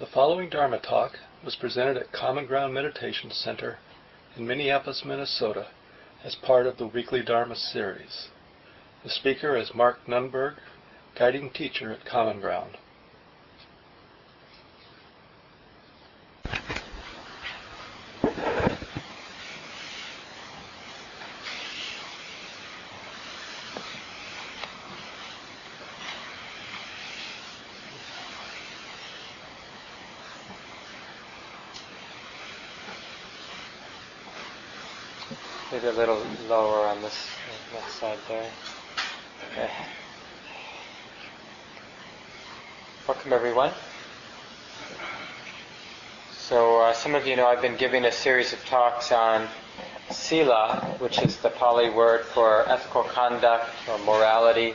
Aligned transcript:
The 0.00 0.06
following 0.06 0.48
Dharma 0.48 0.80
talk 0.80 1.20
was 1.44 1.54
presented 1.54 1.96
at 1.96 2.10
Common 2.10 2.46
Ground 2.46 2.74
Meditation 2.74 3.30
Center 3.30 3.78
in 4.36 4.44
Minneapolis, 4.44 5.04
Minnesota, 5.04 5.68
as 6.24 6.34
part 6.34 6.66
of 6.66 6.78
the 6.78 6.86
weekly 6.88 7.22
Dharma 7.22 7.54
series. 7.54 8.26
The 9.04 9.10
speaker 9.10 9.56
is 9.56 9.72
Mark 9.72 10.04
Nunberg, 10.08 10.56
guiding 11.16 11.50
teacher 11.50 11.92
at 11.92 12.04
Common 12.04 12.40
Ground. 12.40 12.76
Maybe 35.74 35.83
a 35.83 35.83
little 35.96 36.20
lower 36.48 36.86
on 36.88 37.00
this 37.02 37.28
left 37.72 37.90
side 37.92 38.18
there. 38.26 38.50
Okay. 39.52 39.70
Welcome 43.06 43.32
everyone. 43.32 43.70
So 46.32 46.80
uh, 46.80 46.94
some 46.94 47.14
of 47.14 47.28
you 47.28 47.36
know 47.36 47.46
I've 47.46 47.62
been 47.62 47.76
giving 47.76 48.06
a 48.06 48.10
series 48.10 48.52
of 48.52 48.64
talks 48.64 49.12
on 49.12 49.46
sila, 50.10 50.96
which 50.98 51.22
is 51.22 51.36
the 51.36 51.50
Pali 51.50 51.90
word 51.90 52.24
for 52.24 52.68
ethical 52.68 53.04
conduct 53.04 53.70
or 53.88 53.96
morality, 53.98 54.74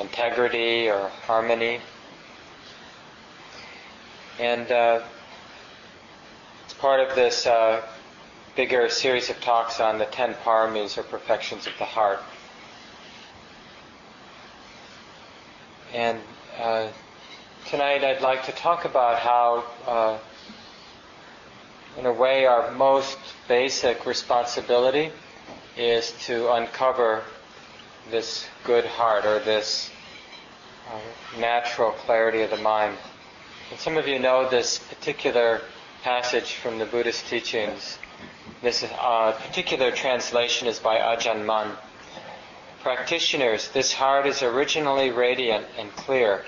integrity 0.00 0.88
or 0.88 1.08
harmony. 1.26 1.80
And 4.40 4.72
uh, 4.72 5.02
it's 6.64 6.74
part 6.74 7.06
of 7.06 7.14
this 7.14 7.46
uh, 7.46 7.82
bigger 8.56 8.88
series 8.88 9.30
of 9.30 9.40
talks 9.40 9.80
on 9.80 9.98
the 9.98 10.04
ten 10.06 10.34
paramis 10.34 10.96
or 10.96 11.02
perfections 11.02 11.66
of 11.66 11.72
the 11.78 11.84
heart. 11.84 12.20
And 15.92 16.20
uh, 16.60 16.88
tonight 17.66 18.04
I'd 18.04 18.20
like 18.20 18.44
to 18.46 18.52
talk 18.52 18.84
about 18.84 19.18
how, 19.18 19.64
uh, 19.86 20.18
in 21.98 22.06
a 22.06 22.12
way, 22.12 22.46
our 22.46 22.70
most 22.72 23.18
basic 23.48 24.06
responsibility 24.06 25.10
is 25.76 26.12
to 26.26 26.52
uncover 26.52 27.22
this 28.10 28.46
good 28.64 28.84
heart 28.84 29.24
or 29.24 29.40
this 29.40 29.90
uh, 30.92 31.40
natural 31.40 31.90
clarity 31.90 32.42
of 32.42 32.50
the 32.50 32.56
mind. 32.58 32.96
And 33.70 33.80
some 33.80 33.96
of 33.96 34.06
you 34.06 34.18
know 34.18 34.48
this 34.48 34.78
particular 34.78 35.60
passage 36.02 36.54
from 36.54 36.78
the 36.78 36.86
Buddhist 36.86 37.26
teachings 37.26 37.98
this 38.64 38.82
uh, 38.82 39.32
particular 39.46 39.90
translation 39.90 40.66
is 40.66 40.78
by 40.78 40.96
Ajahn 40.96 41.44
Mun. 41.44 41.70
Practitioners, 42.82 43.68
this 43.68 43.92
heart 43.92 44.26
is 44.26 44.42
originally 44.42 45.10
radiant 45.10 45.66
and 45.78 45.94
clear, 45.96 46.44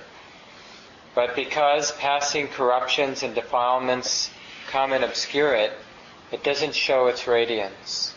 but 1.15 1.37
because 1.37 1.93
passing 1.93 2.49
corruptions 2.49 3.23
and 3.23 3.35
defilements 3.35 4.31
come 4.69 4.93
and 4.93 5.05
obscure 5.05 5.55
it, 5.55 5.73
it 6.33 6.43
doesn't 6.43 6.75
show 6.75 7.07
its 7.07 7.27
radiance. 7.27 8.15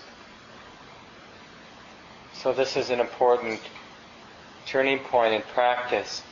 So 2.33 2.53
this 2.53 2.77
is 2.77 2.89
an 2.89 3.01
important 3.01 3.59
turning 4.65 4.99
point 4.99 5.33
in 5.33 5.41
practice 5.53 6.23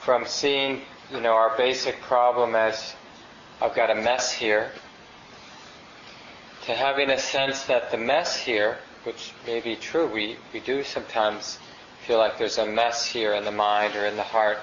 from 0.00 0.24
seeing, 0.26 0.80
you 1.12 1.20
know, 1.20 1.34
our 1.34 1.56
basic 1.58 2.00
problem 2.00 2.54
as 2.54 2.94
I've 3.60 3.74
got 3.74 3.90
a 3.90 3.94
mess 3.94 4.32
here 4.32 4.70
to 6.66 6.74
having 6.74 7.10
a 7.10 7.18
sense 7.18 7.64
that 7.66 7.92
the 7.92 7.96
mess 7.96 8.36
here, 8.36 8.78
which 9.04 9.32
may 9.46 9.60
be 9.60 9.76
true, 9.76 10.06
we, 10.12 10.36
we 10.52 10.58
do 10.58 10.82
sometimes 10.82 11.60
feel 12.04 12.18
like 12.18 12.38
there's 12.38 12.58
a 12.58 12.66
mess 12.66 13.06
here 13.06 13.34
in 13.34 13.44
the 13.44 13.52
mind 13.52 13.94
or 13.94 14.04
in 14.04 14.16
the 14.16 14.22
heart, 14.22 14.58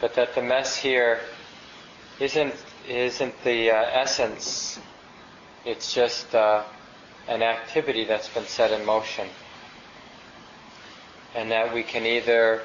but 0.00 0.14
that 0.14 0.34
the 0.34 0.42
mess 0.42 0.76
here 0.76 1.20
isn't, 2.18 2.54
isn't 2.88 3.44
the 3.44 3.70
uh, 3.70 3.76
essence, 3.92 4.80
it's 5.64 5.94
just 5.94 6.34
uh, 6.34 6.64
an 7.28 7.42
activity 7.42 8.04
that's 8.04 8.28
been 8.28 8.46
set 8.46 8.72
in 8.72 8.84
motion. 8.84 9.28
And 11.36 11.52
that 11.52 11.72
we 11.72 11.84
can 11.84 12.04
either 12.04 12.62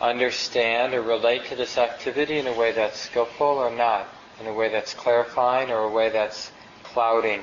understand 0.00 0.94
or 0.94 1.02
relate 1.02 1.44
to 1.46 1.56
this 1.56 1.76
activity 1.76 2.38
in 2.38 2.46
a 2.46 2.54
way 2.54 2.72
that's 2.72 2.98
skillful 2.98 3.46
or 3.46 3.70
not, 3.70 4.08
in 4.40 4.46
a 4.46 4.54
way 4.54 4.70
that's 4.70 4.94
clarifying 4.94 5.70
or 5.70 5.80
a 5.80 5.90
way 5.90 6.08
that's 6.08 6.50
clouding. 6.82 7.42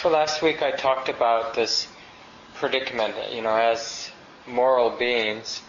So 0.00 0.08
last 0.08 0.40
week 0.40 0.62
I 0.62 0.70
talked 0.70 1.10
about 1.10 1.52
this 1.52 1.86
predicament, 2.54 3.16
you 3.34 3.42
know, 3.42 3.54
as 3.54 4.10
moral 4.46 4.88
beings, 4.88 5.60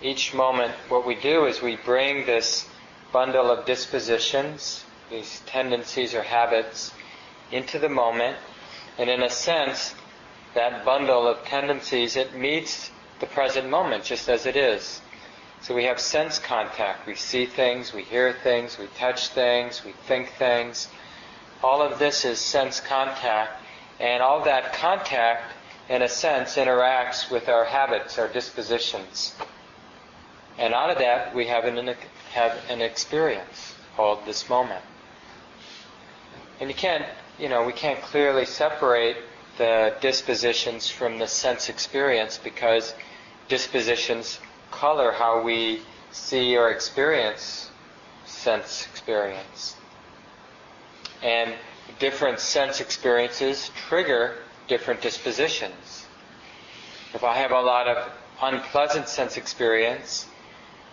each 0.00 0.32
moment 0.32 0.72
what 0.88 1.06
we 1.06 1.16
do 1.16 1.44
is 1.44 1.60
we 1.60 1.76
bring 1.76 2.24
this 2.24 2.66
bundle 3.12 3.50
of 3.50 3.66
dispositions, 3.66 4.86
these 5.10 5.42
tendencies 5.44 6.14
or 6.14 6.22
habits, 6.22 6.94
into 7.52 7.78
the 7.78 7.90
moment, 7.90 8.38
and 8.96 9.10
in 9.10 9.22
a 9.22 9.28
sense, 9.28 9.94
that 10.54 10.82
bundle 10.82 11.28
of 11.28 11.44
tendencies, 11.44 12.16
it 12.16 12.34
meets 12.34 12.90
the 13.20 13.26
present 13.26 13.68
moment 13.68 14.02
just 14.02 14.30
as 14.30 14.46
it 14.46 14.56
is. 14.56 15.02
So 15.60 15.74
we 15.74 15.84
have 15.84 16.00
sense 16.00 16.38
contact. 16.38 17.06
We 17.06 17.16
see 17.16 17.44
things, 17.44 17.92
we 17.92 18.02
hear 18.02 18.32
things, 18.32 18.78
we 18.78 18.86
touch 18.98 19.28
things, 19.28 19.84
we 19.84 19.92
think 20.06 20.30
things, 20.38 20.88
all 21.62 21.82
of 21.82 21.98
this 21.98 22.24
is 22.24 22.38
sense 22.38 22.80
contact, 22.80 23.62
and 23.98 24.22
all 24.22 24.44
that 24.44 24.74
contact, 24.74 25.52
in 25.88 26.02
a 26.02 26.08
sense, 26.08 26.56
interacts 26.56 27.30
with 27.30 27.48
our 27.48 27.64
habits, 27.64 28.18
our 28.18 28.28
dispositions. 28.28 29.34
And 30.58 30.74
out 30.74 30.90
of 30.90 30.98
that, 30.98 31.34
we 31.34 31.46
have 31.46 31.64
an, 31.64 31.94
have 32.32 32.58
an 32.68 32.80
experience 32.80 33.74
called 33.96 34.24
this 34.26 34.48
moment. 34.48 34.82
And 36.60 36.70
you 36.70 36.74
can't, 36.76 37.04
you 37.38 37.48
know, 37.48 37.64
we 37.64 37.72
can't 37.72 38.00
clearly 38.00 38.46
separate 38.46 39.16
the 39.58 39.94
dispositions 40.00 40.88
from 40.88 41.18
the 41.18 41.26
sense 41.26 41.68
experience 41.68 42.38
because 42.42 42.94
dispositions 43.48 44.38
color 44.70 45.12
how 45.12 45.42
we 45.42 45.82
see 46.10 46.56
or 46.56 46.70
experience 46.70 47.70
sense 48.24 48.86
experience. 48.90 49.76
And 51.26 51.54
different 51.98 52.38
sense 52.38 52.80
experiences 52.80 53.72
trigger 53.88 54.36
different 54.68 55.00
dispositions. 55.00 56.06
If 57.14 57.24
I 57.24 57.34
have 57.34 57.50
a 57.50 57.60
lot 57.60 57.88
of 57.88 58.12
unpleasant 58.40 59.08
sense 59.08 59.36
experience, 59.36 60.26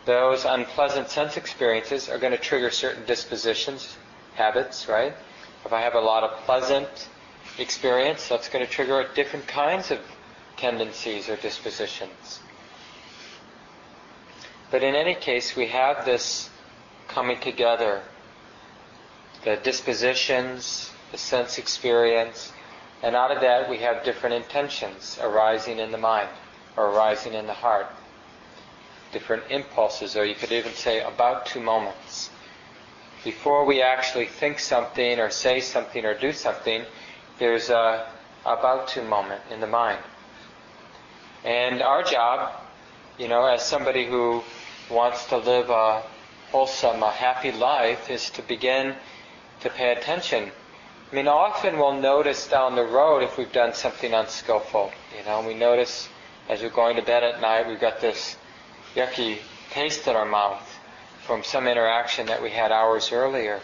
those 0.06 0.44
unpleasant 0.44 1.10
sense 1.10 1.38
experiences 1.38 2.10
are 2.10 2.18
going 2.18 2.32
to 2.32 2.40
trigger 2.40 2.72
certain 2.72 3.06
dispositions, 3.06 3.96
habits, 4.34 4.88
right? 4.90 5.14
If 5.66 5.72
I 5.72 5.82
have 5.82 5.94
a 5.94 6.00
lot 6.00 6.24
of 6.24 6.32
pleasant 6.46 7.10
experience, 7.60 8.28
that's 8.28 8.50
going 8.50 8.66
to 8.66 8.72
trigger 8.72 9.06
different 9.14 9.46
kinds 9.46 9.92
of 9.92 10.00
tendencies 10.58 11.30
or 11.30 11.36
dispositions. 11.36 12.40
But 14.72 14.82
in 14.82 14.96
any 14.96 15.14
case, 15.14 15.56
we 15.56 15.68
have 15.68 16.06
this 16.06 16.50
coming 17.08 17.40
together 17.40 18.02
the 19.44 19.58
dispositions, 19.58 20.92
the 21.12 21.18
sense 21.18 21.58
experience, 21.58 22.52
and 23.02 23.16
out 23.16 23.32
of 23.32 23.42
that 23.42 23.70
we 23.70 23.78
have 23.80 24.04
different 24.04 24.36
intentions 24.36 25.20
arising 25.22 25.80
in 25.80 25.92
the 25.92 25.98
mind 25.98 26.30
or 26.78 26.88
arising 26.88 27.34
in 27.34 27.46
the 27.46 27.54
heart. 27.54 27.88
Different 29.12 29.44
impulses, 29.50 30.16
or 30.16 30.26
you 30.26 30.36
could 30.36 30.52
even 30.52 30.72
say 30.74 31.02
about 31.02 31.46
two 31.46 31.60
moments. 31.60 32.30
Before 33.24 33.66
we 33.66 33.82
actually 33.82 34.26
think 34.26 34.60
something 34.60 35.20
or 35.20 35.30
say 35.30 35.60
something 35.60 36.04
or 36.06 36.18
do 36.18 36.34
something, 36.34 36.84
there's 37.38 37.70
a 37.70 38.08
about 38.46 38.88
to 38.90 39.02
moment 39.04 39.42
in 39.52 39.60
the 39.60 39.68
mind. 39.68 40.00
And 41.44 41.82
our 41.82 42.04
job, 42.04 42.54
you 43.18 43.28
know, 43.28 43.46
as 43.46 43.66
somebody 43.66 44.06
who 44.06 44.44
wants 44.90 45.28
to 45.28 45.38
live 45.38 45.70
a 45.70 46.04
wholesome, 46.52 47.04
a 47.04 47.12
happy 47.12 47.52
life, 47.52 48.10
is 48.10 48.30
to 48.32 48.42
begin 48.42 48.96
to 49.64 49.70
pay 49.70 49.92
attention. 49.92 50.52
I 51.12 51.16
mean, 51.16 51.28
often 51.28 51.78
we'll 51.78 52.00
notice 52.00 52.48
down 52.48 52.76
the 52.76 52.84
road 52.84 53.24
if 53.24 53.38
we've 53.38 53.52
done 53.52 53.74
something 53.74 54.14
unskillful. 54.14 54.92
You 55.18 55.26
know, 55.26 55.46
we 55.46 55.54
notice 55.54 56.10
as 56.50 56.62
we're 56.62 56.70
going 56.70 56.96
to 56.98 57.02
bed 57.02 57.24
at 57.24 57.42
night, 57.42 57.68
we've 57.68 57.80
got 57.80 58.02
this 58.02 58.38
yucky 58.96 59.38
taste 59.72 60.08
in 60.08 60.16
our 60.16 60.26
mouth 60.26 60.80
from 61.26 61.44
some 61.44 61.68
interaction 61.68 62.28
that 62.28 62.42
we 62.42 62.50
had 62.50 62.72
hours 62.72 63.12
earlier. 63.12 63.60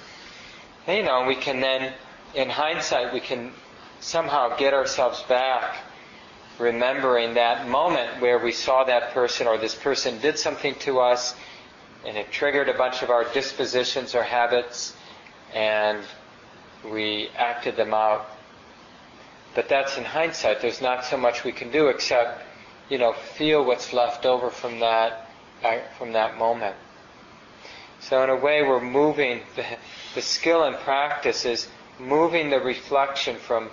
And, 0.88 0.98
you 0.98 1.04
know, 1.04 1.26
we 1.26 1.36
can 1.36 1.60
then, 1.60 1.94
in 2.34 2.50
hindsight, 2.50 3.14
we 3.14 3.20
can 3.20 3.52
somehow 4.00 4.56
get 4.56 4.74
ourselves 4.74 5.22
back 5.24 5.78
remembering 6.58 7.36
that 7.36 7.68
moment 7.68 8.22
where 8.22 8.38
we 8.38 8.52
saw 8.52 8.84
that 8.84 9.14
person 9.14 9.48
or 9.48 9.58
this 9.58 9.76
person 9.76 10.20
did 10.20 10.38
something 10.38 10.76
to 10.76 11.00
us 11.00 11.34
and 12.06 12.18
it 12.18 12.32
triggered 12.32 12.70
a 12.70 12.74
bunch 12.74 13.02
of 13.02 13.10
our 13.10 13.26
dispositions 13.34 14.16
or 14.16 14.24
habits, 14.24 14.94
and 15.54 16.04
we 16.84 17.30
acted 17.36 17.76
them 17.76 17.94
out. 17.94 18.30
But 19.56 19.68
that's 19.70 19.98
in 19.98 20.06
hindsight. 20.06 20.62
There's 20.62 20.82
not 20.82 21.06
so 21.06 21.18
much 21.18 21.44
we 21.44 21.52
can 21.52 21.72
do 21.72 21.88
except, 21.88 22.44
you 22.90 22.98
know, 22.98 23.14
feel 23.14 23.64
what's 23.66 23.94
left 23.94 24.26
over 24.26 24.50
from 24.50 24.80
that 24.80 25.26
from 25.98 26.14
that 26.14 26.38
moment. 26.38 26.76
So 28.00 28.24
in 28.24 28.30
a 28.30 28.36
way, 28.36 28.62
we're 28.64 28.80
moving 28.80 29.42
the, 29.56 29.66
the 30.16 30.22
skill 30.22 30.64
and 30.64 30.76
practice 30.78 31.46
is 31.46 31.68
moving 32.00 32.50
the 32.50 32.60
reflection 32.60 33.36
from 33.36 33.70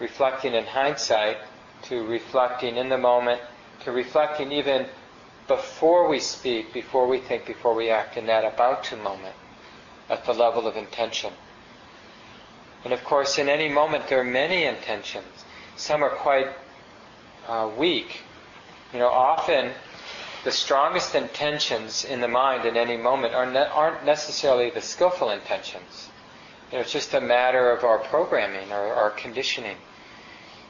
reflecting 0.00 0.54
in 0.54 0.64
hindsight 0.64 1.38
to 1.82 2.04
reflecting 2.06 2.76
in 2.76 2.88
the 2.88 2.98
moment 2.98 3.40
to 3.84 3.92
reflecting 3.92 4.50
even 4.50 4.86
before 5.46 6.08
we 6.08 6.18
speak, 6.18 6.72
before 6.72 7.06
we 7.06 7.18
think, 7.20 7.46
before 7.46 7.74
we 7.74 7.88
act 7.88 8.16
in 8.16 8.26
that 8.26 8.44
about 8.44 8.82
to 8.84 8.96
moment 8.96 9.34
at 10.08 10.24
the 10.24 10.32
level 10.32 10.66
of 10.66 10.76
intention. 10.76 11.32
And 12.84 12.92
of 12.92 13.04
course, 13.04 13.38
in 13.38 13.48
any 13.48 13.68
moment, 13.68 14.08
there 14.08 14.20
are 14.20 14.24
many 14.24 14.64
intentions. 14.64 15.44
Some 15.76 16.02
are 16.02 16.10
quite 16.10 16.48
uh, 17.46 17.70
weak. 17.76 18.20
You 18.92 19.00
know, 19.00 19.08
often 19.08 19.72
the 20.44 20.52
strongest 20.52 21.14
intentions 21.14 22.04
in 22.04 22.20
the 22.20 22.28
mind 22.28 22.64
in 22.64 22.76
any 22.76 22.96
moment 22.96 23.34
are 23.34 23.46
ne- 23.46 23.66
aren't 23.66 24.04
necessarily 24.04 24.70
the 24.70 24.80
skillful 24.80 25.30
intentions. 25.30 26.08
You 26.70 26.78
know, 26.78 26.82
it's 26.82 26.92
just 26.92 27.14
a 27.14 27.20
matter 27.20 27.70
of 27.70 27.84
our 27.84 27.98
programming 27.98 28.70
or 28.72 28.94
our 28.94 29.10
conditioning. 29.10 29.76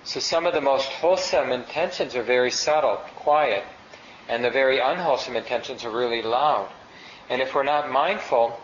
So 0.05 0.21
some 0.21 0.47
of 0.47 0.55
the 0.55 0.61
most 0.61 0.89
wholesome 0.89 1.53
intentions 1.53 2.15
are 2.15 2.23
very 2.23 2.51
subtle, 2.51 2.97
quiet, 3.17 3.65
and 4.29 4.43
the 4.43 4.51
very 4.51 4.79
unwholesome 4.81 5.37
intentions 5.37 5.85
are 5.85 5.91
really 5.91 6.23
loud. 6.23 6.71
And 7.29 7.43
if 7.43 7.55
we're 7.55 7.63
not 7.63 7.91
mindful, 7.91 8.59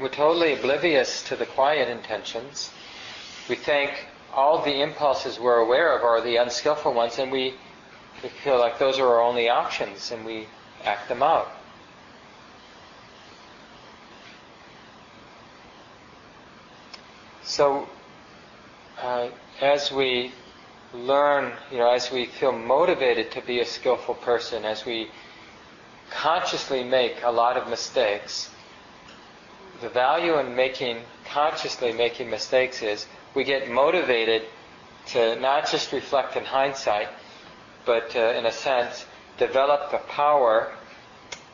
we're 0.00 0.08
totally 0.08 0.52
oblivious 0.52 1.22
to 1.24 1.36
the 1.36 1.46
quiet 1.46 1.88
intentions. 1.88 2.70
We 3.48 3.56
think 3.56 4.06
all 4.32 4.62
the 4.62 4.80
impulses 4.80 5.40
we're 5.40 5.58
aware 5.58 5.96
of 5.96 6.04
are 6.04 6.20
the 6.20 6.36
unskillful 6.36 6.94
ones, 6.94 7.18
and 7.18 7.32
we, 7.32 7.54
feel 8.42 8.58
like 8.58 8.78
those 8.78 8.98
are 8.98 9.06
our 9.06 9.22
only 9.22 9.48
options, 9.48 10.10
and 10.12 10.24
we 10.24 10.46
act 10.84 11.08
them 11.08 11.22
out. 11.22 11.48
So, 17.42 17.88
uh, 19.00 19.28
as 19.60 19.90
we 19.90 20.32
learn, 20.92 21.52
you 21.72 21.78
know, 21.78 21.90
as 21.90 22.10
we 22.10 22.26
feel 22.26 22.52
motivated 22.52 23.30
to 23.32 23.40
be 23.40 23.60
a 23.60 23.64
skillful 23.64 24.14
person, 24.14 24.64
as 24.64 24.84
we 24.84 25.10
consciously 26.10 26.84
make 26.84 27.22
a 27.22 27.30
lot 27.30 27.56
of 27.56 27.68
mistakes, 27.68 28.50
the 29.80 29.88
value 29.88 30.38
in 30.38 30.54
making 30.54 31.02
consciously 31.24 31.92
making 31.92 32.30
mistakes 32.30 32.82
is 32.82 33.06
we 33.34 33.44
get 33.44 33.70
motivated 33.70 34.42
to 35.06 35.36
not 35.40 35.70
just 35.70 35.92
reflect 35.92 36.36
in 36.36 36.44
hindsight, 36.44 37.08
but 37.84 38.14
in 38.14 38.46
a 38.46 38.52
sense 38.52 39.06
develop 39.38 39.90
the 39.90 39.98
power, 39.98 40.72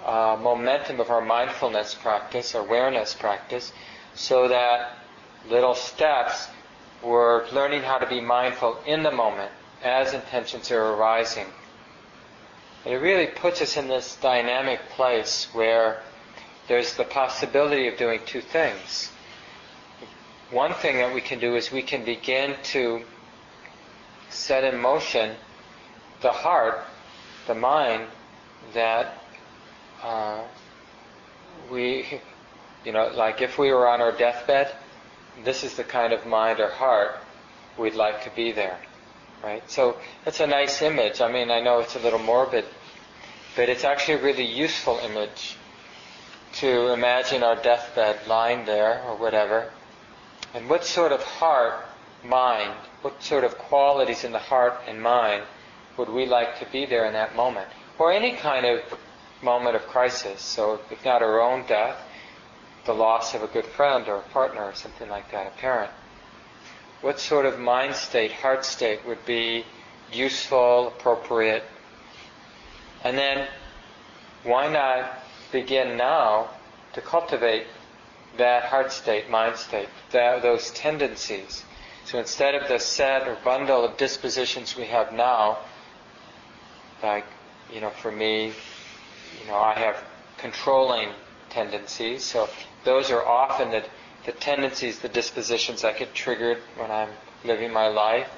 uh, 0.05 0.39
momentum 0.41 1.01
of 1.01 1.11
our 1.11 1.21
mindfulness 1.21 1.95
practice, 1.95 2.55
awareness 2.55 3.15
practice, 3.15 3.73
so 4.15 4.49
that 4.49 4.97
little 5.49 5.75
steps 5.75 6.49
we're 7.03 7.47
learning 7.51 7.83
how 7.83 7.99
to 7.99 8.07
be 8.07 8.21
mindful 8.21 8.79
in 8.87 9.03
the 9.03 9.11
moment 9.11 9.53
as 9.83 10.15
intentions 10.15 10.71
are 10.71 10.95
arising. 10.95 11.47
And 12.85 12.95
it 12.95 12.99
really 12.99 13.27
puts 13.27 13.61
us 13.61 13.77
in 13.77 13.89
this 13.89 14.17
dynamic 14.17 14.81
place 14.91 15.49
where 15.53 16.03
there's 16.69 16.97
the 16.97 17.05
possibility 17.05 17.89
of 17.89 17.97
doing 17.97 18.21
two 18.25 18.41
things. 18.41 19.11
One 20.51 20.73
thing 20.75 20.99
that 20.99 21.15
we 21.15 21.21
can 21.21 21.39
do 21.39 21.57
is 21.57 21.71
we 21.71 21.83
can 21.83 22.05
begin 22.05 22.55
to 22.75 23.03
set 24.31 24.65
in 24.65 24.81
motion 24.81 25.37
the 26.21 26.31
heart, 26.31 26.85
the 27.47 27.55
mind, 27.55 28.07
that 28.73 29.19
uh, 30.03 30.43
we, 31.71 32.21
you 32.85 32.93
know, 32.93 33.11
like 33.15 33.43
if 33.43 33.59
we 33.59 33.73
were 33.73 33.89
on 33.89 34.01
our 34.01 34.13
deathbed, 34.13 34.75
this 35.45 35.65
is 35.65 35.77
the 35.77 35.85
kind 35.85 36.13
of 36.13 36.25
mind 36.27 36.61
or 36.61 36.69
heart 36.69 37.17
we'd 37.77 37.95
like 37.95 38.25
to 38.25 38.31
be 38.31 38.53
there. 38.53 38.79
Right? 39.43 39.69
So 39.71 39.99
that's 40.25 40.41
a 40.41 40.47
nice 40.47 40.81
image. 40.81 41.21
I 41.21 41.31
mean, 41.31 41.51
I 41.51 41.61
know 41.61 41.81
it's 41.81 41.97
a 41.97 41.99
little 41.99 42.19
morbid, 42.19 42.65
but 43.57 43.69
it's 43.69 43.85
actually 43.85 44.15
a 44.15 44.23
really 44.23 44.47
useful 44.47 44.99
image 45.05 45.57
to 46.55 46.93
imagine 46.93 47.43
our 47.43 47.57
deathbed 47.57 48.27
lying 48.27 48.65
there 48.65 49.03
or 49.07 49.17
whatever. 49.17 49.71
And 50.55 50.69
what 50.69 50.85
sort 50.85 51.13
of 51.13 51.23
heart, 51.23 51.85
mind, 52.25 52.73
what 53.03 53.23
sort 53.23 53.45
of 53.45 53.59
qualities 53.59 54.25
in 54.25 54.33
the 54.33 54.39
heart 54.39 54.81
and 54.87 55.03
mind 55.03 55.43
would 55.97 56.09
we 56.09 56.27
like 56.27 56.59
to 56.61 56.67
be 56.71 56.87
there 56.87 57.07
in 57.07 57.13
that 57.13 57.35
moment? 57.35 57.69
Or 57.99 58.13
any 58.13 58.33
kind 58.33 58.65
of 58.67 58.81
moment 59.43 59.77
of 59.77 59.87
crisis. 59.87 60.41
So 60.41 60.81
if 60.91 61.05
not 61.05 61.23
our 61.23 61.41
own 61.41 61.67
death, 61.67 62.01
the 62.85 62.95
loss 62.95 63.35
of 63.35 63.43
a 63.43 63.47
good 63.47 63.65
friend 63.65 64.09
or 64.09 64.17
a 64.17 64.23
partner 64.23 64.63
or 64.63 64.75
something 64.75 65.09
like 65.09 65.31
that, 65.33 65.47
a 65.47 65.51
parent. 65.59 65.91
What 67.01 67.21
sort 67.21 67.47
of 67.47 67.59
mind 67.59 67.95
state, 67.95 68.33
heart 68.33 68.65
state 68.65 69.05
would 69.07 69.25
be 69.27 69.65
useful, 70.13 70.89
appropriate? 70.89 71.65
And 73.03 73.19
then 73.19 73.49
why 74.45 74.69
not 74.73 75.24
begin 75.55 75.97
now 75.97 76.51
to 76.95 77.01
cultivate 77.01 77.65
that 78.37 78.65
heart 78.65 78.91
state, 78.91 79.31
mind 79.31 79.57
state, 79.57 79.89
that, 80.11 80.43
those 80.43 80.73
tendencies? 80.73 81.65
So 82.05 82.19
instead 82.19 82.57
of 82.57 82.67
the 82.69 82.81
set 82.81 83.29
or 83.29 83.39
bundle 83.45 83.85
of 83.85 83.97
dispositions 83.97 84.77
we 84.77 84.85
have 84.87 85.13
now, 85.13 85.59
like, 87.03 87.25
you 87.73 87.81
know, 87.81 87.91
for 87.91 88.11
me, 88.11 88.47
you 89.41 89.47
know, 89.47 89.57
I 89.57 89.75
have 89.75 89.97
controlling 90.39 91.11
tendencies. 91.51 92.25
So 92.25 92.49
those 92.85 93.13
are 93.13 93.25
often 93.25 93.71
the, 93.71 93.85
the 94.27 94.33
tendencies, 94.33 94.99
the 94.99 95.09
dispositions 95.09 95.83
that 95.83 95.99
get 95.99 96.15
triggered 96.15 96.59
when 96.77 96.91
I'm 96.91 97.11
living 97.45 97.73
my 97.73 97.87
life. 97.87 98.29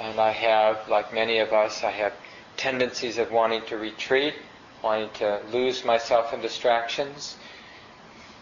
And 0.00 0.18
I 0.18 0.30
have, 0.30 0.88
like 0.88 1.12
many 1.12 1.38
of 1.38 1.52
us, 1.52 1.84
I 1.84 1.90
have 1.90 2.14
tendencies 2.56 3.18
of 3.18 3.30
wanting 3.30 3.62
to 3.66 3.76
retreat, 3.76 4.34
wanting 4.84 5.08
to 5.14 5.40
lose 5.50 5.82
myself 5.82 6.34
in 6.34 6.42
distractions. 6.42 7.36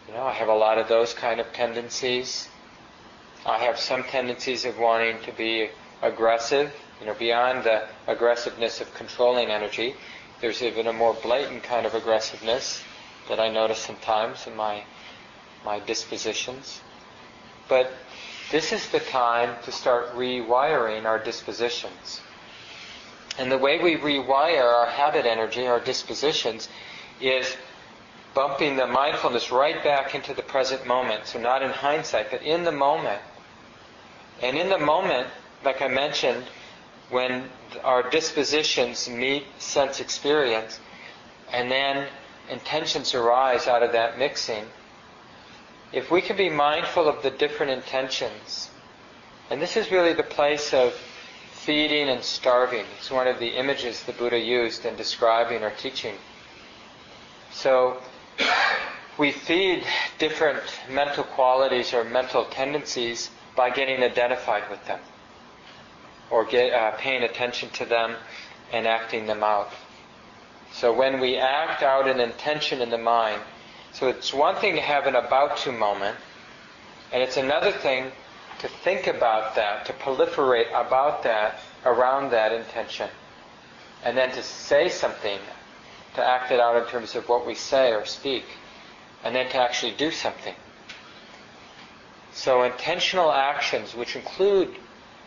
You 0.09 0.15
know, 0.15 0.25
I 0.25 0.33
have 0.33 0.49
a 0.49 0.55
lot 0.55 0.77
of 0.77 0.89
those 0.89 1.15
kind 1.15 1.39
of 1.39 1.53
tendencies. 1.53 2.49
I 3.47 3.59
have 3.59 3.79
some 3.79 4.03
tendencies 4.03 4.65
of 4.65 4.77
wanting 4.77 5.21
to 5.23 5.31
be 5.33 5.71
aggressive, 6.03 6.75
you 7.01 7.07
know, 7.07 7.15
beyond 7.15 7.63
the 7.63 7.87
aggressiveness 8.09 8.81
of 8.81 8.93
controlling 8.93 9.51
energy. 9.51 9.95
There's 10.41 10.63
even 10.63 10.89
a 10.89 10.93
more 10.93 11.15
blatant 11.23 11.63
kind 11.63 11.87
of 11.87 11.95
aggressiveness 11.95 12.83
that 13.29 13.39
I 13.39 13.49
notice 13.49 13.79
sometimes 13.79 14.49
in 14.49 14.57
my 14.57 14.83
my 15.65 15.79
dispositions. 15.79 16.81
But 17.69 17.93
this 18.51 18.73
is 18.73 18.89
the 18.89 18.99
time 18.99 19.63
to 19.63 19.71
start 19.71 20.13
rewiring 20.17 21.05
our 21.05 21.21
dispositions. 21.21 22.21
And 23.39 23.51
the 23.51 23.59
way 23.59 23.79
we 23.79 23.97
rewire 23.97 24.65
our 24.65 24.87
habit 24.87 25.25
energy, 25.25 25.67
our 25.67 25.81
dispositions, 25.81 26.69
is 27.21 27.57
bumping 28.35 28.77
the 28.77 28.87
mindfulness 28.87 29.51
right 29.51 29.83
back 29.83 30.15
into 30.15 30.35
the 30.35 30.43
present 30.43 30.87
moment. 30.87 31.27
So 31.27 31.41
not 31.41 31.63
in 31.63 31.71
hindsight, 31.71 32.31
but 32.31 32.43
in 32.43 32.65
the 32.65 32.73
moment. 32.73 33.21
And 34.43 34.57
in 34.57 34.69
the 34.69 34.79
moment, 34.79 35.29
like 35.65 35.81
I 35.81 35.89
mentioned, 35.89 36.45
when 37.11 37.49
our 37.85 38.09
dispositions 38.09 39.09
meet 39.09 39.45
sense 39.59 40.01
experience, 40.01 40.81
and 41.51 41.71
then 41.71 42.09
intentions 42.51 43.15
arise 43.15 43.67
out 43.67 43.83
of 43.83 43.93
that 43.93 44.19
mixing, 44.19 44.65
if 45.93 46.11
we 46.11 46.23
can 46.23 46.37
be 46.37 46.49
mindful 46.49 47.09
of 47.09 47.23
the 47.23 47.31
different 47.31 47.73
intentions, 47.73 48.71
and 49.51 49.61
this 49.61 49.77
is 49.77 49.91
really 49.91 50.15
the 50.15 50.23
place 50.23 50.73
of 50.73 50.95
feeding 51.65 52.09
and 52.09 52.25
starving. 52.25 52.85
It's 52.99 53.11
one 53.11 53.29
of 53.29 53.39
the 53.39 53.49
images 53.49 54.03
the 54.03 54.13
Buddha 54.13 54.39
used 54.39 54.85
in 54.85 54.97
describing 54.97 55.63
or 55.63 55.71
teaching. 55.71 56.15
So 57.53 57.99
we 59.17 59.31
feed 59.31 59.85
different 60.19 60.63
mental 60.91 61.23
qualities 61.23 61.95
or 61.95 62.03
mental 62.03 62.47
tendencies 62.47 63.31
by 63.55 63.71
getting 63.71 64.03
identified 64.03 64.69
with 64.71 64.85
them 64.87 64.99
or 66.31 66.45
get, 66.45 66.73
uh, 66.73 66.93
paying 66.93 67.23
attention 67.23 67.71
to 67.71 67.85
them 67.85 68.17
and 68.73 68.87
acting 68.87 69.27
them 69.27 69.45
out. 69.45 69.71
So 70.73 70.93
when 70.93 71.21
we 71.21 71.37
act 71.37 71.83
out 71.83 72.09
an 72.09 72.19
intention 72.19 72.81
in 72.81 72.91
the 72.91 72.99
mind, 72.99 73.41
so 73.93 74.09
it's 74.09 74.33
one 74.33 74.57
thing 74.57 74.75
to 74.75 74.81
have 74.81 75.07
an 75.07 75.15
about 75.15 75.59
to 75.59 75.73
moment, 75.73 76.17
and 77.13 77.23
it's 77.23 77.37
another 77.37 77.71
thing 77.71 78.11
to 78.63 78.69
think 78.69 79.09
about 79.09 79.57
that, 79.57 79.85
to 79.87 79.93
proliferate 79.93 80.69
about 80.69 81.25
that, 81.25 81.59
around 81.85 82.31
that 82.31 82.53
intention, 82.53 83.09
and 84.05 84.17
then 84.17 84.31
to 84.31 84.43
say 84.43 84.89
something 84.89 85.39
to 86.15 86.25
act 86.25 86.53
it 86.53 86.61
out 86.61 86.81
in 86.81 86.89
terms 86.89 87.17
of 87.17 87.29
what 87.29 87.45
we 87.45 87.57
say 87.57 87.93
or 87.93 88.05
speak, 88.05 88.45
and 89.25 89.35
then 89.35 89.51
to 89.51 89.57
actually 89.57 89.91
do 89.93 90.13
something. 90.13 90.55
So 92.33 92.63
intentional 92.63 93.33
actions, 93.33 93.97
which 93.97 94.15
include 94.15 94.77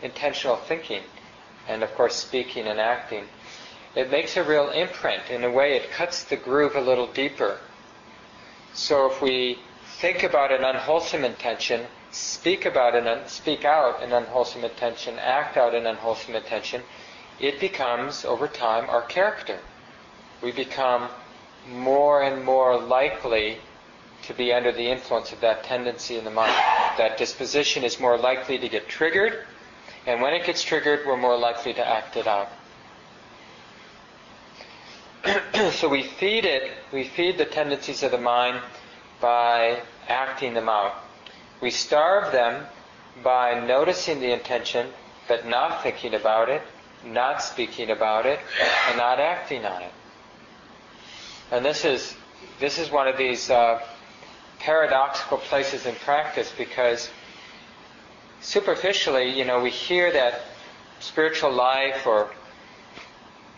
intentional 0.02 0.56
thinking, 0.56 1.02
and 1.68 1.82
of 1.82 1.94
course 1.94 2.16
speaking 2.16 2.66
and 2.66 2.80
acting, 2.80 3.24
it 3.94 4.10
makes 4.10 4.38
a 4.38 4.44
real 4.44 4.70
imprint. 4.70 5.28
In 5.28 5.44
a 5.44 5.50
way, 5.50 5.76
it 5.76 5.90
cuts 5.90 6.24
the 6.24 6.36
groove 6.36 6.74
a 6.74 6.80
little 6.80 7.06
deeper. 7.06 7.58
So 8.72 9.10
if 9.10 9.20
we 9.20 9.58
think 10.00 10.22
about 10.22 10.52
an 10.52 10.64
unwholesome 10.64 11.24
intention, 11.24 11.86
speak 12.10 12.64
about 12.64 12.94
an 12.94 13.06
un- 13.06 13.28
speak 13.28 13.64
out 13.64 14.02
an 14.02 14.12
unwholesome 14.12 14.64
intention, 14.64 15.18
act 15.18 15.56
out 15.56 15.74
an 15.74 15.86
unwholesome 15.86 16.34
intention, 16.34 16.82
it 17.40 17.60
becomes 17.60 18.24
over 18.24 18.48
time 18.48 18.88
our 18.88 19.02
character. 19.02 19.58
We 20.42 20.52
become 20.52 21.08
more 21.68 22.22
and 22.22 22.44
more 22.44 22.78
likely 22.78 23.58
to 24.22 24.34
be 24.34 24.52
under 24.52 24.72
the 24.72 24.90
influence 24.90 25.32
of 25.32 25.40
that 25.40 25.64
tendency 25.64 26.16
in 26.16 26.24
the 26.24 26.30
mind. 26.30 26.54
That 26.98 27.18
disposition 27.18 27.84
is 27.84 28.00
more 28.00 28.16
likely 28.16 28.58
to 28.58 28.68
get 28.68 28.88
triggered, 28.88 29.44
and 30.06 30.20
when 30.20 30.34
it 30.34 30.44
gets 30.44 30.62
triggered, 30.62 31.06
we're 31.06 31.16
more 31.16 31.36
likely 31.36 31.74
to 31.74 31.86
act 31.86 32.16
it 32.16 32.26
out. 32.26 32.48
so 35.72 35.88
we 35.88 36.02
feed 36.02 36.44
it, 36.44 36.70
we 36.92 37.04
feed 37.04 37.38
the 37.38 37.44
tendencies 37.44 38.02
of 38.02 38.12
the 38.12 38.18
mind 38.18 38.60
by 39.20 39.80
acting 40.08 40.54
them 40.54 40.68
out. 40.68 40.94
We 41.60 41.70
starve 41.70 42.32
them 42.32 42.66
by 43.22 43.64
noticing 43.66 44.20
the 44.20 44.32
intention, 44.32 44.88
but 45.28 45.46
not 45.46 45.82
thinking 45.82 46.14
about 46.14 46.48
it, 46.48 46.62
not 47.04 47.42
speaking 47.42 47.90
about 47.90 48.26
it, 48.26 48.38
and 48.88 48.98
not 48.98 49.20
acting 49.20 49.64
on 49.64 49.82
it. 49.82 49.92
And 51.50 51.64
this 51.64 51.84
is 51.84 52.14
this 52.60 52.78
is 52.78 52.90
one 52.90 53.08
of 53.08 53.16
these 53.16 53.50
uh, 53.50 53.80
paradoxical 54.58 55.38
places 55.38 55.86
in 55.86 55.94
practice 55.96 56.52
because 56.56 57.08
superficially, 58.40 59.36
you 59.38 59.44
know, 59.44 59.60
we 59.60 59.70
hear 59.70 60.12
that 60.12 60.42
spiritual 61.00 61.52
life 61.52 62.06
or 62.06 62.30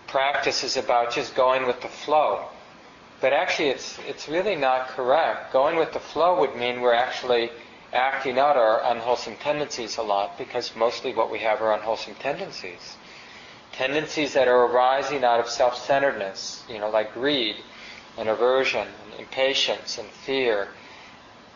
practice 0.07 0.65
is 0.65 0.77
about 0.77 1.13
just 1.13 1.35
going 1.35 1.67
with 1.67 1.81
the 1.81 1.89
flow. 1.89 2.45
But 3.21 3.33
actually, 3.33 3.71
it's, 3.71 3.99
it's 4.07 4.29
really 4.29 4.55
not 4.55 4.89
correct. 4.89 5.53
Going 5.53 5.77
with 5.77 5.93
the 5.93 6.01
flow 6.01 6.41
would 6.41 6.57
mean 6.57 6.81
we're 6.81 6.95
actually 6.95 7.51
acting 7.93 8.39
out 8.39 8.57
our 8.57 8.83
unwholesome 8.85 9.37
tendencies 9.37 9.97
a 9.97 10.03
lot 10.03 10.37
because 10.37 10.77
mostly 10.77 11.15
what 11.15 11.31
we 11.31 11.39
have 11.39 11.61
are 11.63 11.73
unwholesome 11.73 12.15
tendencies. 12.17 12.97
Tendencies 13.73 14.33
that 14.35 14.49
are 14.49 14.67
arising 14.67 15.25
out 15.25 15.41
of 15.41 15.49
self 15.49 15.77
centeredness, 15.77 16.65
you 16.69 16.79
know, 16.79 16.91
like 16.91 17.15
greed 17.15 17.57
and 18.17 18.29
aversion 18.29 18.87
and 19.05 19.21
impatience 19.21 19.99
and 19.99 20.09
fear 20.09 20.69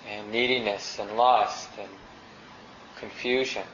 and 0.09 0.31
neediness 0.31 0.99
and 0.99 1.17
lust 1.17 1.69
and 1.79 1.89
confusion. 2.99 3.65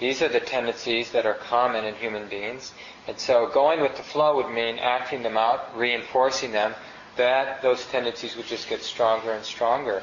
These 0.00 0.22
are 0.22 0.28
the 0.28 0.40
tendencies 0.40 1.12
that 1.12 1.24
are 1.24 1.34
common 1.34 1.84
in 1.84 1.94
human 1.94 2.28
beings. 2.28 2.72
And 3.06 3.18
so 3.18 3.46
going 3.46 3.80
with 3.80 3.96
the 3.96 4.02
flow 4.02 4.36
would 4.36 4.50
mean 4.50 4.78
acting 4.78 5.22
them 5.22 5.36
out, 5.36 5.76
reinforcing 5.78 6.50
them, 6.50 6.74
that 7.16 7.62
those 7.62 7.86
tendencies 7.86 8.36
would 8.36 8.46
just 8.46 8.68
get 8.68 8.82
stronger 8.82 9.32
and 9.32 9.44
stronger. 9.44 10.02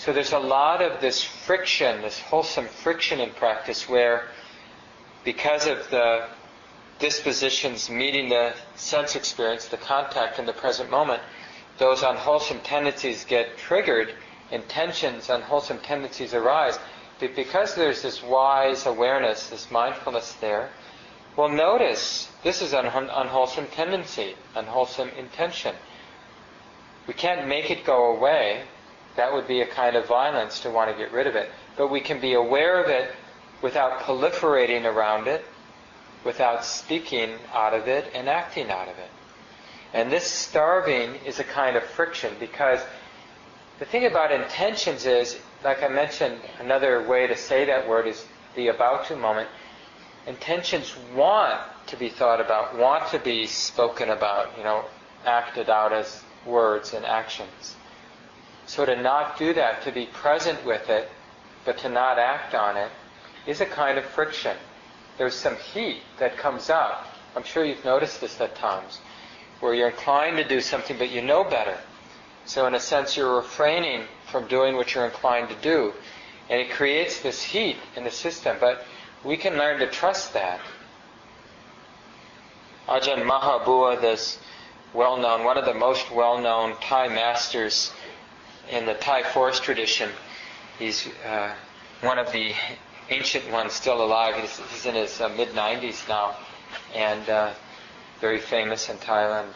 So 0.00 0.14
there's 0.14 0.32
a 0.32 0.38
lot 0.38 0.80
of 0.80 1.02
this 1.02 1.22
friction, 1.22 2.00
this 2.00 2.18
wholesome 2.18 2.68
friction 2.68 3.20
in 3.20 3.32
practice 3.32 3.86
where 3.86 4.28
because 5.24 5.66
of 5.66 5.90
the 5.90 6.24
dispositions 6.98 7.90
meeting 7.90 8.30
the 8.30 8.54
sense 8.76 9.14
experience, 9.14 9.66
the 9.66 9.76
contact 9.76 10.38
in 10.38 10.46
the 10.46 10.54
present 10.54 10.88
moment, 10.88 11.20
those 11.76 12.02
unwholesome 12.02 12.60
tendencies 12.60 13.26
get 13.26 13.58
triggered, 13.58 14.14
intentions, 14.50 15.28
unwholesome 15.28 15.80
tendencies 15.80 16.32
arise. 16.32 16.78
But 17.18 17.36
because 17.36 17.74
there's 17.74 18.00
this 18.00 18.22
wise 18.22 18.86
awareness, 18.86 19.50
this 19.50 19.70
mindfulness 19.70 20.32
there, 20.40 20.70
well, 21.36 21.50
notice 21.50 22.30
this 22.42 22.62
is 22.62 22.72
an 22.72 22.86
unwholesome 22.86 23.66
tendency, 23.66 24.34
unwholesome 24.54 25.10
intention. 25.10 25.74
We 27.06 27.12
can't 27.12 27.46
make 27.46 27.70
it 27.70 27.84
go 27.84 28.16
away. 28.16 28.62
That 29.16 29.32
would 29.32 29.46
be 29.48 29.60
a 29.60 29.66
kind 29.66 29.96
of 29.96 30.06
violence 30.06 30.60
to 30.60 30.70
want 30.70 30.90
to 30.90 30.96
get 30.96 31.12
rid 31.12 31.26
of 31.26 31.36
it. 31.36 31.50
But 31.76 31.88
we 31.88 32.00
can 32.00 32.20
be 32.20 32.34
aware 32.34 32.82
of 32.82 32.88
it 32.88 33.10
without 33.62 34.00
proliferating 34.00 34.84
around 34.84 35.26
it, 35.26 35.44
without 36.24 36.64
speaking 36.64 37.30
out 37.52 37.74
of 37.74 37.88
it 37.88 38.10
and 38.14 38.28
acting 38.28 38.70
out 38.70 38.88
of 38.88 38.98
it. 38.98 39.10
And 39.92 40.10
this 40.10 40.30
starving 40.30 41.16
is 41.26 41.40
a 41.40 41.44
kind 41.44 41.76
of 41.76 41.82
friction 41.82 42.34
because 42.38 42.80
the 43.78 43.84
thing 43.84 44.06
about 44.06 44.30
intentions 44.30 45.06
is, 45.06 45.38
like 45.64 45.82
I 45.82 45.88
mentioned, 45.88 46.38
another 46.58 47.06
way 47.06 47.26
to 47.26 47.36
say 47.36 47.64
that 47.64 47.88
word 47.88 48.06
is 48.06 48.24
the 48.54 48.68
about 48.68 49.06
to 49.06 49.16
moment. 49.16 49.48
Intentions 50.26 50.94
want 51.14 51.60
to 51.86 51.96
be 51.96 52.08
thought 52.08 52.40
about, 52.40 52.76
want 52.76 53.08
to 53.08 53.18
be 53.18 53.46
spoken 53.46 54.10
about, 54.10 54.56
you 54.56 54.62
know, 54.62 54.84
acted 55.24 55.68
out 55.68 55.92
as 55.92 56.22
words 56.46 56.94
and 56.94 57.04
actions. 57.04 57.74
So 58.70 58.86
to 58.86 58.94
not 58.94 59.36
do 59.36 59.52
that, 59.54 59.82
to 59.82 59.90
be 59.90 60.06
present 60.06 60.64
with 60.64 60.90
it, 60.90 61.10
but 61.64 61.78
to 61.78 61.88
not 61.88 62.20
act 62.20 62.54
on 62.54 62.76
it, 62.76 62.88
is 63.44 63.60
a 63.60 63.66
kind 63.66 63.98
of 63.98 64.04
friction. 64.04 64.56
There's 65.18 65.34
some 65.34 65.56
heat 65.56 66.02
that 66.20 66.36
comes 66.36 66.70
up. 66.70 67.04
I'm 67.34 67.42
sure 67.42 67.64
you've 67.64 67.84
noticed 67.84 68.20
this 68.20 68.40
at 68.40 68.54
times 68.54 69.00
where 69.58 69.74
you're 69.74 69.90
inclined 69.90 70.36
to 70.36 70.46
do 70.46 70.60
something, 70.60 70.96
but 70.96 71.10
you 71.10 71.20
know 71.20 71.42
better. 71.42 71.78
So, 72.44 72.64
in 72.68 72.76
a 72.76 72.78
sense, 72.78 73.16
you're 73.16 73.34
refraining 73.34 74.04
from 74.30 74.46
doing 74.46 74.76
what 74.76 74.94
you're 74.94 75.04
inclined 75.04 75.48
to 75.48 75.56
do. 75.56 75.92
And 76.48 76.60
it 76.60 76.70
creates 76.70 77.18
this 77.22 77.42
heat 77.42 77.76
in 77.96 78.04
the 78.04 78.10
system. 78.12 78.56
But 78.60 78.84
we 79.24 79.36
can 79.36 79.58
learn 79.58 79.80
to 79.80 79.88
trust 79.88 80.32
that. 80.34 80.60
Ajahn 82.86 83.26
Maha 83.26 83.64
Boowa, 83.64 84.00
this 84.00 84.38
well 84.94 85.16
known, 85.16 85.42
one 85.42 85.58
of 85.58 85.64
the 85.64 85.74
most 85.74 86.12
well 86.12 86.38
known 86.38 86.76
Thai 86.80 87.08
masters 87.08 87.92
in 88.70 88.86
the 88.86 88.94
Thai 88.94 89.22
forest 89.22 89.62
tradition, 89.62 90.10
he's 90.78 91.08
uh, 91.26 91.52
one 92.02 92.18
of 92.18 92.32
the 92.32 92.52
ancient 93.10 93.50
ones 93.50 93.72
still 93.72 94.02
alive. 94.02 94.36
He's, 94.36 94.58
he's 94.70 94.86
in 94.86 94.94
his 94.94 95.20
uh, 95.20 95.28
mid 95.28 95.50
90s 95.50 96.08
now. 96.08 96.36
And 96.94 97.28
uh, 97.28 97.52
very 98.20 98.38
famous 98.38 98.88
in 98.88 98.96
Thailand. 98.98 99.52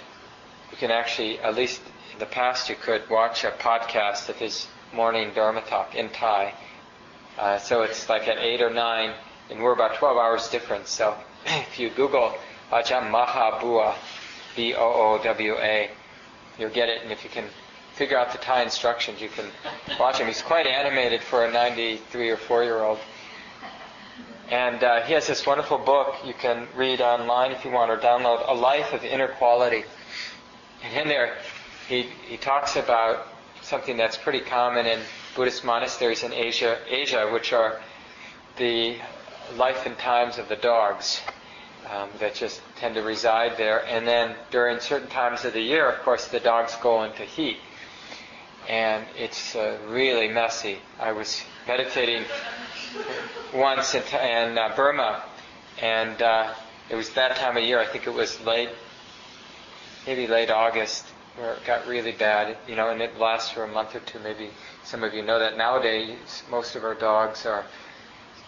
You 0.71 0.77
can 0.77 0.91
actually, 0.91 1.39
at 1.41 1.55
least 1.55 1.81
in 2.13 2.19
the 2.19 2.27
past, 2.27 2.69
you 2.69 2.75
could 2.75 3.09
watch 3.09 3.45
a 3.45 3.51
podcast 3.53 4.29
of 4.29 4.37
his 4.37 4.67
morning 4.93 5.31
Dharma 5.35 5.61
talk 5.63 5.95
in 5.95 6.09
Thai. 6.11 6.55
Uh, 7.39 7.59
so 7.59 7.83
it's 7.83 8.09
like 8.09 8.27
at 8.29 8.39
8 8.39 8.63
or 8.63 8.71
9, 8.71 9.15
and 9.51 9.63
we're 9.63 9.73
about 9.73 9.97
12 9.97 10.17
hours 10.17 10.49
different. 10.49 10.87
So 10.89 11.17
if 11.47 11.79
you 11.79 11.91
Google 11.91 12.35
Ajahn 12.73 13.11
Maha 13.11 13.59
Boowa, 13.61 13.95
B 14.57 14.75
O 14.75 15.19
O 15.19 15.21
W 15.23 15.55
A, 15.59 15.91
you'll 16.59 16.71
get 16.71 16.89
it. 16.89 17.03
And 17.03 17.13
if 17.13 17.23
you 17.25 17.31
can 17.31 17.45
figure 17.95 18.19
out 18.19 18.33
the 18.33 18.39
Thai 18.39 18.63
instructions, 18.63 19.21
you 19.21 19.29
can 19.29 19.47
watch 19.99 20.19
him. 20.19 20.27
He's 20.27 20.43
quite 20.43 20.67
animated 20.67 21.23
for 21.23 21.45
a 21.45 21.51
93 21.53 22.31
or 22.31 22.37
4 22.37 22.65
year 22.65 22.83
old. 22.83 22.99
And 24.51 24.85
uh, 24.85 25.03
he 25.03 25.15
has 25.15 25.27
this 25.27 25.47
wonderful 25.47 25.79
book 25.79 26.17
you 26.25 26.35
can 26.35 26.69
read 26.77 27.01
online 27.01 27.53
if 27.53 27.65
you 27.65 27.71
want 27.71 27.91
or 27.91 27.97
download, 27.97 28.49
A 28.49 28.55
Life 28.55 28.93
of 28.93 29.05
Inner 29.05 29.29
Quality. 29.29 29.85
And 30.83 31.01
in 31.01 31.09
there, 31.09 31.37
he, 31.89 32.03
he 32.27 32.37
talks 32.37 32.77
about 32.77 33.29
something 33.63 33.97
that's 33.97 34.17
pretty 34.17 34.41
common 34.41 34.87
in 34.87 35.01
Buddhist 35.35 35.65
monasteries 35.65 36.23
in 36.23 36.33
Asia, 36.33 36.79
Asia, 36.89 37.29
which 37.33 37.53
are 37.53 37.81
the 38.57 38.97
life 39.57 39.87
and 39.87 39.97
times 39.99 40.39
of 40.39 40.49
the 40.49 40.57
dogs 40.57 41.21
um, 41.91 42.09
that 42.21 42.35
just 42.35 42.61
tend 42.77 42.95
to 42.95 43.03
reside 43.03 43.57
there. 43.57 43.85
And 43.87 44.07
then 44.07 44.35
during 44.51 44.81
certain 44.81 45.09
times 45.09 45.45
of 45.45 45.53
the 45.53 45.61
year, 45.61 45.89
of 45.91 46.01
course, 46.03 46.29
the 46.29 46.41
dogs 46.41 46.77
go 46.83 47.05
into 47.05 47.23
heat. 47.25 47.59
And 48.69 49.07
it's 49.17 49.55
uh, 49.55 49.79
really 49.89 50.29
messy. 50.29 50.79
I 50.99 51.13
was 51.13 51.43
meditating 51.67 52.25
once 53.55 53.95
in, 53.95 54.03
in 54.03 54.59
uh, 54.59 54.73
Burma, 54.75 55.23
and 55.81 56.21
uh, 56.23 56.55
it 56.91 56.95
was 56.97 57.11
that 57.11 57.37
time 57.37 57.57
of 57.57 57.63
year. 57.63 57.79
I 57.79 57.87
think 57.87 58.07
it 58.07 58.15
was 58.15 58.41
late, 58.43 58.71
maybe 60.07 60.27
late 60.27 60.51
August, 60.51 61.07
where 61.37 61.55
it 61.55 61.65
got 61.67 61.87
really 61.87 62.13
bad. 62.13 62.57
You 62.67 62.77
know, 62.77 62.91
and 62.91 63.03
it 63.03 63.19
lasts 63.19 63.51
for 63.51 63.65
a 63.65 63.69
month 63.69 63.95
or 63.95 64.01
two. 64.01 64.19
Maybe 64.21 64.51
some 64.83 65.03
of 65.05 65.13
you 65.15 65.23
know 65.23 65.39
that 65.39 65.57
nowadays 65.57 66.43
most 66.51 66.75
of 66.77 66.85
our 66.85 66.95
dogs 66.95 67.45
are 67.47 67.65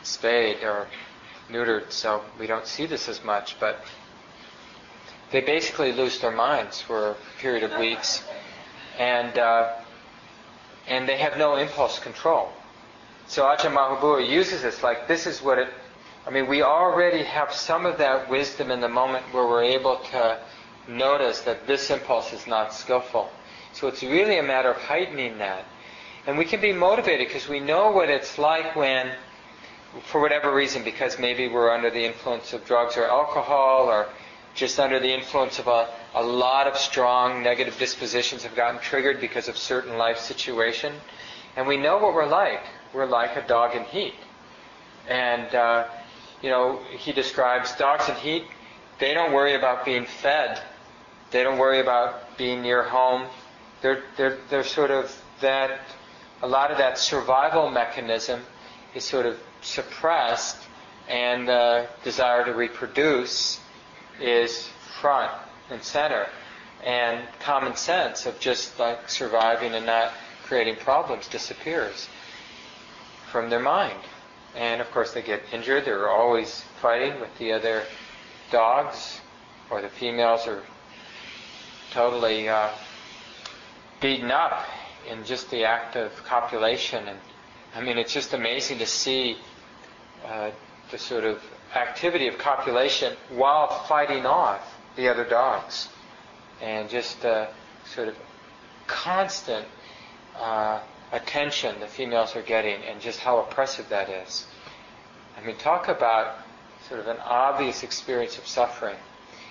spayed 0.02 0.62
or 0.62 0.86
neutered, 1.50 1.90
so 1.92 2.22
we 2.38 2.46
don't 2.46 2.66
see 2.66 2.86
this 2.86 3.08
as 3.08 3.22
much. 3.22 3.58
But 3.60 3.80
they 5.30 5.40
basically 5.40 5.92
lose 5.92 6.18
their 6.20 6.30
minds 6.30 6.80
for 6.80 7.10
a 7.10 7.16
period 7.38 7.64
of 7.64 7.78
weeks, 7.78 8.22
and 8.98 9.36
uh, 9.38 9.72
and 10.88 11.08
they 11.08 11.16
have 11.16 11.36
no 11.36 11.56
impulse 11.56 11.98
control. 11.98 12.50
So 13.28 13.44
Ajahn 13.44 13.74
Maha 13.74 13.96
Boowa 13.96 14.28
uses 14.28 14.62
this 14.62 14.82
like 14.82 15.08
this 15.08 15.26
is 15.26 15.42
what 15.42 15.58
it. 15.58 15.68
I 16.26 16.30
mean, 16.30 16.46
we 16.48 16.62
already 16.62 17.22
have 17.22 17.52
some 17.52 17.86
of 17.86 17.98
that 17.98 18.28
wisdom 18.28 18.70
in 18.70 18.80
the 18.80 18.88
moment 18.88 19.24
where 19.32 19.46
we're 19.46 19.62
able 19.62 19.98
to 20.10 20.38
notice 20.88 21.40
that 21.42 21.66
this 21.66 21.90
impulse 21.90 22.32
is 22.32 22.46
not 22.46 22.74
skillful. 22.74 23.30
So 23.72 23.88
it's 23.88 24.02
really 24.02 24.38
a 24.38 24.42
matter 24.42 24.70
of 24.70 24.76
heightening 24.76 25.38
that. 25.38 25.64
And 26.26 26.36
we 26.36 26.44
can 26.44 26.60
be 26.60 26.72
motivated 26.72 27.28
because 27.28 27.48
we 27.48 27.60
know 27.60 27.92
what 27.92 28.10
it's 28.10 28.38
like 28.38 28.74
when, 28.74 29.12
for 30.02 30.20
whatever 30.20 30.52
reason, 30.52 30.82
because 30.82 31.18
maybe 31.18 31.46
we're 31.46 31.70
under 31.70 31.90
the 31.90 32.04
influence 32.04 32.52
of 32.52 32.64
drugs 32.64 32.96
or 32.96 33.04
alcohol 33.04 33.86
or 33.88 34.08
just 34.56 34.80
under 34.80 34.98
the 34.98 35.12
influence 35.12 35.58
of 35.58 35.68
a, 35.68 35.88
a 36.14 36.22
lot 36.22 36.66
of 36.66 36.76
strong 36.76 37.42
negative 37.42 37.78
dispositions 37.78 38.42
have 38.42 38.56
gotten 38.56 38.80
triggered 38.80 39.20
because 39.20 39.48
of 39.48 39.56
certain 39.56 39.98
life 39.98 40.18
situation. 40.18 40.94
And 41.56 41.68
we 41.68 41.76
know 41.76 41.98
what 41.98 42.14
we're 42.14 42.26
like. 42.26 42.62
We're 42.92 43.06
like 43.06 43.36
a 43.36 43.46
dog 43.46 43.76
in 43.76 43.84
heat. 43.84 44.14
And, 45.08 45.54
uh, 45.54 45.86
you 46.42 46.48
know, 46.48 46.80
he 46.98 47.12
describes 47.12 47.76
dogs 47.76 48.08
in 48.08 48.14
heat, 48.16 48.44
they 48.98 49.12
don't 49.12 49.32
worry 49.32 49.54
about 49.54 49.84
being 49.84 50.06
fed. 50.06 50.60
They 51.30 51.42
don't 51.42 51.58
worry 51.58 51.80
about 51.80 52.38
being 52.38 52.62
near 52.62 52.82
home. 52.82 53.26
They're, 53.82 54.02
they're, 54.16 54.38
they're 54.48 54.64
sort 54.64 54.90
of 54.90 55.14
that, 55.42 55.80
a 56.42 56.46
lot 56.48 56.70
of 56.70 56.78
that 56.78 56.96
survival 56.96 57.70
mechanism 57.70 58.40
is 58.94 59.04
sort 59.04 59.26
of 59.26 59.38
suppressed 59.60 60.56
and 61.08 61.46
the 61.46 61.88
desire 62.04 62.44
to 62.46 62.54
reproduce 62.54 63.60
is 64.20 64.68
front 65.00 65.32
and 65.70 65.82
center. 65.82 66.26
And 66.84 67.26
common 67.40 67.74
sense 67.76 68.26
of 68.26 68.38
just 68.38 68.78
like 68.78 69.08
surviving 69.08 69.74
and 69.74 69.86
not 69.86 70.12
creating 70.44 70.76
problems 70.76 71.26
disappears 71.26 72.08
from 73.30 73.50
their 73.50 73.60
mind. 73.60 73.98
And 74.54 74.80
of 74.80 74.90
course, 74.90 75.12
they 75.12 75.22
get 75.22 75.42
injured. 75.52 75.84
They're 75.84 76.08
always 76.08 76.62
fighting 76.80 77.20
with 77.20 77.36
the 77.38 77.52
other 77.52 77.82
dogs, 78.50 79.20
or 79.70 79.82
the 79.82 79.88
females 79.88 80.46
are 80.46 80.62
totally 81.90 82.48
uh, 82.48 82.70
beaten 84.00 84.30
up 84.30 84.64
in 85.08 85.24
just 85.24 85.50
the 85.50 85.64
act 85.64 85.96
of 85.96 86.12
copulation. 86.24 87.06
And 87.08 87.18
I 87.74 87.80
mean, 87.80 87.98
it's 87.98 88.12
just 88.12 88.32
amazing 88.32 88.78
to 88.78 88.86
see 88.86 89.36
uh, 90.24 90.50
the 90.90 90.98
sort 90.98 91.24
of 91.24 91.42
activity 91.74 92.28
of 92.28 92.38
copulation 92.38 93.14
while 93.30 93.68
fighting 93.84 94.24
off 94.24 94.74
the 94.96 95.08
other 95.08 95.24
dogs. 95.24 95.88
And 96.62 96.88
just 96.88 97.24
uh, 97.24 97.48
sort 97.84 98.08
of 98.08 98.16
constant 98.86 99.66
uh, 100.38 100.80
attention 101.12 101.78
the 101.80 101.86
females 101.86 102.34
are 102.36 102.42
getting 102.42 102.82
and 102.84 103.00
just 103.00 103.20
how 103.20 103.38
oppressive 103.38 103.88
that 103.90 104.08
is. 104.08 104.46
I 105.36 105.44
mean, 105.44 105.56
talk 105.56 105.88
about 105.88 106.38
sort 106.88 107.00
of 107.00 107.08
an 107.08 107.18
obvious 107.18 107.82
experience 107.82 108.38
of 108.38 108.46
suffering. 108.46 108.96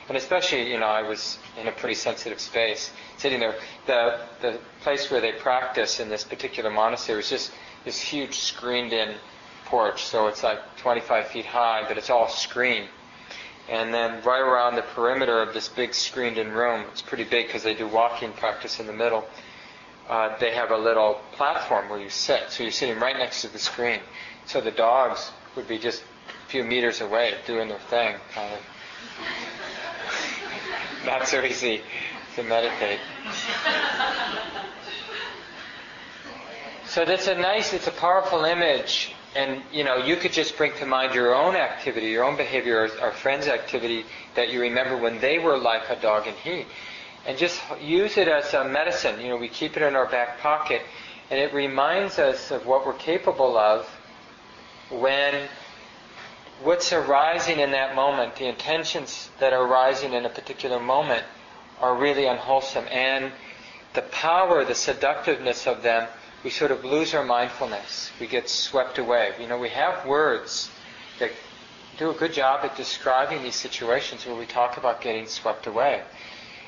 And 0.08 0.18
especially, 0.18 0.70
you 0.70 0.80
know, 0.80 0.86
I 0.86 1.01
was 1.01 1.39
in 1.60 1.68
a 1.68 1.72
pretty 1.72 1.96
sensitive 1.96 2.39
space, 2.39 2.92
sitting 3.18 3.39
there. 3.39 3.56
The, 3.88 4.20
the 4.42 4.60
place 4.82 5.10
where 5.10 5.20
they 5.20 5.32
practice 5.32 6.00
in 6.00 6.10
this 6.10 6.24
particular 6.24 6.70
monastery 6.70 7.20
is 7.20 7.30
just 7.30 7.51
this 7.86 8.00
huge 8.00 8.36
screened 8.36 8.94
in 8.94 9.15
porch. 9.66 10.04
So 10.06 10.28
it's 10.28 10.44
like 10.44 10.60
25 10.78 11.28
feet 11.28 11.46
high, 11.46 11.84
but 11.88 11.98
it's 11.98 12.10
all 12.10 12.30
screened. 12.30 12.88
And 13.68 13.94
then 13.94 14.24
right 14.24 14.42
around 14.42 14.76
the 14.76 14.84
perimeter 14.84 15.42
of 15.42 15.54
this 15.54 15.68
big 15.68 15.94
screened 15.94 16.38
in 16.38 16.52
room, 16.52 16.86
it's 16.92 17.02
pretty 17.02 17.24
big 17.24 17.48
because 17.48 17.64
they 17.64 17.74
do 17.74 17.88
walking 17.88 18.32
practice 18.34 18.80
in 18.80 18.86
the 18.86 18.94
middle, 18.94 19.28
uh, 20.08 20.38
they 20.38 20.54
have 20.54 20.70
a 20.70 20.78
little 20.78 21.20
platform 21.32 21.90
where 21.90 22.00
you 22.00 22.10
sit. 22.10 22.52
So 22.52 22.64
you're 22.64 22.72
sitting 22.72 23.00
right 23.00 23.18
next 23.18 23.42
to 23.42 23.48
the 23.48 23.58
screen. 23.58 24.00
So 24.46 24.62
the 24.62 24.72
dogs 24.72 25.32
would 25.56 25.68
be 25.68 25.80
just 25.80 26.04
a 26.46 26.50
few 26.50 26.64
meters 26.64 27.02
away 27.02 27.34
doing 27.48 27.68
their 27.68 27.80
thing. 27.80 28.16
Kind 28.34 28.54
of. 28.54 28.60
Not 31.08 31.28
so 31.28 31.42
easy 31.44 31.82
to 32.36 32.44
meditate. 32.44 33.00
So 36.86 37.04
that's 37.04 37.28
a 37.28 37.36
nice, 37.36 37.74
it's 37.74 37.88
a 37.88 37.92
powerful 37.92 38.46
image 38.46 39.16
and 39.36 39.62
you 39.72 39.84
know, 39.84 39.98
you 39.98 40.16
could 40.16 40.32
just 40.32 40.58
bring 40.58 40.72
to 40.80 40.86
mind 40.86 41.14
your 41.14 41.36
own 41.36 41.56
activity, 41.56 42.08
your 42.08 42.24
own 42.24 42.38
behavior, 42.38 42.84
or, 43.02 43.08
or 43.08 43.12
friends' 43.12 43.48
activity 43.48 44.06
that 44.36 44.50
you 44.50 44.62
remember 44.62 44.98
when 44.98 45.20
they 45.20 45.40
were 45.40 45.58
like 45.58 45.90
a 45.90 45.96
dog 45.98 46.26
and 46.28 46.38
he, 46.38 46.66
and 47.28 47.38
just 47.38 47.62
use 47.82 48.18
it 48.18 48.28
as 48.28 48.54
a 48.54 48.64
medicine. 48.64 49.20
You 49.20 49.30
know, 49.30 49.38
we 49.38 49.50
keep 49.50 49.76
it 49.76 49.84
in 49.84 49.96
our 49.96 50.06
back 50.08 50.40
pocket, 50.40 50.82
and 51.30 51.40
it 51.40 51.54
reminds 51.54 52.18
us 52.18 52.52
of 52.52 52.66
what 52.66 52.86
we're 52.86 52.94
capable 52.94 53.58
of 53.58 53.86
when 54.90 55.50
what's 56.64 56.94
arising 56.94 57.60
in 57.60 57.72
that 57.72 57.96
moment, 57.96 58.38
the 58.38 58.48
intentions 58.48 59.30
that 59.40 59.52
are 59.52 59.66
arising 59.66 60.14
in 60.14 60.26
a 60.26 60.30
particular 60.30 60.80
moment, 60.80 61.24
are 61.82 61.96
really 61.96 62.26
unwholesome, 62.26 62.86
and 62.90 63.32
the 63.94 64.02
power, 64.04 64.64
the 64.64 64.76
seductiveness 64.76 65.68
of 65.68 65.84
them 65.84 66.08
we 66.46 66.51
sort 66.51 66.70
of 66.70 66.86
lose 66.86 67.16
our 67.16 67.25
mindfulness. 67.25 68.12
We 68.20 68.27
get 68.27 68.48
swept 68.48 69.00
away. 69.00 69.34
You 69.42 69.48
know, 69.48 69.58
we 69.58 69.70
have 69.70 70.05
words 70.05 70.70
that 71.18 71.31
do 71.98 72.12
a 72.12 72.14
good 72.14 72.34
job 72.34 72.64
at 72.64 72.77
describing 72.77 73.42
these 73.42 73.55
situations 73.55 74.27
where 74.27 74.36
we 74.36 74.46
talk 74.46 74.77
about 74.77 75.01
getting 75.01 75.25
swept 75.25 75.66
away. 75.66 76.03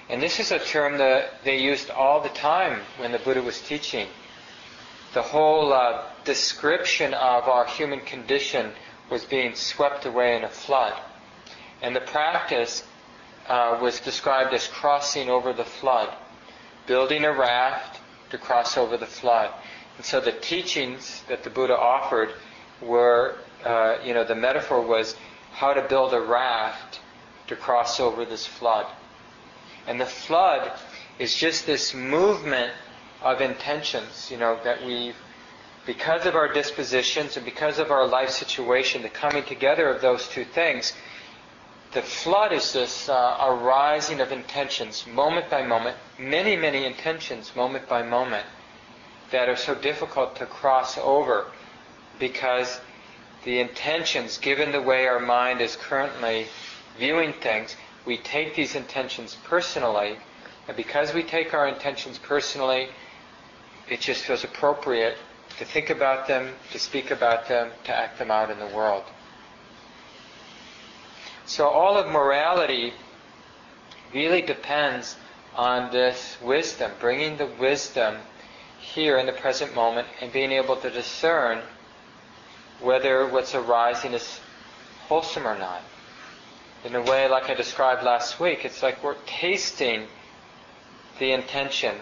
And 0.09 0.19
this 0.19 0.39
is 0.39 0.51
a 0.51 0.57
term 0.57 0.97
that 0.97 1.43
they 1.43 1.59
used 1.59 1.91
all 1.91 2.21
the 2.21 2.29
time 2.29 2.79
when 2.97 3.11
the 3.11 3.19
Buddha 3.19 3.43
was 3.43 3.61
teaching. 3.61 4.07
The 5.13 5.21
whole 5.21 5.71
uh, 5.71 6.05
description 6.25 7.13
of 7.13 7.43
our 7.43 7.67
human 7.67 7.99
condition 7.99 8.71
was 9.11 9.25
being 9.25 9.53
swept 9.53 10.07
away 10.07 10.35
in 10.35 10.43
a 10.43 10.49
flood. 10.49 10.99
And 11.83 11.95
the 11.95 12.01
practice 12.01 12.83
uh, 13.47 13.77
was 13.79 13.99
described 13.99 14.55
as 14.55 14.67
crossing 14.67 15.29
over 15.29 15.53
the 15.53 15.65
flood, 15.65 16.11
building 16.87 17.25
a 17.25 17.31
raft 17.31 17.96
to 18.29 18.37
cross 18.37 18.77
over 18.77 18.97
the 18.97 19.05
flood. 19.05 19.51
And 19.97 20.05
so 20.05 20.19
the 20.19 20.31
teachings 20.31 21.23
that 21.27 21.43
the 21.43 21.49
Buddha 21.49 21.77
offered 21.77 22.29
were, 22.81 23.35
uh, 23.63 23.97
you 24.03 24.13
know, 24.13 24.23
the 24.23 24.35
metaphor 24.35 24.81
was 24.81 25.15
how 25.51 25.73
to 25.73 25.81
build 25.81 26.13
a 26.13 26.21
raft 26.21 26.99
to 27.47 27.55
cross 27.55 27.99
over 27.99 28.25
this 28.25 28.45
flood. 28.45 28.85
And 29.87 29.99
the 29.99 30.05
flood 30.05 30.71
is 31.17 31.35
just 31.35 31.65
this 31.65 31.93
movement 31.93 32.71
of 33.21 33.41
intentions, 33.41 34.29
you 34.29 34.37
know, 34.37 34.59
that 34.63 34.85
we, 34.85 35.13
because 35.85 36.25
of 36.25 36.35
our 36.35 36.51
dispositions 36.51 37.37
and 37.37 37.45
because 37.45 37.79
of 37.79 37.89
our 37.89 38.05
life 38.05 38.29
situation, 38.29 39.01
the 39.01 39.09
coming 39.09 39.43
together 39.43 39.89
of 39.89 40.01
those 40.01 40.27
two 40.27 40.45
things, 40.45 40.93
the 41.93 42.01
flood 42.01 42.51
is 42.51 42.73
this 42.73 43.07
uh, 43.09 43.37
arising 43.41 44.19
of 44.19 44.31
intentions, 44.31 45.05
moment 45.07 45.49
by 45.49 45.65
moment, 45.65 45.95
many, 46.19 46.55
many 46.55 46.85
intentions, 46.85 47.55
moment 47.55 47.87
by 47.87 48.03
moment 48.03 48.45
that 49.31 49.49
are 49.49 49.55
so 49.55 49.73
difficult 49.75 50.35
to 50.35 50.45
cross 50.45 50.97
over 50.97 51.47
because 52.19 52.79
the 53.43 53.59
intentions, 53.59 54.37
given 54.37 54.71
the 54.71 54.81
way 54.81 55.07
our 55.07 55.19
mind 55.19 55.61
is 55.61 55.75
currently 55.75 56.47
viewing 56.97 57.33
things, 57.33 57.75
we 58.05 58.17
take 58.17 58.55
these 58.55 58.75
intentions 58.75 59.37
personally, 59.43 60.17
and 60.67 60.75
because 60.75 61.13
we 61.13 61.23
take 61.23 61.53
our 61.53 61.67
intentions 61.67 62.17
personally, 62.17 62.89
it 63.89 64.01
just 64.01 64.23
feels 64.23 64.43
appropriate 64.43 65.17
to 65.57 65.65
think 65.65 65.89
about 65.89 66.27
them, 66.27 66.53
to 66.71 66.79
speak 66.79 67.11
about 67.11 67.47
them, 67.47 67.71
to 67.85 67.95
act 67.95 68.19
them 68.19 68.31
out 68.31 68.51
in 68.51 68.59
the 68.59 68.67
world. 68.67 69.03
So 71.47 71.69
all 71.69 71.97
of 71.97 72.11
morality 72.11 72.91
really 74.13 74.41
depends 74.41 75.15
on 75.55 75.91
this 75.91 76.37
wisdom, 76.41 76.91
bringing 76.99 77.37
the 77.37 77.45
wisdom 77.45 78.17
here 78.79 79.17
in 79.17 79.25
the 79.25 79.31
present 79.31 79.73
moment 79.73 80.09
and 80.19 80.31
being 80.33 80.51
able 80.51 80.75
to 80.75 80.89
discern 80.89 81.61
whether 82.81 83.25
what's 83.25 83.55
arising 83.55 84.11
is 84.11 84.41
wholesome 85.07 85.47
or 85.47 85.57
not. 85.57 85.81
In 86.83 86.93
a 86.95 87.01
way, 87.01 87.29
like 87.29 87.49
I 87.49 87.53
described 87.53 88.03
last 88.03 88.41
week, 88.41 88.65
it's 88.65 88.83
like 88.83 89.01
we're 89.01 89.15
tasting 89.25 90.07
the 91.17 91.31
intention. 91.31 91.95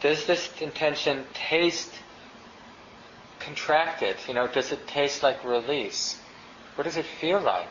Does 0.00 0.26
this 0.26 0.52
intention 0.60 1.24
taste 1.32 1.92
contracted? 3.40 4.16
You 4.28 4.34
know, 4.34 4.46
does 4.46 4.70
it 4.70 4.86
taste 4.86 5.22
like 5.22 5.42
release? 5.44 6.20
What 6.74 6.84
does 6.84 6.98
it 6.98 7.06
feel 7.06 7.40
like? 7.40 7.70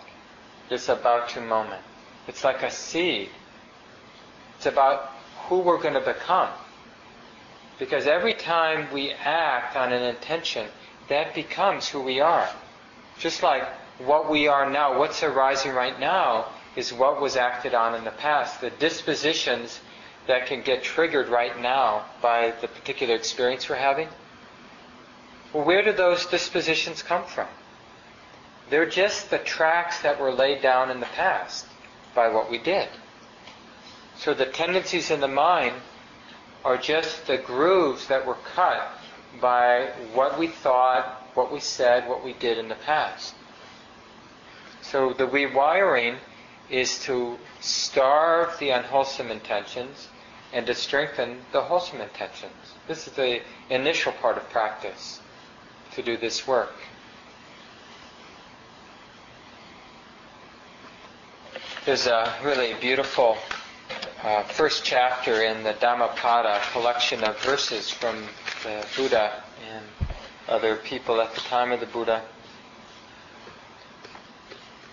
This 0.69 0.89
about 0.89 1.29
to 1.29 1.41
moment. 1.41 1.81
It's 2.27 2.43
like 2.43 2.63
a 2.63 2.71
seed. 2.71 3.29
It's 4.57 4.65
about 4.65 5.11
who 5.47 5.59
we're 5.59 5.81
going 5.81 5.93
to 5.93 6.01
become. 6.01 6.49
Because 7.77 8.07
every 8.07 8.33
time 8.33 8.91
we 8.93 9.11
act 9.11 9.75
on 9.75 9.91
an 9.91 10.01
intention, 10.01 10.67
that 11.09 11.35
becomes 11.35 11.87
who 11.87 12.01
we 12.01 12.19
are. 12.19 12.49
Just 13.19 13.43
like 13.43 13.63
what 13.99 14.29
we 14.29 14.47
are 14.47 14.69
now, 14.69 14.97
what's 14.97 15.23
arising 15.23 15.73
right 15.73 15.99
now, 15.99 16.47
is 16.75 16.91
what 16.91 17.21
was 17.21 17.35
acted 17.35 17.73
on 17.73 17.95
in 17.95 18.03
the 18.03 18.11
past. 18.11 18.59
The 18.61 18.69
dispositions 18.69 19.79
that 20.27 20.47
can 20.47 20.61
get 20.61 20.83
triggered 20.83 21.29
right 21.29 21.59
now 21.61 22.05
by 22.21 22.53
the 22.61 22.67
particular 22.67 23.15
experience 23.15 23.69
we're 23.69 23.75
having. 23.75 24.07
Well, 25.53 25.63
where 25.63 25.83
do 25.83 25.93
those 25.93 26.25
dispositions 26.25 27.03
come 27.03 27.23
from? 27.25 27.47
They're 28.69 28.89
just 28.89 29.29
the 29.29 29.37
tracks 29.37 30.01
that 30.01 30.19
were 30.19 30.31
laid 30.31 30.61
down 30.61 30.89
in 30.89 30.99
the 30.99 31.05
past 31.05 31.65
by 32.13 32.29
what 32.29 32.49
we 32.49 32.57
did. 32.57 32.89
So 34.17 34.33
the 34.33 34.45
tendencies 34.45 35.11
in 35.11 35.19
the 35.19 35.27
mind 35.27 35.75
are 36.63 36.77
just 36.77 37.27
the 37.27 37.37
grooves 37.37 38.07
that 38.07 38.25
were 38.25 38.37
cut 38.55 38.87
by 39.39 39.91
what 40.13 40.39
we 40.39 40.47
thought, 40.47 41.27
what 41.35 41.51
we 41.51 41.59
said, 41.59 42.07
what 42.07 42.23
we 42.23 42.33
did 42.33 42.57
in 42.57 42.69
the 42.69 42.75
past. 42.75 43.35
So 44.81 45.13
the 45.13 45.27
rewiring 45.27 46.17
is 46.69 47.03
to 47.03 47.37
starve 47.59 48.57
the 48.59 48.71
unwholesome 48.71 49.29
intentions 49.29 50.07
and 50.53 50.65
to 50.65 50.73
strengthen 50.73 51.41
the 51.51 51.61
wholesome 51.61 52.01
intentions. 52.01 52.53
This 52.87 53.07
is 53.07 53.13
the 53.13 53.41
initial 53.69 54.13
part 54.13 54.37
of 54.37 54.49
practice 54.49 55.19
to 55.93 56.01
do 56.01 56.17
this 56.17 56.47
work. 56.47 56.73
There's 61.85 62.07
a 62.07 62.33
really 62.43 62.73
beautiful 62.81 63.37
uh, 64.23 64.41
first 64.41 64.83
chapter 64.83 65.43
in 65.43 65.61
the 65.61 65.73
Dhammapada 65.73 66.59
collection 66.71 67.23
of 67.23 67.39
verses 67.43 67.91
from 67.91 68.23
the 68.63 68.83
Buddha 68.95 69.43
and 69.71 69.85
other 70.47 70.77
people 70.77 71.21
at 71.21 71.35
the 71.35 71.41
time 71.41 71.71
of 71.71 71.79
the 71.79 71.85
Buddha. 71.85 72.23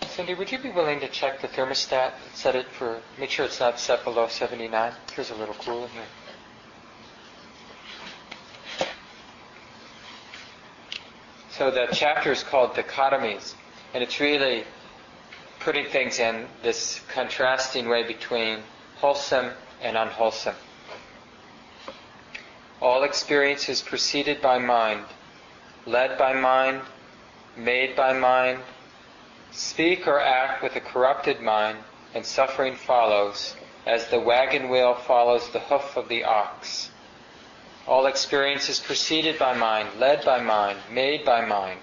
Cindy, 0.07 0.35
would 0.35 0.53
you 0.53 0.59
be 0.59 0.69
willing 0.69 1.01
to 1.01 1.09
check 1.09 1.41
the 1.41 1.49
thermostat? 1.49 2.13
Set 2.35 2.55
it 2.55 2.67
for, 2.69 3.01
make 3.19 3.31
sure 3.31 3.47
it's 3.47 3.59
not 3.59 3.81
set 3.81 4.05
below 4.05 4.29
79. 4.29 4.93
Here's 5.17 5.31
a 5.31 5.35
little 5.35 5.55
cool 5.55 5.85
in 5.85 5.91
here. 5.93 6.03
So 11.53 11.71
the 11.71 11.89
chapter 11.91 12.33
is 12.33 12.43
called 12.43 12.75
Dichotomies, 12.75 13.55
and 13.95 14.03
it's 14.03 14.21
really 14.21 14.65
putting 15.65 15.87
things 15.87 16.19
in 16.19 16.47
this 16.63 17.01
contrasting 17.09 17.89
way 17.89 18.03
between 18.03 18.59
wholesome 18.97 19.51
and 19.81 19.97
unwholesome. 19.97 20.57
All 22.81 23.05
experience 23.05 23.69
is 23.69 23.81
preceded 23.81 24.43
by 24.43 24.59
mind, 24.59 25.05
led 25.87 26.19
by 26.19 26.33
mind, 26.33 26.83
made 27.57 27.95
by 27.95 28.13
mind. 28.13 28.59
Speak 29.53 30.09
or 30.09 30.21
act 30.21 30.63
with 30.63 30.75
a 30.75 30.81
corrupted 30.81 31.41
mind, 31.41 31.79
and 32.15 32.27
suffering 32.27 32.75
follows, 32.75 33.55
as 33.87 34.09
the 34.09 34.19
wagon 34.19 34.69
wheel 34.69 34.95
follows 34.95 35.49
the 35.51 35.61
hoof 35.61 35.97
of 35.97 36.09
the 36.09 36.25
ox. 36.25 36.91
All 37.87 38.07
experience 38.07 38.69
is 38.69 38.81
preceded 38.81 39.39
by 39.39 39.55
mind, 39.55 39.89
led 39.99 40.25
by 40.25 40.41
mind, 40.41 40.79
made 40.91 41.25
by 41.25 41.45
mind. 41.45 41.81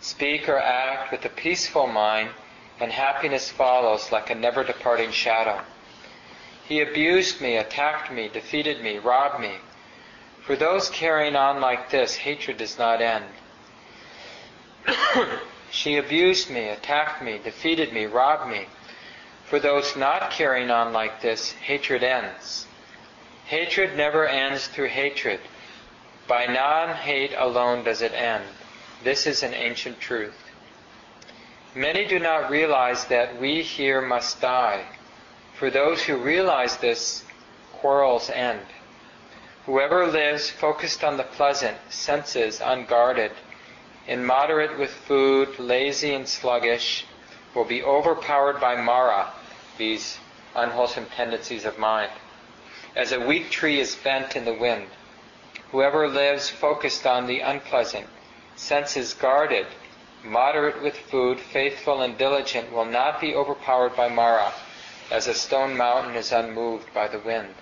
Speak 0.00 0.48
or 0.48 0.58
act 0.58 1.10
with 1.10 1.24
a 1.24 1.28
peaceful 1.28 1.86
mind, 1.86 2.30
and 2.80 2.92
happiness 2.92 3.50
follows 3.50 4.12
like 4.12 4.30
a 4.30 4.34
never 4.34 4.64
departing 4.64 5.10
shadow. 5.10 5.60
He 6.66 6.80
abused 6.80 7.40
me, 7.40 7.56
attacked 7.56 8.12
me, 8.12 8.28
defeated 8.28 8.82
me, 8.82 8.98
robbed 8.98 9.40
me. 9.40 9.54
For 10.44 10.54
those 10.54 10.90
carrying 10.90 11.36
on 11.36 11.60
like 11.60 11.90
this, 11.90 12.14
hatred 12.14 12.58
does 12.58 12.78
not 12.78 13.00
end. 13.00 13.24
she 15.70 15.96
abused 15.96 16.50
me, 16.50 16.68
attacked 16.68 17.22
me, 17.22 17.38
defeated 17.42 17.92
me, 17.92 18.06
robbed 18.06 18.50
me. 18.50 18.66
For 19.46 19.58
those 19.58 19.96
not 19.96 20.30
carrying 20.30 20.70
on 20.70 20.92
like 20.92 21.22
this, 21.22 21.52
hatred 21.52 22.02
ends. 22.02 22.66
Hatred 23.46 23.96
never 23.96 24.26
ends 24.26 24.66
through 24.66 24.88
hatred. 24.88 25.40
By 26.26 26.44
non 26.46 26.94
hate 26.94 27.32
alone 27.34 27.84
does 27.84 28.02
it 28.02 28.12
end. 28.12 28.44
This 29.02 29.26
is 29.26 29.42
an 29.42 29.54
ancient 29.54 30.00
truth. 30.00 30.47
Many 31.74 32.06
do 32.06 32.18
not 32.18 32.50
realize 32.50 33.04
that 33.06 33.38
we 33.38 33.62
here 33.62 34.00
must 34.00 34.40
die. 34.40 34.84
For 35.54 35.70
those 35.70 36.02
who 36.02 36.16
realize 36.16 36.78
this, 36.78 37.24
quarrels 37.72 38.30
end. 38.30 38.62
Whoever 39.66 40.06
lives 40.06 40.48
focused 40.48 41.04
on 41.04 41.18
the 41.18 41.24
pleasant, 41.24 41.76
senses 41.90 42.60
unguarded, 42.60 43.32
immoderate 44.06 44.78
with 44.78 44.90
food, 44.90 45.58
lazy 45.58 46.14
and 46.14 46.26
sluggish, 46.26 47.04
will 47.54 47.66
be 47.66 47.82
overpowered 47.82 48.60
by 48.60 48.80
Mara, 48.80 49.30
these 49.76 50.18
unwholesome 50.54 51.06
tendencies 51.14 51.66
of 51.66 51.78
mind. 51.78 52.10
As 52.96 53.12
a 53.12 53.20
weak 53.20 53.50
tree 53.50 53.78
is 53.78 53.94
bent 53.94 54.36
in 54.36 54.46
the 54.46 54.54
wind, 54.54 54.86
whoever 55.70 56.08
lives 56.08 56.48
focused 56.48 57.06
on 57.06 57.26
the 57.26 57.40
unpleasant, 57.40 58.06
senses 58.56 59.12
guarded, 59.12 59.66
moderate 60.24 60.82
with 60.82 60.96
food, 60.96 61.38
faithful 61.40 62.02
and 62.02 62.18
diligent, 62.18 62.72
will 62.72 62.84
not 62.84 63.20
be 63.20 63.34
overpowered 63.34 63.94
by 63.96 64.08
Mara, 64.08 64.52
as 65.10 65.26
a 65.26 65.34
stone 65.34 65.76
mountain 65.76 66.16
is 66.16 66.32
unmoved 66.32 66.92
by 66.92 67.08
the 67.08 67.18
wind. 67.18 67.54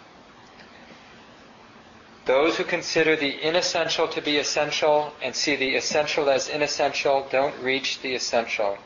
Those 2.25 2.57
who 2.57 2.65
consider 2.65 3.15
the 3.15 3.41
inessential 3.41 4.09
to 4.09 4.21
be 4.21 4.37
essential 4.39 5.13
and 5.23 5.35
see 5.35 5.55
the 5.55 5.77
essential 5.77 6.29
as 6.29 6.49
inessential 6.49 7.29
don't 7.31 7.57
reach 7.63 8.01
the 8.01 8.15
essential, 8.15 8.79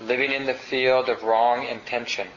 living 0.00 0.30
in 0.30 0.46
the 0.46 0.54
field 0.54 1.08
of 1.08 1.24
wrong 1.24 1.66
intention. 1.66 2.28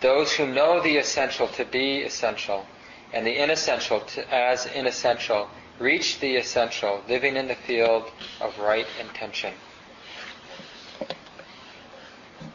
Those 0.00 0.32
who 0.32 0.46
know 0.46 0.80
the 0.80 0.96
essential 0.96 1.46
to 1.48 1.64
be 1.64 2.02
essential 2.02 2.66
and 3.12 3.24
the 3.24 3.40
inessential 3.40 4.00
to, 4.00 4.34
as 4.34 4.66
inessential 4.66 5.48
reach 5.78 6.20
the 6.20 6.36
essential, 6.36 7.02
living 7.08 7.36
in 7.36 7.48
the 7.48 7.54
field 7.54 8.10
of 8.40 8.58
right 8.58 8.86
intention. 9.00 9.52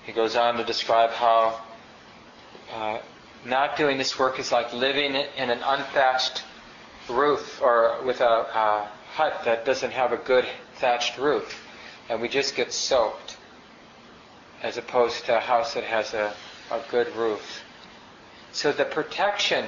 He 0.05 0.11
goes 0.11 0.35
on 0.35 0.57
to 0.57 0.63
describe 0.63 1.11
how 1.11 1.61
uh, 2.73 2.99
not 3.45 3.77
doing 3.77 3.97
this 3.97 4.17
work 4.17 4.39
is 4.39 4.51
like 4.51 4.73
living 4.73 5.15
in 5.15 5.49
an 5.49 5.59
unthatched 5.63 6.43
roof 7.09 7.61
or 7.61 8.01
with 8.03 8.21
a, 8.21 8.25
a 8.25 8.89
hut 9.13 9.41
that 9.45 9.65
doesn't 9.65 9.91
have 9.91 10.13
a 10.13 10.17
good 10.17 10.45
thatched 10.75 11.17
roof, 11.17 11.61
and 12.09 12.21
we 12.21 12.29
just 12.29 12.55
get 12.55 12.71
soaked, 12.71 13.37
as 14.61 14.77
opposed 14.77 15.25
to 15.25 15.37
a 15.37 15.39
house 15.39 15.73
that 15.73 15.83
has 15.83 16.13
a, 16.13 16.33
a 16.71 16.81
good 16.89 17.13
roof. 17.15 17.63
So 18.51 18.71
the 18.71 18.85
protection 18.85 19.65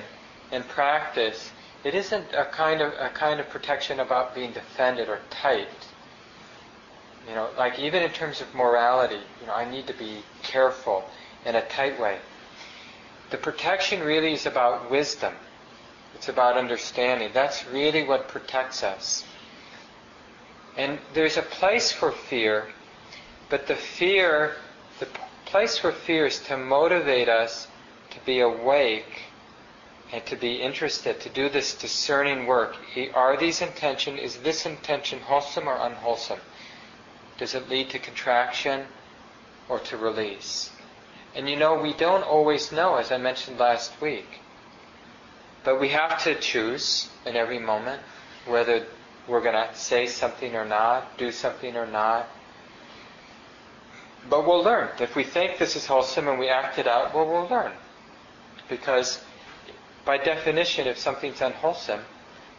in 0.51 0.63
practice, 0.63 1.51
it 1.83 1.95
isn't 1.95 2.33
a 2.33 2.45
kind 2.45 2.81
of 2.81 2.93
a 2.99 3.09
kind 3.09 3.39
of 3.39 3.49
protection 3.49 3.99
about 3.99 4.35
being 4.35 4.51
defended 4.51 5.09
or 5.09 5.19
tight. 5.29 5.67
You 7.27 7.35
know, 7.35 7.49
like 7.57 7.79
even 7.79 8.03
in 8.03 8.11
terms 8.11 8.41
of 8.41 8.53
morality, 8.53 9.19
you 9.39 9.47
know, 9.47 9.53
I 9.53 9.69
need 9.69 9.87
to 9.87 9.93
be 9.93 10.23
careful 10.43 11.03
in 11.45 11.55
a 11.55 11.61
tight 11.67 11.99
way. 11.99 12.17
The 13.29 13.37
protection 13.37 14.01
really 14.01 14.33
is 14.33 14.45
about 14.45 14.91
wisdom. 14.91 15.33
It's 16.15 16.29
about 16.29 16.57
understanding. 16.57 17.31
That's 17.33 17.65
really 17.67 18.03
what 18.03 18.27
protects 18.27 18.83
us. 18.83 19.23
And 20.77 20.99
there's 21.13 21.37
a 21.37 21.41
place 21.41 21.91
for 21.91 22.11
fear, 22.11 22.67
but 23.49 23.67
the 23.67 23.75
fear, 23.75 24.55
the 24.99 25.07
place 25.45 25.77
for 25.77 25.91
fear 25.91 26.25
is 26.25 26.39
to 26.39 26.57
motivate 26.57 27.29
us 27.29 27.67
to 28.11 28.19
be 28.25 28.39
awake 28.39 29.30
and 30.11 30.25
to 30.25 30.35
be 30.35 30.55
interested, 30.61 31.19
to 31.21 31.29
do 31.29 31.47
this 31.47 31.73
discerning 31.73 32.45
work. 32.45 32.75
Are 33.13 33.37
these 33.37 33.61
intention, 33.61 34.17
is 34.17 34.37
this 34.37 34.65
intention 34.65 35.19
wholesome 35.19 35.67
or 35.67 35.77
unwholesome? 35.77 36.39
Does 37.37 37.55
it 37.55 37.69
lead 37.69 37.89
to 37.91 37.99
contraction 37.99 38.85
or 39.69 39.79
to 39.79 39.97
release? 39.97 40.69
And 41.33 41.49
you 41.49 41.55
know, 41.55 41.81
we 41.81 41.93
don't 41.93 42.23
always 42.23 42.71
know, 42.71 42.95
as 42.95 43.11
I 43.11 43.17
mentioned 43.17 43.57
last 43.57 43.99
week. 44.01 44.27
But 45.63 45.79
we 45.79 45.89
have 45.89 46.21
to 46.23 46.35
choose 46.35 47.09
in 47.25 47.35
every 47.35 47.59
moment 47.59 48.01
whether 48.45 48.85
we're 49.27 49.41
going 49.41 49.55
to 49.55 49.73
say 49.75 50.07
something 50.07 50.55
or 50.55 50.65
not, 50.65 51.17
do 51.17 51.31
something 51.31 51.77
or 51.77 51.85
not. 51.85 52.27
But 54.29 54.45
we'll 54.45 54.63
learn. 54.63 54.89
If 54.99 55.15
we 55.15 55.23
think 55.23 55.57
this 55.57 55.75
is 55.75 55.85
wholesome 55.85 56.27
and 56.27 56.37
we 56.37 56.49
act 56.49 56.79
it 56.79 56.87
out, 56.87 57.15
well, 57.15 57.27
we'll 57.27 57.47
learn. 57.47 57.71
Because 58.67 59.23
by 60.05 60.17
definition, 60.17 60.87
if 60.87 60.97
something's 60.97 61.41
unwholesome, 61.41 62.01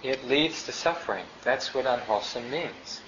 it 0.02 0.26
leads 0.26 0.64
to 0.64 0.72
suffering. 0.72 1.24
That's 1.42 1.74
what 1.74 1.86
unwholesome 1.86 2.50
means. 2.50 3.00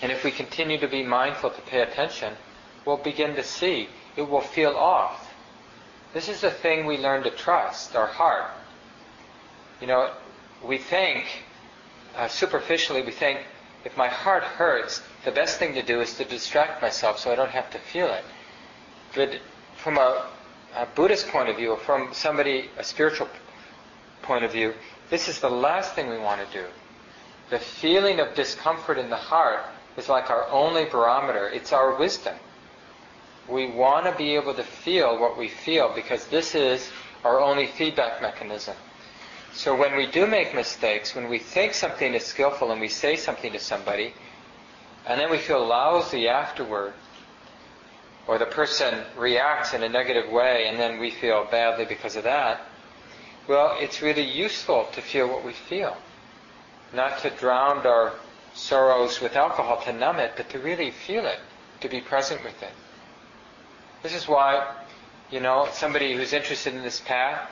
And 0.00 0.10
if 0.10 0.24
we 0.24 0.30
continue 0.32 0.78
to 0.78 0.88
be 0.88 1.04
mindful 1.04 1.50
to 1.50 1.60
pay 1.62 1.80
attention, 1.80 2.34
we'll 2.84 2.96
begin 2.96 3.36
to 3.36 3.42
see. 3.42 3.88
It 4.16 4.28
will 4.28 4.40
feel 4.40 4.72
off. 4.72 5.32
This 6.12 6.28
is 6.28 6.40
the 6.40 6.50
thing 6.50 6.86
we 6.86 6.98
learn 6.98 7.22
to 7.22 7.30
trust, 7.30 7.96
our 7.96 8.08
heart. 8.08 8.50
You 9.80 9.86
know, 9.86 10.12
we 10.62 10.78
think, 10.78 11.24
uh, 12.16 12.28
superficially, 12.28 13.02
we 13.02 13.12
think, 13.12 13.40
if 13.84 13.96
my 13.96 14.08
heart 14.08 14.42
hurts, 14.44 15.02
the 15.24 15.32
best 15.32 15.58
thing 15.58 15.74
to 15.74 15.82
do 15.82 16.00
is 16.00 16.16
to 16.16 16.24
distract 16.24 16.82
myself 16.82 17.18
so 17.18 17.32
I 17.32 17.36
don't 17.36 17.50
have 17.50 17.70
to 17.70 17.78
feel 17.78 18.08
it. 18.08 18.24
But 19.14 19.40
from 19.76 19.98
a, 19.98 20.26
a 20.74 20.86
Buddhist 20.86 21.28
point 21.28 21.48
of 21.48 21.56
view, 21.56 21.72
or 21.72 21.76
from 21.76 22.12
somebody, 22.12 22.70
a 22.78 22.84
spiritual 22.84 23.28
point 24.22 24.44
of 24.44 24.52
view, 24.52 24.74
this 25.10 25.28
is 25.28 25.40
the 25.40 25.50
last 25.50 25.94
thing 25.94 26.08
we 26.08 26.18
want 26.18 26.40
to 26.46 26.58
do. 26.58 26.66
The 27.50 27.58
feeling 27.58 28.20
of 28.20 28.34
discomfort 28.34 28.98
in 28.98 29.10
the 29.10 29.16
heart 29.16 29.64
is 29.96 30.08
like 30.08 30.30
our 30.30 30.48
only 30.48 30.86
barometer. 30.86 31.48
It's 31.48 31.72
our 31.72 31.98
wisdom. 31.98 32.34
We 33.48 33.70
want 33.70 34.06
to 34.06 34.12
be 34.12 34.34
able 34.36 34.54
to 34.54 34.62
feel 34.62 35.18
what 35.18 35.36
we 35.36 35.48
feel 35.48 35.92
because 35.94 36.26
this 36.28 36.54
is 36.54 36.90
our 37.24 37.40
only 37.40 37.66
feedback 37.66 38.22
mechanism. 38.22 38.76
So 39.52 39.76
when 39.76 39.96
we 39.96 40.06
do 40.06 40.26
make 40.26 40.54
mistakes, 40.54 41.14
when 41.14 41.28
we 41.28 41.38
think 41.38 41.74
something 41.74 42.14
is 42.14 42.24
skillful 42.24 42.72
and 42.72 42.80
we 42.80 42.88
say 42.88 43.16
something 43.16 43.52
to 43.52 43.58
somebody, 43.58 44.14
and 45.06 45.20
then 45.20 45.30
we 45.30 45.38
feel 45.38 45.66
lousy 45.66 46.28
afterward, 46.28 46.94
or 48.26 48.38
the 48.38 48.46
person 48.46 49.02
reacts 49.16 49.74
in 49.74 49.82
a 49.82 49.88
negative 49.88 50.30
way 50.30 50.66
and 50.68 50.78
then 50.78 50.98
we 50.98 51.10
feel 51.10 51.46
badly 51.50 51.84
because 51.84 52.16
of 52.16 52.24
that, 52.24 52.60
well, 53.48 53.76
it's 53.80 54.00
really 54.00 54.22
useful 54.22 54.86
to 54.92 55.00
feel 55.00 55.28
what 55.28 55.44
we 55.44 55.52
feel. 55.52 55.96
Not 56.94 57.18
to 57.20 57.30
drown 57.30 57.84
our 57.86 58.12
sorrows 58.54 59.20
with 59.20 59.34
alcohol 59.34 59.82
to 59.82 59.92
numb 59.92 60.18
it, 60.18 60.32
but 60.36 60.50
to 60.50 60.58
really 60.58 60.90
feel 60.90 61.26
it, 61.26 61.38
to 61.80 61.88
be 61.88 62.00
present 62.00 62.44
with 62.44 62.62
it. 62.62 62.72
This 64.02 64.14
is 64.14 64.28
why, 64.28 64.74
you 65.30 65.40
know, 65.40 65.68
somebody 65.72 66.14
who's 66.14 66.32
interested 66.32 66.74
in 66.74 66.82
this 66.82 67.00
path, 67.00 67.50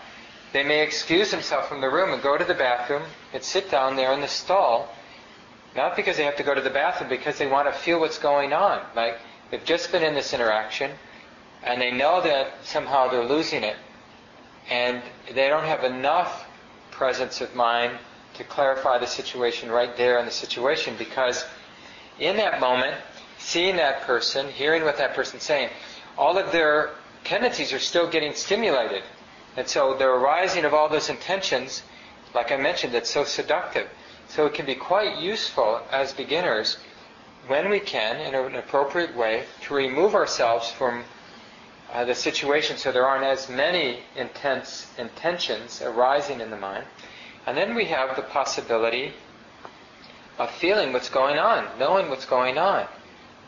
they 0.53 0.63
may 0.63 0.83
excuse 0.83 1.31
themselves 1.31 1.69
from 1.69 1.81
the 1.81 1.89
room 1.89 2.13
and 2.13 2.23
go 2.23 2.37
to 2.37 2.45
the 2.45 2.55
bathroom 2.55 3.03
and 3.33 3.43
sit 3.43 3.71
down 3.71 3.97
there 3.97 4.13
in 4.13 4.21
the 4.21 4.29
stall, 4.29 4.89
not 5.77 5.97
because 5.97 6.17
they 6.17 6.25
have 6.25 6.37
to 6.37 6.43
go 6.43 6.55
to 6.55 6.61
the 6.61 6.71
bathroom, 6.71 7.09
because 7.09 7.39
they 7.39 7.47
want 7.47 7.73
to 7.73 7.79
feel 7.79 8.01
what's 8.01 8.19
going 8.19 8.53
on. 8.53 8.83
Like 8.95 9.19
they've 9.51 9.65
just 9.65 9.93
been 9.93 10.03
in 10.03 10.15
this 10.15 10.33
interaction, 10.33 10.93
and 11.63 11.81
they 11.81 11.91
know 11.91 12.21
that 12.23 12.55
somehow 12.65 13.09
they're 13.09 13.25
losing 13.25 13.65
it, 13.65 13.77
and 14.71 15.03
they 15.35 15.49
don't 15.49 15.65
have 15.65 15.85
enough 15.85 16.47
presence 16.91 17.41
of 17.41 17.55
mind 17.55 17.99
to 18.35 18.45
clarify 18.45 18.99
the 18.99 19.07
situation 19.07 19.71
right 19.71 19.97
there 19.97 20.19
in 20.19 20.25
the 20.25 20.31
situation 20.31 20.95
because 20.99 21.45
in 22.19 22.37
that 22.37 22.61
moment, 22.61 22.95
seeing 23.39 23.77
that 23.77 24.03
person, 24.03 24.49
hearing 24.49 24.85
what 24.85 24.99
that 24.99 25.15
person's 25.15 25.43
saying, 25.43 25.71
all 26.17 26.39
of 26.39 26.53
their 26.53 26.91
tendencies 27.25 27.73
are 27.73 27.79
still 27.79 28.09
getting 28.09 28.35
stimulated. 28.35 29.03
And 29.57 29.67
so 29.67 29.95
the 29.95 30.07
arising 30.07 30.65
of 30.65 30.75
all 30.75 30.89
those 30.89 31.09
intentions, 31.09 31.83
like 32.35 32.53
I 32.53 32.57
mentioned, 32.57 32.95
that's 32.95 33.11
so 33.11 33.25
seductive. 33.25 33.89
So 34.29 34.47
it 34.47 34.55
can 34.55 34.67
be 34.67 34.75
quite 34.75 35.19
useful 35.19 35.81
as 35.91 36.13
beginners 36.13 36.77
when 37.51 37.69
we 37.69 37.81
can, 37.81 38.21
in 38.21 38.33
an 38.33 38.55
appropriate 38.55 39.17
way, 39.17 39.45
to 39.61 39.75
remove 39.75 40.15
ourselves 40.15 40.71
from 40.71 41.03
uh, 41.93 42.05
the 42.05 42.15
situation 42.15 42.77
so 42.77 42.93
there 42.93 43.05
aren't 43.05 43.25
as 43.25 43.49
many 43.49 43.99
intense 44.15 44.87
intentions 44.97 45.83
arising 45.83 46.41
in 46.41 46.51
the 46.51 46.57
mind 46.57 46.85
and 47.47 47.59
then 47.59 47.75
we 47.75 47.87
have 47.87 48.15
the 48.15 48.23
possibility 48.23 49.13
of 50.39 50.49
feeling 50.53 50.93
what's 50.93 51.09
going 51.09 51.39
on, 51.39 51.67
knowing 51.81 52.09
what's 52.09 52.25
going 52.25 52.57
on, 52.57 52.87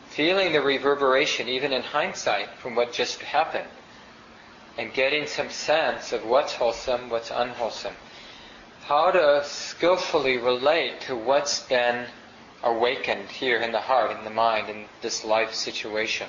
feeling 0.09 0.51
the 0.51 0.61
reverberation, 0.61 1.47
even 1.47 1.71
in 1.71 1.81
hindsight, 1.81 2.49
from 2.57 2.75
what 2.75 2.91
just 2.91 3.21
happened, 3.21 3.69
and 4.77 4.93
getting 4.93 5.25
some 5.25 5.49
sense 5.49 6.11
of 6.11 6.25
what's 6.25 6.53
wholesome, 6.53 7.09
what's 7.09 7.31
unwholesome. 7.31 7.95
How 8.81 9.11
to 9.11 9.43
skillfully 9.45 10.37
relate 10.37 10.99
to 11.07 11.15
what's 11.15 11.61
been 11.61 12.07
awakened 12.63 13.29
here 13.29 13.59
in 13.59 13.71
the 13.71 13.81
heart, 13.81 14.11
in 14.17 14.23
the 14.23 14.29
mind, 14.29 14.69
in 14.69 14.85
this 15.01 15.23
life 15.25 15.53
situation. 15.53 16.27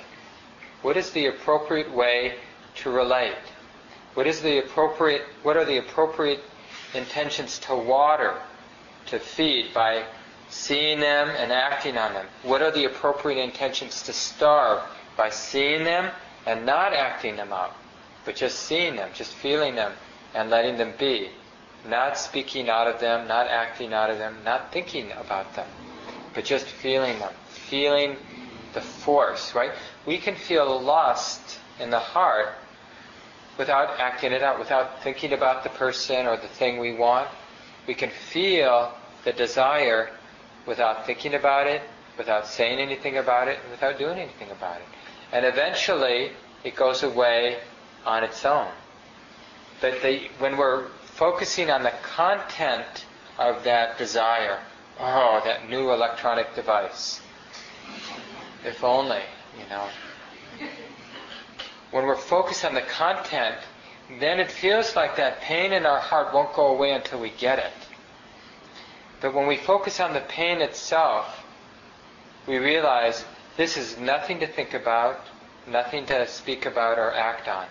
What 0.81 0.97
is 0.97 1.11
the 1.11 1.27
appropriate 1.27 1.91
way 1.91 2.35
to 2.75 2.89
relate? 2.91 3.37
What 4.13 4.27
is 4.27 4.41
the 4.41 4.59
appropriate 4.59 5.23
what 5.43 5.57
are 5.57 5.65
the 5.65 5.77
appropriate 5.77 6.41
intentions 6.93 7.59
to 7.59 7.75
water, 7.75 8.35
to 9.07 9.19
feed 9.19 9.73
by 9.73 10.05
seeing 10.49 10.99
them 10.99 11.29
and 11.29 11.51
acting 11.51 11.97
on 11.97 12.13
them? 12.13 12.25
What 12.43 12.61
are 12.61 12.71
the 12.71 12.85
appropriate 12.85 13.41
intentions 13.41 14.01
to 14.03 14.13
starve 14.13 14.83
by 15.17 15.29
seeing 15.29 15.83
them 15.83 16.11
and 16.45 16.65
not 16.65 16.93
acting 16.93 17.35
them 17.35 17.51
out, 17.51 17.75
but 18.23 18.35
just 18.35 18.59
seeing 18.59 18.95
them, 18.95 19.09
just 19.13 19.33
feeling 19.33 19.75
them 19.75 19.93
and 20.33 20.49
letting 20.49 20.77
them 20.77 20.93
be? 20.97 21.29
Not 21.87 22.17
speaking 22.17 22.69
out 22.69 22.87
of 22.87 22.99
them, 22.99 23.27
not 23.27 23.47
acting 23.47 23.93
out 23.93 24.09
of 24.09 24.17
them, 24.17 24.37
not 24.43 24.71
thinking 24.71 25.11
about 25.11 25.55
them, 25.55 25.67
but 26.35 26.43
just 26.45 26.65
feeling 26.65 27.17
them, 27.19 27.33
feeling 27.47 28.17
the 28.73 28.81
force, 28.81 29.55
right? 29.55 29.71
We 30.05 30.17
can 30.17 30.35
feel 30.35 30.79
lust 30.79 31.59
in 31.79 31.89
the 31.89 31.99
heart 31.99 32.53
without 33.57 33.99
acting 33.99 34.33
it 34.33 34.43
out, 34.43 34.59
without 34.59 35.01
thinking 35.01 35.33
about 35.33 35.63
the 35.63 35.69
person 35.69 36.27
or 36.27 36.37
the 36.37 36.47
thing 36.47 36.77
we 36.77 36.93
want. 36.93 37.29
We 37.87 37.93
can 37.93 38.09
feel 38.09 38.93
the 39.23 39.31
desire 39.31 40.11
without 40.65 41.05
thinking 41.05 41.33
about 41.33 41.67
it, 41.67 41.81
without 42.17 42.47
saying 42.47 42.79
anything 42.79 43.17
about 43.17 43.47
it, 43.47 43.59
without 43.71 43.97
doing 43.97 44.19
anything 44.19 44.51
about 44.51 44.77
it. 44.77 44.87
And 45.31 45.45
eventually, 45.45 46.31
it 46.63 46.75
goes 46.75 47.03
away 47.03 47.59
on 48.05 48.23
its 48.23 48.43
own. 48.45 48.67
But 49.81 50.01
the, 50.01 50.29
when 50.39 50.57
we're 50.57 50.87
focusing 51.03 51.71
on 51.71 51.83
the 51.83 51.93
content 52.03 53.05
of 53.37 53.63
that 53.63 53.97
desire, 53.97 54.59
oh, 54.99 55.41
that 55.45 55.69
new 55.69 55.91
electronic 55.91 56.53
device, 56.55 57.21
if 58.63 58.83
only, 58.83 59.21
you 59.57 59.69
know, 59.69 59.87
when 61.91 62.05
we're 62.05 62.15
focused 62.15 62.65
on 62.65 62.73
the 62.73 62.81
content, 62.81 63.55
then 64.19 64.39
it 64.39 64.51
feels 64.51 64.95
like 64.95 65.15
that 65.15 65.41
pain 65.41 65.73
in 65.73 65.85
our 65.85 65.99
heart 65.99 66.33
won't 66.33 66.53
go 66.53 66.67
away 66.67 66.91
until 66.91 67.19
we 67.19 67.29
get 67.31 67.59
it. 67.59 67.71
But 69.21 69.33
when 69.33 69.47
we 69.47 69.57
focus 69.57 69.99
on 69.99 70.13
the 70.13 70.21
pain 70.21 70.61
itself, 70.61 71.43
we 72.47 72.57
realize 72.57 73.25
this 73.57 73.77
is 73.77 73.97
nothing 73.97 74.39
to 74.39 74.47
think 74.47 74.73
about, 74.73 75.19
nothing 75.67 76.05
to 76.07 76.27
speak 76.27 76.65
about 76.65 76.99
or 76.99 77.13
act 77.13 77.47
on. 77.47 77.65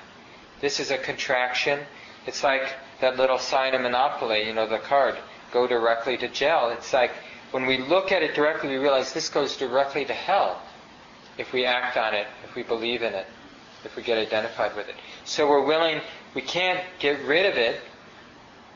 This 0.61 0.81
is 0.81 0.91
a 0.91 0.99
contraction. 0.99 1.81
It's 2.27 2.43
like 2.43 2.63
that 3.01 3.17
little 3.17 3.39
sign 3.39 3.75
of 3.75 3.83
Monopoly, 3.83 4.47
you 4.47 4.55
know, 4.55 4.67
the 4.67 4.79
card, 4.79 5.17
go 5.55 5.67
directly 5.67 6.19
to 6.19 6.29
jail. 6.29 6.69
It's 6.77 6.93
like 6.93 7.13
when 7.53 7.65
we 7.65 7.79
look 7.79 8.13
at 8.13 8.23
it 8.23 8.35
directly, 8.35 8.69
we 8.69 8.77
realize 8.77 9.15
this 9.15 9.31
goes 9.31 9.57
directly 9.57 10.05
to 10.05 10.13
hell 10.13 10.61
if 11.39 11.55
we 11.55 11.65
act 11.65 11.97
on 11.97 12.15
it, 12.15 12.27
if 12.45 12.55
we 12.55 12.63
believe 12.63 13.03
in 13.03 13.15
it 13.15 13.27
if 13.85 13.97
we 13.97 14.03
get 14.03 14.19
identified 14.19 14.75
with 14.77 14.89
it. 14.89 14.95
So 15.25 15.49
we're 15.49 15.65
willing, 15.65 16.01
we 16.35 16.43
can't 16.43 16.81
get 16.99 17.23
rid 17.25 17.47
of 17.47 17.57
it 17.57 17.81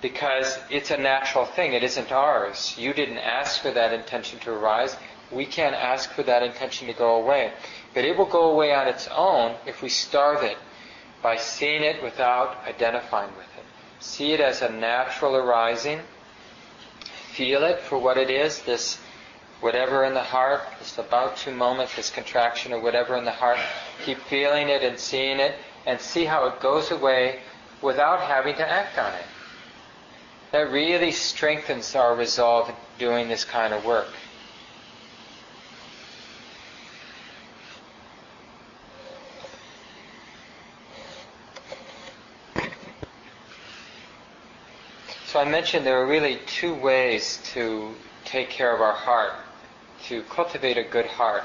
because 0.01 0.59
it's 0.71 0.91
a 0.91 0.97
natural 0.97 1.45
thing. 1.45 1.73
It 1.73 1.83
isn't 1.83 2.13
ours. 2.13 2.75
You 2.79 2.93
didn't 2.93 3.19
ask 3.19 3.61
for 3.61 3.71
that 3.73 3.93
intention 3.93 4.39
to 4.41 4.53
arise. 4.53 4.97
We 5.33 5.45
can't 5.45 5.75
ask 5.75 6.11
for 6.13 6.23
that 6.23 6.43
intention 6.43 6.87
to 6.89 6.95
go 6.95 7.17
away. 7.17 7.53
But 7.95 8.05
it 8.05 8.17
will 8.17 8.27
go 8.27 8.51
away 8.51 8.75
on 8.75 8.87
its 8.87 9.09
own 9.09 9.57
if 9.67 9.83
we 9.83 9.89
starve 9.89 10.43
it 10.43 10.57
by 11.23 11.37
seeing 11.37 11.83
it 11.83 12.03
without 12.03 12.57
identifying 12.67 13.35
with 13.37 13.47
it. 13.59 13.65
See 14.01 14.33
it 14.33 14.41
as 14.41 14.63
a 14.63 14.71
natural 14.71 15.35
arising. 15.35 16.01
Feel 17.39 17.63
it 17.63 17.79
for 17.79 17.97
what 17.97 18.19
it 18.19 18.31
is, 18.31 18.63
this 18.63 18.99
whatever 19.61 20.03
in 20.03 20.13
the 20.13 20.21
heart, 20.21 20.61
this 20.81 20.99
about 20.99 21.37
to 21.37 21.53
moment, 21.53 21.89
this 21.95 22.11
contraction 22.11 22.73
or 22.73 22.81
whatever 22.81 23.17
in 23.17 23.25
the 23.25 23.31
heart, 23.31 23.61
keep 24.05 24.19
feeling 24.23 24.69
it 24.69 24.83
and 24.83 24.99
seeing 24.99 25.39
it 25.39 25.55
and 25.87 26.01
see 26.01 26.25
how 26.25 26.49
it 26.49 26.59
goes 26.59 26.91
away 26.91 27.39
without 27.81 28.21
having 28.21 28.57
to 28.57 28.69
act 28.69 28.99
on 28.99 29.15
it. 29.15 29.25
That 30.51 30.73
really 30.73 31.13
strengthens 31.13 31.95
our 31.95 32.17
resolve 32.17 32.71
in 32.71 32.75
doing 32.99 33.29
this 33.29 33.45
kind 33.45 33.73
of 33.73 33.85
work. 33.85 34.09
So 45.39 45.43
I 45.43 45.49
mentioned 45.49 45.87
there 45.87 46.03
are 46.03 46.07
really 46.09 46.41
two 46.47 46.75
ways 46.75 47.39
to 47.55 47.95
take 48.25 48.51
care 48.51 48.75
of 48.75 48.81
our 48.81 48.93
heart 48.93 49.35
to 50.09 50.25
cultivate 50.25 50.77
a 50.77 50.83
good 50.83 51.07
heart. 51.07 51.45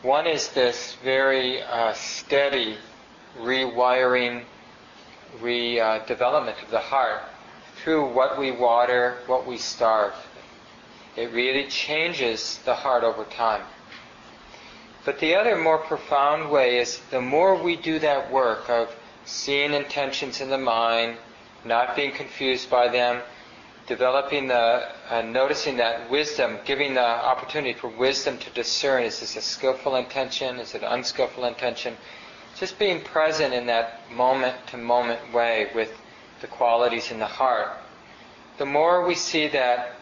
One 0.00 0.26
is 0.26 0.48
this 0.48 0.96
very 1.04 1.60
uh, 1.60 1.92
steady 1.92 2.78
rewiring, 3.38 4.44
redevelopment 5.38 6.56
uh, 6.56 6.64
of 6.64 6.70
the 6.70 6.78
heart 6.78 7.20
through 7.76 8.10
what 8.14 8.38
we 8.38 8.50
water, 8.52 9.18
what 9.26 9.46
we 9.46 9.58
starve. 9.58 10.14
It 11.16 11.34
really 11.34 11.68
changes 11.68 12.58
the 12.64 12.74
heart 12.74 13.04
over 13.04 13.24
time. 13.24 13.66
But 15.04 15.18
the 15.18 15.34
other 15.34 15.58
more 15.58 15.76
profound 15.76 16.50
way 16.50 16.78
is 16.78 17.02
the 17.10 17.20
more 17.20 17.62
we 17.62 17.76
do 17.76 17.98
that 17.98 18.32
work 18.32 18.70
of 18.70 18.96
seeing 19.26 19.74
intentions 19.74 20.40
in 20.40 20.48
the 20.48 20.56
mind, 20.56 21.18
not 21.64 21.96
being 21.96 22.12
confused 22.12 22.70
by 22.70 22.88
them, 22.88 23.22
developing 23.86 24.48
the, 24.48 24.88
uh, 25.08 25.22
noticing 25.22 25.76
that 25.78 26.10
wisdom, 26.10 26.58
giving 26.64 26.94
the 26.94 27.00
opportunity 27.00 27.72
for 27.72 27.88
wisdom 27.88 28.38
to 28.38 28.50
discern 28.50 29.02
is 29.02 29.20
this 29.20 29.36
a 29.36 29.42
skillful 29.42 29.96
intention, 29.96 30.58
is 30.60 30.74
it 30.74 30.82
unskillful 30.84 31.44
intention? 31.44 31.96
Just 32.56 32.78
being 32.78 33.02
present 33.02 33.52
in 33.54 33.66
that 33.66 34.00
moment 34.12 34.54
to 34.68 34.76
moment 34.76 35.32
way 35.32 35.68
with 35.74 35.92
the 36.40 36.46
qualities 36.46 37.10
in 37.10 37.18
the 37.18 37.26
heart. 37.26 37.70
The 38.58 38.66
more 38.66 39.06
we 39.06 39.14
see 39.14 39.48
that 39.48 39.96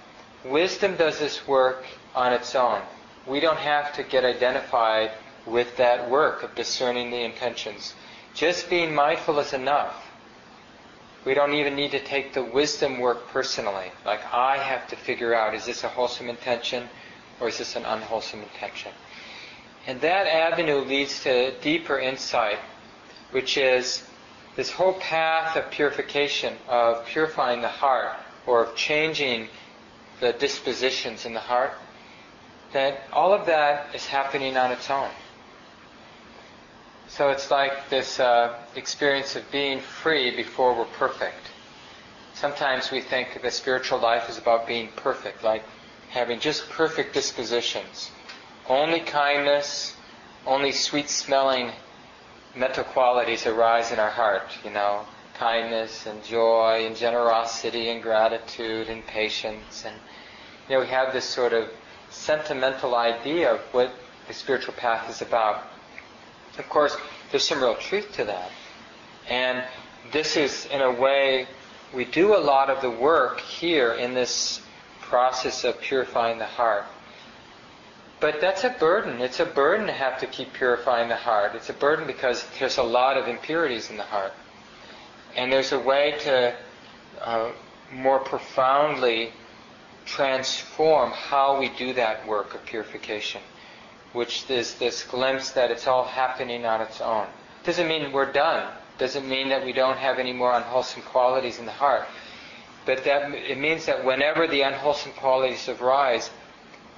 wisdom 0.45 0.97
does 0.97 1.19
this 1.19 1.47
work 1.47 1.85
on 2.15 2.33
its 2.33 2.55
own. 2.55 2.83
We 3.27 3.41
don't 3.41 3.59
have 3.59 3.95
to 3.95 4.03
get 4.03 4.25
identified 4.25 5.13
with 5.47 5.77
that 5.77 6.11
work 6.11 6.43
of 6.43 6.55
discerning 6.55 7.11
the 7.11 7.23
intentions. 7.25 7.95
Just 8.35 8.69
being 8.69 8.95
mindful 8.95 9.39
is 9.39 9.53
enough. 9.53 10.08
We 11.25 11.35
don't 11.35 11.55
even 11.55 11.75
need 11.75 11.91
to 11.91 12.01
take 12.03 12.33
the 12.33 12.45
wisdom 12.45 12.99
work 12.99 13.29
personally. 13.29 13.91
Like 14.05 14.21
I 14.33 14.57
have 14.57 14.87
to 14.89 14.97
figure 14.97 15.35
out 15.35 15.55
is 15.55 15.67
this 15.67 15.85
a 15.85 15.89
wholesome 15.89 16.29
intention 16.29 16.89
or 17.41 17.49
is 17.49 17.59
this 17.59 17.77
an 17.77 17.85
unwholesome 17.85 18.43
intention? 18.43 18.93
And 19.87 20.01
that 20.01 20.27
avenue 20.27 20.81
leads 20.81 21.23
to 21.23 21.53
deeper 21.61 21.99
insight, 21.99 22.59
which 23.31 23.57
is 23.57 24.05
this 24.57 24.71
whole 24.71 24.95
path 24.95 25.57
of 25.57 25.71
purification, 25.71 26.57
of 26.69 27.07
purifying 27.07 27.63
the 27.63 27.69
heart, 27.69 28.17
or 28.47 28.65
of 28.65 28.75
changing 28.75 29.49
the 30.21 30.33
dispositions 30.33 31.25
in 31.25 31.33
the 31.33 31.41
heart, 31.41 31.73
that 32.73 33.03
all 33.13 33.33
of 33.33 33.47
that 33.47 33.95
is 33.95 34.07
happening 34.07 34.57
on 34.57 34.73
its 34.73 34.91
own. 34.91 35.11
So 37.09 37.31
it's 37.31 37.51
like 37.51 37.89
this 37.89 38.21
uh, 38.21 38.55
experience 38.77 39.35
of 39.35 39.51
being 39.51 39.81
free 39.81 40.37
before 40.37 40.75
we're 40.75 40.85
perfect. 40.85 41.51
Sometimes 42.35 42.91
we 42.91 43.01
think 43.01 43.41
the 43.43 43.51
spiritual 43.51 43.99
life 43.99 44.29
is 44.29 44.39
about 44.39 44.67
being 44.67 44.91
perfect, 44.95 45.43
like 45.43 45.65
having 46.11 46.39
just 46.39 46.69
perfect 46.71 47.15
dispositions. 47.15 48.11
Only 48.69 49.01
kindness, 49.01 49.97
only 50.47 50.71
sweet 50.71 51.09
smelling 51.09 51.73
mental 52.55 52.85
qualities 52.85 53.47
arise 53.47 53.91
in 53.91 53.99
our 53.99 54.11
heart, 54.11 54.51
you 54.65 54.71
know, 54.71 55.07
kindness 55.35 56.07
and 56.07 56.23
joy 56.25 56.85
and 56.87 56.95
generosity 56.97 57.89
and 57.89 58.03
gratitude 58.03 58.89
and 58.89 59.07
patience. 59.07 59.85
And, 59.87 59.97
you 60.69 60.75
know, 60.75 60.81
we 60.83 60.89
have 60.89 61.13
this 61.13 61.25
sort 61.25 61.53
of 61.53 61.71
sentimental 62.11 62.95
idea 62.95 63.55
of 63.55 63.61
what 63.73 63.91
the 64.27 64.35
spiritual 64.35 64.75
path 64.75 65.09
is 65.09 65.23
about. 65.23 65.65
Of 66.57 66.69
course, 66.69 66.97
there's 67.31 67.47
some 67.47 67.61
real 67.61 67.77
truth 67.77 68.13
to 68.15 68.25
that. 68.25 68.51
And 69.29 69.65
this 70.13 70.37
is, 70.37 70.67
in 70.67 70.81
a 70.81 70.91
way, 70.91 71.47
we 71.93 72.05
do 72.05 72.37
a 72.37 72.39
lot 72.39 72.71
of 72.71 72.81
the 72.81 72.91
work 72.91 73.41
here 73.41 73.93
in 73.93 74.15
this 74.15 74.63
process 75.01 75.65
of 75.65 75.81
purifying 75.81 76.39
the 76.39 76.47
heart. 76.47 76.85
But 78.21 78.41
that's 78.41 78.65
a 78.65 78.71
burden. 78.71 79.21
It's 79.21 79.41
a 79.41 79.47
burden 79.47 79.87
to 79.87 79.93
have 79.93 80.19
to 80.21 80.27
keep 80.27 80.53
purifying 80.53 81.09
the 81.09 81.17
heart. 81.17 81.55
It's 81.55 81.71
a 81.71 81.75
burden 81.75 82.07
because 82.07 82.45
there's 82.59 82.79
a 82.79 82.83
lot 82.83 83.17
of 83.17 83.29
impurities 83.29 83.91
in 83.91 83.97
the 83.97 84.03
heart. 84.03 84.33
And 85.37 85.53
there's 85.53 85.73
a 85.73 85.79
way 85.79 86.17
to 86.23 86.55
uh, 87.21 87.53
more 87.93 88.19
profoundly 88.19 89.33
transform 90.05 91.11
how 91.13 91.61
we 91.61 91.69
do 91.69 91.93
that 91.93 92.27
work 92.27 92.55
of 92.55 92.65
purification, 92.65 93.41
which 94.13 94.49
is 94.51 94.75
this 94.75 95.03
glimpse 95.05 95.51
that 95.51 95.71
it's 95.71 95.87
all 95.87 96.05
happening 96.05 96.65
on 96.65 96.81
its 96.81 97.01
own. 97.01 97.27
Doesn't 97.65 97.89
mean 97.89 98.13
we're 98.13 98.33
done. 98.33 98.73
Doesn't 98.99 99.29
mean 99.29 99.49
that 99.51 99.65
we 99.65 99.73
don't 99.73 99.99
have 99.99 100.19
any 100.19 100.33
more 100.33 100.53
unwholesome 100.53 101.03
qualities 101.03 101.59
in 101.59 101.67
the 101.67 101.73
heart. 101.73 102.07
But 102.87 103.05
that 103.05 103.33
it 103.33 103.59
means 103.59 103.87
that 103.87 104.05
whenever 104.05 104.47
the 104.47 104.63
unwholesome 104.63 105.13
qualities 105.13 105.69
arise, 105.69 106.31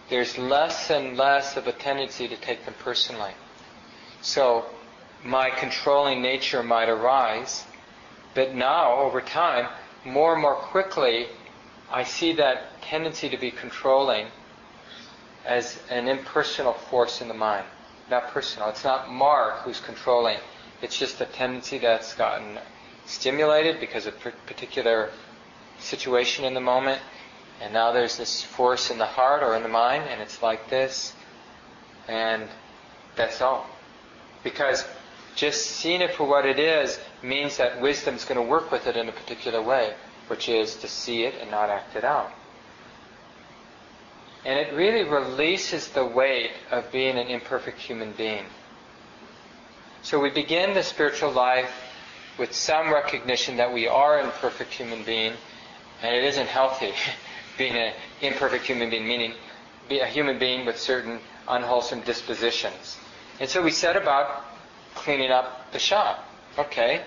there's 0.08 0.38
less 0.38 0.90
and 0.90 1.16
less 1.16 1.56
of 1.56 1.66
a 1.66 1.72
tendency 1.72 2.28
to 2.28 2.36
take 2.36 2.64
them 2.64 2.74
personally. 2.78 3.32
So 4.22 4.66
my 5.24 5.50
controlling 5.50 6.22
nature 6.22 6.62
might 6.62 6.88
arise, 6.88 7.64
but 8.34 8.54
now, 8.54 8.94
over 8.94 9.20
time, 9.20 9.68
more 10.04 10.32
and 10.32 10.42
more 10.42 10.54
quickly, 10.54 11.26
I 11.90 12.04
see 12.04 12.32
that 12.34 12.80
tendency 12.82 13.28
to 13.28 13.36
be 13.36 13.50
controlling 13.50 14.28
as 15.50 15.80
an 15.90 16.06
impersonal 16.06 16.72
force 16.72 17.20
in 17.20 17.26
the 17.26 17.34
mind. 17.34 17.66
Not 18.08 18.28
personal. 18.28 18.68
It's 18.68 18.84
not 18.84 19.10
Mark 19.10 19.58
who's 19.62 19.80
controlling. 19.80 20.38
It's 20.80 20.96
just 20.96 21.20
a 21.20 21.26
tendency 21.26 21.78
that's 21.78 22.14
gotten 22.14 22.58
stimulated 23.04 23.80
because 23.80 24.06
of 24.06 24.14
a 24.24 24.30
particular 24.46 25.10
situation 25.80 26.44
in 26.44 26.54
the 26.54 26.60
moment. 26.60 27.02
And 27.60 27.72
now 27.72 27.90
there's 27.90 28.16
this 28.16 28.42
force 28.42 28.92
in 28.92 28.98
the 28.98 29.06
heart 29.06 29.42
or 29.42 29.56
in 29.56 29.64
the 29.64 29.68
mind, 29.68 30.04
and 30.08 30.22
it's 30.22 30.40
like 30.40 30.70
this. 30.70 31.14
And 32.06 32.48
that's 33.16 33.40
all. 33.40 33.66
Because 34.44 34.86
just 35.34 35.66
seeing 35.66 36.00
it 36.00 36.14
for 36.14 36.28
what 36.28 36.46
it 36.46 36.60
is 36.60 37.00
means 37.24 37.56
that 37.56 37.80
wisdom's 37.80 38.24
going 38.24 38.40
to 38.40 38.48
work 38.48 38.70
with 38.70 38.86
it 38.86 38.96
in 38.96 39.08
a 39.08 39.12
particular 39.12 39.60
way, 39.60 39.94
which 40.28 40.48
is 40.48 40.76
to 40.76 40.86
see 40.86 41.24
it 41.24 41.34
and 41.40 41.50
not 41.50 41.70
act 41.70 41.96
it 41.96 42.04
out. 42.04 42.30
And 44.44 44.58
it 44.58 44.72
really 44.74 45.04
releases 45.04 45.88
the 45.88 46.04
weight 46.04 46.52
of 46.70 46.90
being 46.90 47.18
an 47.18 47.26
imperfect 47.26 47.78
human 47.78 48.12
being. 48.12 48.44
So 50.02 50.18
we 50.18 50.30
begin 50.30 50.72
the 50.72 50.82
spiritual 50.82 51.30
life 51.30 51.70
with 52.38 52.54
some 52.54 52.90
recognition 52.90 53.58
that 53.58 53.72
we 53.72 53.86
are 53.86 54.18
an 54.18 54.26
imperfect 54.26 54.72
human 54.72 55.04
being, 55.04 55.34
and 56.02 56.16
it 56.16 56.24
isn't 56.24 56.46
healthy 56.46 56.92
being 57.58 57.76
an 57.76 57.92
imperfect 58.22 58.64
human 58.64 58.88
being, 58.88 59.06
meaning 59.06 59.34
be 59.90 59.98
a 59.98 60.06
human 60.06 60.38
being 60.38 60.64
with 60.64 60.78
certain 60.78 61.20
unwholesome 61.48 62.00
dispositions. 62.00 62.96
And 63.40 63.48
so 63.48 63.62
we 63.62 63.70
set 63.70 63.96
about 63.96 64.44
cleaning 64.94 65.30
up 65.30 65.70
the 65.72 65.78
shop. 65.78 66.24
Okay, 66.58 67.02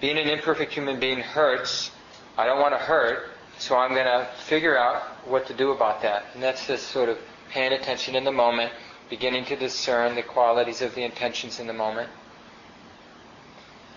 being 0.00 0.18
an 0.18 0.28
imperfect 0.28 0.72
human 0.72 0.98
being 0.98 1.20
hurts. 1.20 1.90
I 2.36 2.46
don't 2.46 2.60
want 2.60 2.74
to 2.74 2.78
hurt, 2.78 3.30
so 3.58 3.76
I'm 3.76 3.94
going 3.94 4.06
to 4.06 4.28
figure 4.46 4.76
out 4.76 5.02
what 5.26 5.46
to 5.46 5.54
do 5.54 5.70
about 5.70 6.02
that. 6.02 6.24
And 6.34 6.42
that's 6.42 6.66
this 6.66 6.82
sort 6.82 7.08
of 7.08 7.18
paying 7.50 7.72
attention 7.72 8.14
in 8.14 8.24
the 8.24 8.32
moment, 8.32 8.72
beginning 9.08 9.44
to 9.46 9.56
discern 9.56 10.14
the 10.14 10.22
qualities 10.22 10.82
of 10.82 10.94
the 10.94 11.02
intentions 11.02 11.60
in 11.60 11.66
the 11.66 11.72
moment. 11.72 12.10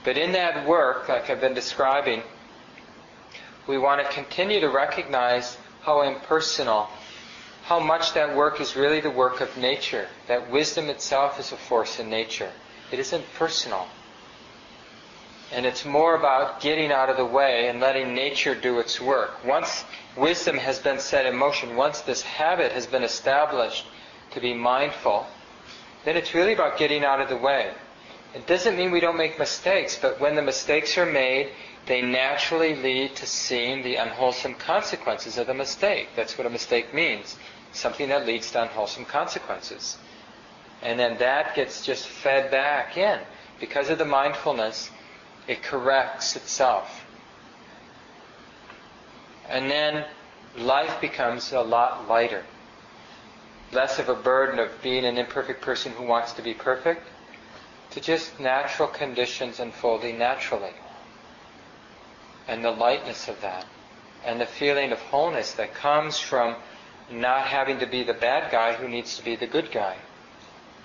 But 0.04 0.18
in 0.18 0.32
that 0.34 0.68
work, 0.68 1.10
like 1.10 1.30
I've 1.30 1.42
been 1.42 1.54
describing, 1.54 2.24
we 3.68 3.78
want 3.78 4.06
to 4.06 4.14
continue 4.14 4.62
to 4.62 4.70
recognize 4.70 5.58
how 5.82 6.02
impersonal, 6.02 6.88
how 7.64 7.80
much 7.80 8.14
that 8.14 8.36
work 8.36 8.62
is 8.62 8.76
really 8.76 9.02
the 9.02 9.10
work 9.10 9.42
of 9.42 9.58
nature, 9.58 10.08
that 10.28 10.50
wisdom 10.50 10.90
itself 10.90 11.40
is 11.40 11.52
a 11.52 11.58
force 11.58 12.00
in 12.00 12.10
nature. 12.10 12.52
It 12.92 13.00
isn't 13.00 13.26
personal. 13.34 13.88
And 15.52 15.66
it's 15.66 15.86
more 15.86 16.16
about 16.16 16.60
getting 16.60 16.92
out 16.92 17.10
of 17.10 17.18
the 17.18 17.26
way 17.26 17.70
and 17.70 17.80
letting 17.80 18.14
nature 18.14 18.54
do 18.54 18.80
its 18.80 19.00
work. 19.00 19.46
Once 19.46 19.86
wisdom 20.18 20.58
has 20.58 20.80
been 20.80 21.00
set 21.00 21.26
in 21.26 21.36
motion, 21.36 21.76
once 21.76 22.02
this 22.02 22.22
habit 22.22 22.74
has 22.74 22.86
been 22.86 23.04
established 23.04 23.86
to 24.32 24.42
be 24.42 24.54
mindful, 24.54 25.26
then 26.04 26.18
it's 26.18 26.34
really 26.34 26.54
about 26.54 26.78
getting 26.78 27.06
out 27.06 27.22
of 27.22 27.30
the 27.30 27.38
way. 27.38 27.72
It 28.34 28.46
doesn't 28.46 28.78
mean 28.78 28.92
we 28.92 29.00
don't 29.00 29.18
make 29.18 29.40
mistakes, 29.40 29.98
but 30.00 30.20
when 30.20 30.36
the 30.36 30.42
mistakes 30.42 30.98
are 30.98 31.06
made, 31.06 31.50
they 31.86 32.02
naturally 32.02 32.76
lead 32.76 33.16
to 33.16 33.26
seeing 33.26 33.82
the 33.82 33.96
unwholesome 33.96 34.56
consequences 34.56 35.38
of 35.38 35.48
the 35.48 35.54
mistake. 35.54 36.10
That's 36.16 36.38
what 36.38 36.46
a 36.46 36.50
mistake 36.50 36.94
means. 36.94 37.38
Something 37.72 38.10
that 38.10 38.26
leads 38.26 38.52
to 38.52 38.64
unwholesome 38.64 39.06
consequences. 39.06 39.98
And 40.82 41.00
then 41.00 41.18
that 41.20 41.56
gets 41.56 41.86
just 41.86 42.06
fed 42.06 42.52
back 42.52 42.98
in. 42.98 43.20
Because 43.60 43.90
of 43.90 43.98
the 43.98 44.06
mindfulness, 44.06 44.92
it 45.48 45.64
corrects 45.64 46.36
itself. 46.36 47.06
And 49.50 49.72
then 49.72 50.06
life 50.58 51.00
becomes 51.00 51.54
a 51.54 51.62
lot 51.62 52.08
lighter. 52.08 52.44
Less 53.72 54.00
of 54.00 54.10
a 54.10 54.16
burden 54.16 54.60
of 54.60 54.82
being 54.82 55.06
an 55.06 55.18
imperfect 55.18 55.62
person 55.62 55.92
who 55.94 56.04
wants 56.06 56.34
to 56.34 56.42
be 56.42 56.54
perfect, 56.54 57.08
to 57.92 58.02
just 58.02 58.40
natural 58.40 58.88
conditions 58.88 59.60
unfolding 59.60 60.18
naturally. 60.18 60.74
And 62.48 62.64
the 62.64 62.72
lightness 62.72 63.28
of 63.28 63.42
that. 63.42 63.66
And 64.26 64.42
the 64.42 64.46
feeling 64.46 64.92
of 64.92 65.00
wholeness 65.00 65.54
that 65.54 65.74
comes 65.74 66.20
from 66.20 66.56
not 67.10 67.48
having 67.48 67.80
to 67.80 67.86
be 67.86 68.04
the 68.04 68.14
bad 68.14 68.52
guy 68.52 68.74
who 68.74 68.88
needs 68.88 69.18
to 69.18 69.24
be 69.24 69.36
the 69.36 69.48
good 69.48 69.72
guy, 69.72 69.96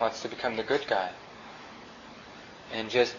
wants 0.00 0.22
to 0.22 0.28
become 0.28 0.56
the 0.56 0.62
good 0.62 0.86
guy. 0.86 1.10
And 2.72 2.88
just 2.88 3.14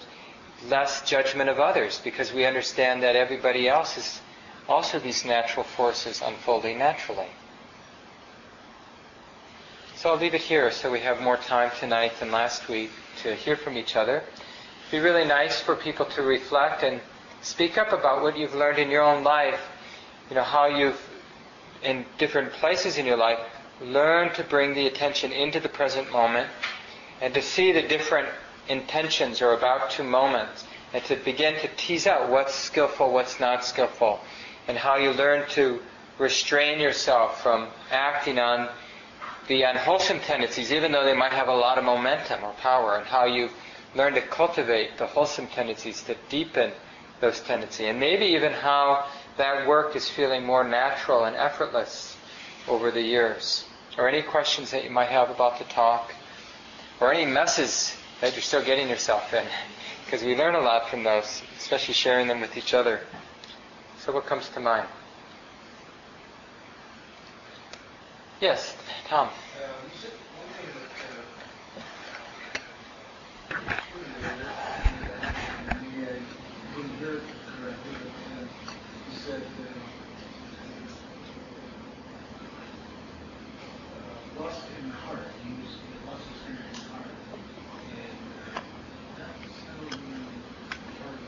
less 0.70 1.08
judgment 1.08 1.50
of 1.50 1.60
others 1.60 2.00
because 2.04 2.34
we 2.34 2.46
understand 2.46 3.04
that 3.04 3.16
everybody 3.16 3.68
else 3.68 3.98
is 3.98 4.22
also 4.68 5.00
these 5.00 5.26
natural 5.26 5.64
forces 5.64 6.22
unfolding 6.24 6.78
naturally. 6.78 7.28
So 9.96 10.10
I'll 10.12 10.18
leave 10.18 10.34
it 10.34 10.42
here 10.42 10.70
so 10.72 10.92
we 10.92 11.00
have 11.00 11.22
more 11.22 11.38
time 11.38 11.72
tonight 11.80 12.12
than 12.20 12.32
last 12.32 12.68
week 12.68 12.92
to 13.24 13.36
hear 13.36 13.56
from 13.56 13.78
each 13.78 13.96
other. 13.96 14.18
It'd 14.18 14.92
be 14.92 15.00
really 15.00 15.26
nice 15.26 15.62
for 15.62 15.76
people 15.76 16.06
to 16.08 16.22
reflect 16.22 16.84
and 16.84 17.00
speak 17.42 17.78
up 17.78 17.94
about 17.94 18.22
what 18.22 18.38
you've 18.38 18.54
learned 18.54 18.80
in 18.80 18.90
your 18.90 19.02
own 19.04 19.24
life. 19.24 19.62
You 20.30 20.36
know, 20.36 20.44
how 20.44 20.66
you've, 20.66 21.02
in 21.84 22.06
different 22.18 22.52
places 22.54 22.98
in 22.98 23.06
your 23.06 23.18
life, 23.18 23.40
learned 23.82 24.36
to 24.36 24.44
bring 24.44 24.74
the 24.74 24.88
attention 24.88 25.32
into 25.32 25.60
the 25.60 25.70
present 25.70 26.12
moment 26.12 26.50
and 27.22 27.34
to 27.34 27.42
see 27.42 27.72
the 27.72 27.82
different 27.82 28.28
intentions 28.70 29.42
or 29.42 29.54
about 29.54 29.92
to 29.92 30.04
moments 30.04 30.66
and 30.94 31.04
to 31.06 31.16
begin 31.18 31.60
to 31.60 31.68
tease 31.76 32.08
out 32.08 32.30
what's 32.30 32.54
skillful, 32.54 33.12
what's 33.12 33.40
not 33.40 33.66
skillful, 33.66 34.20
and 34.68 34.78
how 34.78 34.96
you 34.96 35.12
learn 35.12 35.48
to 35.50 35.82
restrain 36.20 36.80
yourself 36.80 37.42
from 37.42 37.68
acting 37.92 38.40
on 38.40 38.70
the 39.48 39.64
unwholesome 39.64 40.20
tendencies, 40.22 40.72
even 40.72 40.92
though 40.92 41.04
they 41.04 41.16
might 41.16 41.34
have 41.34 41.48
a 41.48 41.54
lot 41.54 41.78
of 41.78 41.84
momentum 41.84 42.44
or 42.44 42.54
power, 42.54 42.96
and 42.96 43.06
how 43.06 43.26
you 43.26 43.50
learn 43.96 44.14
to 44.14 44.22
cultivate 44.22 44.98
the 44.98 45.08
wholesome 45.08 45.48
tendencies 45.48 46.02
to 46.04 46.16
deepen 46.30 46.72
those 47.20 47.40
tendencies, 47.42 47.88
and 47.88 48.00
maybe 48.00 48.26
even 48.26 48.54
how 48.54 49.06
that 49.38 49.68
work 49.68 49.96
is 49.96 50.10
feeling 50.10 50.46
more 50.46 50.64
natural 50.64 51.26
and 51.26 51.36
effortless 51.36 52.16
over 52.68 52.92
the 52.92 53.02
years. 53.02 53.66
Or 53.98 54.08
any 54.08 54.22
questions 54.22 54.72
that 54.72 54.84
you 54.84 54.90
might 54.90 55.10
have 55.10 55.30
about 55.30 55.60
the 55.60 55.66
talk, 55.66 56.14
or 57.00 57.14
any 57.14 57.26
messes 57.26 57.96
that 58.24 58.32
you're 58.36 58.42
still 58.42 58.64
getting 58.64 58.88
yourself 58.88 59.34
in, 59.34 59.46
because 60.06 60.24
we 60.24 60.34
learn 60.34 60.56
a 60.56 60.62
lot 60.62 60.88
from 60.88 61.04
those, 61.04 61.42
especially 61.58 61.94
sharing 61.94 62.26
them 62.26 62.40
with 62.40 62.56
each 62.56 62.74
other. 62.74 63.02
So, 64.00 64.14
what 64.14 64.26
comes 64.26 64.48
to 64.52 64.62
mind? 64.62 64.88
Yes, 68.40 68.78
Tom. 69.10 69.30
lust 84.40 84.64
in 84.80 84.90
the 84.90 84.96
heart. 84.96 85.28
He 85.44 85.54
was 85.54 85.78
lust 86.08 86.24
is 86.34 86.50
in 86.50 86.56
the 86.56 86.90
heart. 86.90 87.06
And 87.96 88.18
uh, 88.40 88.62
that's 89.18 89.54
part 91.00 91.14
of 91.14 91.20
the 91.20 91.28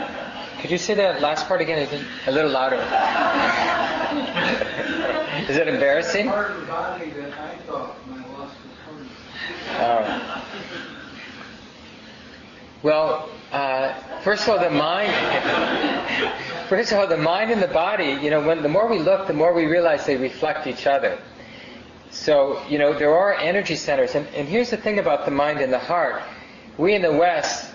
body. 0.00 0.53
Could 0.64 0.70
you 0.70 0.78
say 0.78 0.94
that 0.94 1.20
last 1.20 1.46
part 1.46 1.60
again? 1.60 1.86
A 2.26 2.32
little 2.32 2.50
louder. 2.50 2.76
Is 5.46 5.58
it 5.58 5.68
embarrassing? 5.68 6.28
Part 6.28 6.52
of 6.52 6.60
the 6.62 6.66
body 6.66 7.10
that 7.10 7.38
I 7.38 7.56
thought 7.66 8.08
my 8.08 8.26
lust 8.38 8.56
was 8.64 8.72
part 9.76 10.06
of. 10.06 10.08
Oh. 10.08 10.44
Well, 12.82 13.28
uh, 13.52 13.92
first 14.22 14.44
of 14.44 14.48
all, 14.48 14.58
the 14.58 14.70
mind. 14.70 15.12
First 16.70 16.92
of 16.92 16.98
all, 16.98 17.08
the 17.08 17.18
mind 17.18 17.50
and 17.50 17.62
the 17.62 17.68
body. 17.68 18.16
You 18.22 18.30
know, 18.30 18.40
when 18.40 18.62
the 18.62 18.70
more 18.70 18.88
we 18.88 19.00
look, 19.00 19.26
the 19.26 19.34
more 19.34 19.52
we 19.52 19.66
realize 19.66 20.06
they 20.06 20.16
reflect 20.16 20.66
each 20.66 20.86
other. 20.86 21.18
So, 22.08 22.62
you 22.70 22.78
know, 22.78 22.98
there 22.98 23.14
are 23.14 23.34
energy 23.34 23.76
centers, 23.76 24.14
and, 24.14 24.26
and 24.28 24.48
here's 24.48 24.70
the 24.70 24.78
thing 24.78 24.98
about 24.98 25.26
the 25.26 25.30
mind 25.30 25.60
and 25.60 25.70
the 25.70 25.78
heart. 25.78 26.22
We 26.78 26.94
in 26.94 27.02
the 27.02 27.12
West 27.12 27.70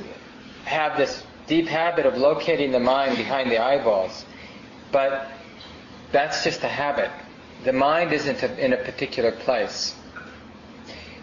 have 0.66 0.98
this 0.98 1.22
deep 1.50 1.68
habit 1.68 2.06
of 2.06 2.16
locating 2.16 2.72
the 2.72 2.80
mind 2.80 3.18
behind 3.18 3.52
the 3.52 3.58
eyeballs, 3.58 4.26
but 4.92 5.28
that's 6.12 6.44
just 6.44 6.64
a 6.64 6.68
habit. 6.68 7.12
The 7.66 7.74
mind 7.74 8.14
isn't 8.14 8.42
in 8.58 8.72
a 8.72 8.78
particular 8.78 9.32
place. 9.32 9.96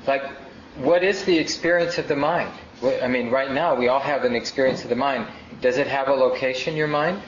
Like, 0.06 0.24
what 0.76 1.02
is 1.02 1.24
the 1.24 1.38
experience 1.38 1.96
of 1.96 2.08
the 2.08 2.16
mind? 2.16 2.52
I 3.02 3.08
mean, 3.08 3.30
right 3.30 3.50
now 3.50 3.74
we 3.74 3.88
all 3.88 4.00
have 4.00 4.24
an 4.24 4.34
experience 4.34 4.82
of 4.82 4.90
the 4.90 4.96
mind. 4.96 5.26
Does 5.62 5.78
it 5.78 5.86
have 5.86 6.08
a 6.08 6.12
location, 6.12 6.76
your 6.76 6.88
mind? 6.88 7.22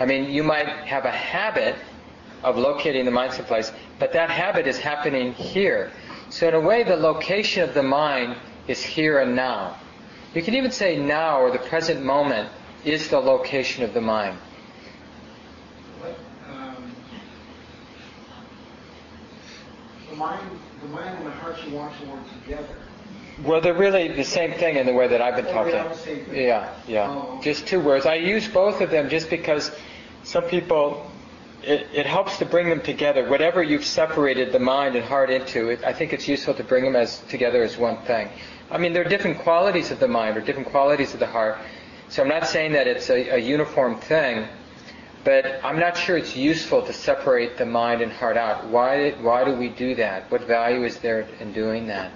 I 0.00 0.06
mean, 0.06 0.30
you 0.30 0.42
might 0.42 0.68
have 0.68 1.04
a 1.04 1.10
habit 1.10 1.74
of 2.42 2.56
locating 2.56 3.04
the 3.04 3.10
mind 3.10 3.32
someplace, 3.32 3.72
but 3.98 4.12
that 4.12 4.30
habit 4.30 4.66
is 4.66 4.78
happening 4.78 5.32
here. 5.34 5.90
So 6.30 6.48
in 6.48 6.54
a 6.54 6.60
way, 6.60 6.84
the 6.84 6.96
location 6.96 7.62
of 7.62 7.74
the 7.74 7.82
mind 7.82 8.36
is 8.68 8.82
here 8.82 9.18
and 9.18 9.36
now. 9.36 9.76
You 10.36 10.42
can 10.42 10.54
even 10.54 10.70
say 10.70 10.98
now 10.98 11.40
or 11.40 11.50
the 11.50 11.58
present 11.58 12.04
moment 12.04 12.50
is 12.84 13.08
the 13.08 13.18
location 13.18 13.82
of 13.82 13.94
the 13.94 14.02
mind. 14.02 14.36
But, 15.98 16.18
um, 16.52 16.92
the 20.10 20.16
mind, 20.16 20.50
the 20.82 20.88
mind 20.88 21.16
and 21.16 21.26
the 21.26 21.30
heart 21.30 21.56
you 21.66 21.74
want 21.74 21.98
to 22.00 22.06
work 22.08 22.20
together. 22.42 22.76
Well, 23.44 23.62
they're 23.62 23.72
really 23.72 24.08
the 24.08 24.24
same 24.24 24.52
thing 24.52 24.76
in 24.76 24.84
the 24.84 24.92
way 24.92 25.08
that 25.08 25.22
I've 25.22 25.36
been 25.36 25.46
talking. 25.46 25.72
they 25.72 25.78
are 25.78 25.88
the 25.88 25.94
same. 25.94 26.26
Yeah, 26.30 26.74
yeah. 26.86 27.08
Oh. 27.08 27.40
Just 27.42 27.66
two 27.66 27.80
words. 27.80 28.04
I 28.04 28.16
use 28.16 28.46
both 28.46 28.82
of 28.82 28.90
them 28.90 29.08
just 29.08 29.30
because 29.30 29.70
some 30.22 30.44
people, 30.44 31.10
it, 31.62 31.86
it 31.94 32.04
helps 32.04 32.36
to 32.40 32.44
bring 32.44 32.68
them 32.68 32.82
together. 32.82 33.26
Whatever 33.26 33.62
you've 33.62 33.86
separated 33.86 34.52
the 34.52 34.58
mind 34.58 34.96
and 34.96 35.04
heart 35.04 35.30
into, 35.30 35.70
it, 35.70 35.82
I 35.82 35.94
think 35.94 36.12
it's 36.12 36.28
useful 36.28 36.52
to 36.52 36.62
bring 36.62 36.84
them 36.84 36.94
as 36.94 37.20
together 37.20 37.62
as 37.62 37.78
one 37.78 37.96
thing. 38.02 38.28
I 38.70 38.78
mean, 38.78 38.92
there 38.92 39.04
are 39.04 39.08
different 39.08 39.38
qualities 39.38 39.90
of 39.90 40.00
the 40.00 40.08
mind 40.08 40.36
or 40.36 40.40
different 40.40 40.68
qualities 40.68 41.14
of 41.14 41.20
the 41.20 41.26
heart. 41.26 41.58
So 42.08 42.22
I'm 42.22 42.28
not 42.28 42.46
saying 42.46 42.72
that 42.72 42.86
it's 42.86 43.10
a, 43.10 43.36
a 43.36 43.38
uniform 43.38 43.98
thing, 44.00 44.46
but 45.24 45.60
I'm 45.64 45.78
not 45.78 45.96
sure 45.96 46.16
it's 46.16 46.36
useful 46.36 46.82
to 46.82 46.92
separate 46.92 47.56
the 47.58 47.66
mind 47.66 48.00
and 48.00 48.12
heart 48.12 48.36
out. 48.36 48.66
Why, 48.66 49.10
why 49.12 49.44
do 49.44 49.52
we 49.54 49.68
do 49.68 49.94
that? 49.96 50.30
What 50.30 50.42
value 50.42 50.84
is 50.84 50.98
there 50.98 51.22
in 51.40 51.52
doing 51.52 51.86
that? 51.88 52.10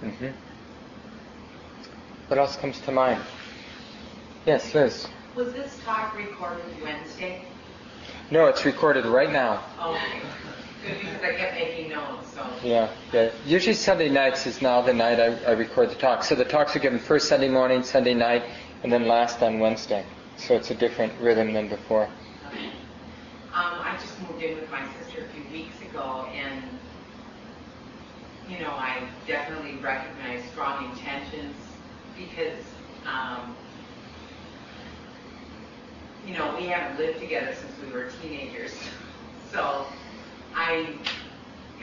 hmm 0.00 0.28
What 2.28 2.38
else 2.38 2.56
comes 2.56 2.80
to 2.80 2.92
mind? 2.92 3.22
Yes, 4.46 4.74
Liz. 4.74 5.08
Was 5.34 5.52
this 5.52 5.80
talk 5.84 6.16
recorded 6.16 6.64
Wednesday? 6.82 7.44
No, 8.30 8.46
it's 8.46 8.64
recorded 8.64 9.06
right 9.06 9.32
now. 9.32 9.62
Okay, 9.80 10.20
good, 10.20 10.43
because 10.84 11.22
I 11.22 11.32
kept 11.34 11.54
making 11.54 11.90
notes, 11.90 12.34
so. 12.34 12.46
Yeah, 12.62 12.88
yeah. 13.12 13.30
Usually 13.46 13.74
Sunday 13.74 14.08
nights 14.08 14.46
is 14.46 14.60
now 14.62 14.82
the 14.82 14.92
night 14.92 15.20
I, 15.20 15.36
I 15.46 15.52
record 15.52 15.90
the 15.90 15.94
talk. 15.94 16.22
So 16.24 16.34
the 16.34 16.44
talks 16.44 16.76
are 16.76 16.78
given 16.78 16.98
first 16.98 17.28
Sunday 17.28 17.48
morning, 17.48 17.82
Sunday 17.82 18.14
night, 18.14 18.44
and 18.82 18.92
then 18.92 19.06
last 19.06 19.42
on 19.42 19.58
Wednesday. 19.58 20.04
So 20.36 20.54
it's 20.54 20.70
a 20.70 20.74
different 20.74 21.12
rhythm 21.20 21.52
than 21.52 21.68
before. 21.68 22.08
Okay. 22.48 22.66
Um, 23.54 23.80
I 23.82 23.96
just 24.00 24.20
moved 24.20 24.42
in 24.42 24.56
with 24.58 24.70
my 24.70 24.84
sister 24.98 25.24
a 25.24 25.28
few 25.28 25.44
weeks 25.52 25.80
ago, 25.82 26.26
and, 26.34 26.62
you 28.48 28.58
know, 28.60 28.72
I 28.72 29.02
definitely 29.26 29.76
recognize 29.76 30.42
strong 30.50 30.90
intentions 30.90 31.56
because, 32.18 32.64
um, 33.06 33.54
you 36.26 36.34
know, 36.34 36.54
we 36.58 36.66
haven't 36.66 36.98
lived 36.98 37.20
together 37.20 37.54
since 37.54 37.72
we 37.84 37.92
were 37.92 38.10
teenagers. 38.22 38.74
So 39.52 39.86
I, 40.54 40.86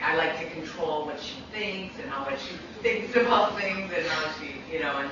I 0.02 0.16
like 0.16 0.38
to 0.40 0.50
control 0.50 1.06
what 1.06 1.20
she 1.20 1.36
thinks 1.52 1.98
and 2.00 2.10
how 2.10 2.24
much 2.24 2.40
she 2.40 2.56
thinks 2.82 3.14
about 3.16 3.58
things 3.58 3.92
and 3.94 4.06
how 4.06 4.32
she, 4.40 4.54
you 4.72 4.80
know, 4.80 4.98
and, 4.98 5.10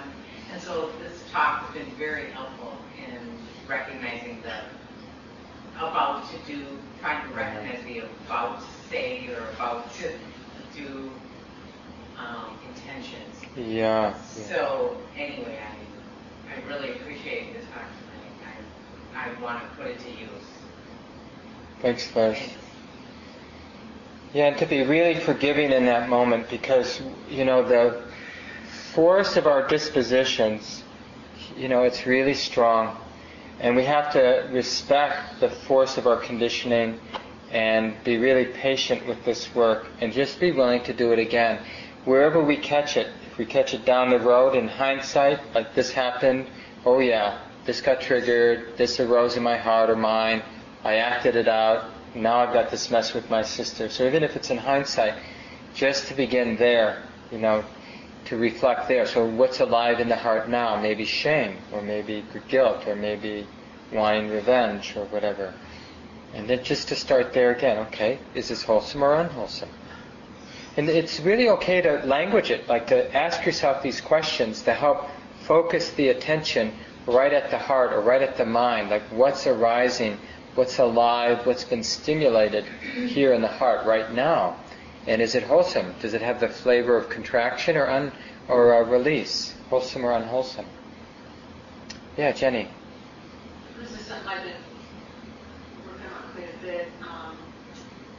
and 0.52 0.60
so 0.60 0.90
this 1.02 1.22
talk 1.30 1.64
has 1.64 1.74
been 1.74 1.90
very 1.96 2.30
helpful 2.30 2.76
in 2.98 3.18
recognizing 3.68 4.42
the 4.42 4.52
about 5.76 6.24
to 6.30 6.52
do, 6.52 6.66
trying 7.00 7.26
to 7.28 7.34
recognize 7.34 7.82
the 7.84 8.00
about 8.26 8.60
to 8.60 8.66
say 8.90 9.28
or 9.28 9.48
about 9.54 9.92
to 9.94 10.12
do 10.76 11.10
um, 12.18 12.50
intentions. 12.68 13.36
Yeah. 13.56 13.64
yeah. 13.66 14.14
So 14.14 14.96
anyway, 15.16 15.58
I, 15.58 16.54
I 16.54 16.68
really 16.68 16.92
appreciate 16.92 17.54
this 17.54 17.64
talk 17.72 17.84
tonight. 17.84 18.64
I, 19.14 19.30
I 19.30 19.42
want 19.42 19.62
to 19.62 19.68
put 19.76 19.86
it 19.86 19.98
to 20.00 20.10
use. 20.10 20.28
Thanks, 21.80 22.14
Liz. 22.14 22.38
Yeah, 24.32 24.46
and 24.46 24.58
to 24.58 24.66
be 24.66 24.84
really 24.84 25.18
forgiving 25.18 25.72
in 25.72 25.86
that 25.86 26.08
moment 26.08 26.48
because, 26.48 27.02
you 27.28 27.44
know, 27.44 27.66
the 27.66 28.04
force 28.92 29.36
of 29.36 29.48
our 29.48 29.66
dispositions, 29.66 30.84
you 31.56 31.66
know, 31.66 31.82
it's 31.82 32.06
really 32.06 32.34
strong. 32.34 32.96
And 33.58 33.74
we 33.74 33.84
have 33.84 34.12
to 34.12 34.48
respect 34.52 35.40
the 35.40 35.50
force 35.50 35.98
of 35.98 36.06
our 36.06 36.16
conditioning 36.16 37.00
and 37.50 37.96
be 38.04 38.18
really 38.18 38.44
patient 38.44 39.04
with 39.08 39.24
this 39.24 39.52
work 39.52 39.86
and 40.00 40.12
just 40.12 40.38
be 40.38 40.52
willing 40.52 40.84
to 40.84 40.92
do 40.92 41.12
it 41.12 41.18
again. 41.18 41.58
Wherever 42.04 42.40
we 42.40 42.56
catch 42.56 42.96
it, 42.96 43.08
if 43.26 43.36
we 43.36 43.44
catch 43.44 43.74
it 43.74 43.84
down 43.84 44.10
the 44.10 44.20
road 44.20 44.54
in 44.54 44.68
hindsight, 44.68 45.40
like 45.56 45.74
this 45.74 45.90
happened, 45.90 46.46
oh 46.86 47.00
yeah, 47.00 47.40
this 47.64 47.80
got 47.80 48.00
triggered, 48.00 48.76
this 48.76 49.00
arose 49.00 49.36
in 49.36 49.42
my 49.42 49.56
heart 49.56 49.90
or 49.90 49.96
mind, 49.96 50.44
I 50.84 50.96
acted 50.96 51.34
it 51.34 51.48
out, 51.48 51.90
now 52.14 52.38
I've 52.38 52.52
got 52.52 52.70
this 52.70 52.90
mess 52.90 53.14
with 53.14 53.30
my 53.30 53.42
sister. 53.42 53.88
So 53.88 54.06
even 54.06 54.22
if 54.22 54.36
it's 54.36 54.50
in 54.50 54.58
hindsight, 54.58 55.14
just 55.74 56.08
to 56.08 56.14
begin 56.14 56.56
there, 56.56 57.02
you 57.30 57.38
know, 57.38 57.64
to 58.26 58.36
reflect 58.36 58.88
there. 58.88 59.06
So 59.06 59.26
what's 59.26 59.60
alive 59.60 60.00
in 60.00 60.08
the 60.08 60.16
heart 60.16 60.48
now? 60.48 60.80
Maybe 60.80 61.04
shame, 61.04 61.56
or 61.72 61.82
maybe 61.82 62.24
guilt, 62.48 62.86
or 62.86 62.96
maybe 62.96 63.46
wanting 63.92 64.30
revenge, 64.30 64.96
or 64.96 65.04
whatever. 65.06 65.54
And 66.34 66.48
then 66.48 66.62
just 66.62 66.88
to 66.88 66.96
start 66.96 67.32
there 67.32 67.50
again, 67.50 67.78
okay, 67.88 68.18
is 68.34 68.48
this 68.48 68.62
wholesome 68.62 69.02
or 69.02 69.14
unwholesome? 69.14 69.70
And 70.76 70.88
it's 70.88 71.18
really 71.20 71.48
okay 71.48 71.80
to 71.80 72.02
language 72.04 72.50
it, 72.50 72.68
like 72.68 72.86
to 72.88 73.16
ask 73.16 73.44
yourself 73.44 73.82
these 73.82 74.00
questions 74.00 74.62
to 74.62 74.74
help 74.74 75.08
focus 75.42 75.90
the 75.92 76.08
attention 76.08 76.72
right 77.06 77.32
at 77.32 77.50
the 77.50 77.58
heart 77.58 77.92
or 77.92 78.00
right 78.00 78.22
at 78.22 78.36
the 78.36 78.46
mind, 78.46 78.90
like 78.90 79.02
what's 79.10 79.46
arising, 79.46 80.18
what's 80.54 80.78
alive, 80.78 81.46
what's 81.46 81.64
been 81.64 81.82
stimulated 81.82 82.64
here 82.64 83.32
in 83.32 83.40
the 83.40 83.48
heart 83.48 83.86
right 83.86 84.12
now. 84.12 84.56
And 85.06 85.22
is 85.22 85.34
it 85.34 85.42
wholesome? 85.42 85.94
Does 86.00 86.14
it 86.14 86.20
have 86.20 86.40
the 86.40 86.48
flavor 86.48 86.96
of 86.96 87.08
contraction 87.08 87.76
or 87.76 87.88
un, 87.88 88.12
or 88.48 88.74
uh, 88.74 88.82
release? 88.88 89.54
Wholesome 89.70 90.04
or 90.04 90.12
unwholesome? 90.12 90.66
Yeah, 92.16 92.32
Jenny. 92.32 92.68
This 93.80 93.92
is 93.92 94.00
something 94.06 94.28
I've 94.28 94.44
been 94.44 94.52
working 95.86 96.06
on 96.06 96.32
quite 96.34 96.54
a 96.54 96.58
bit. 96.62 96.88
Um, 97.08 97.38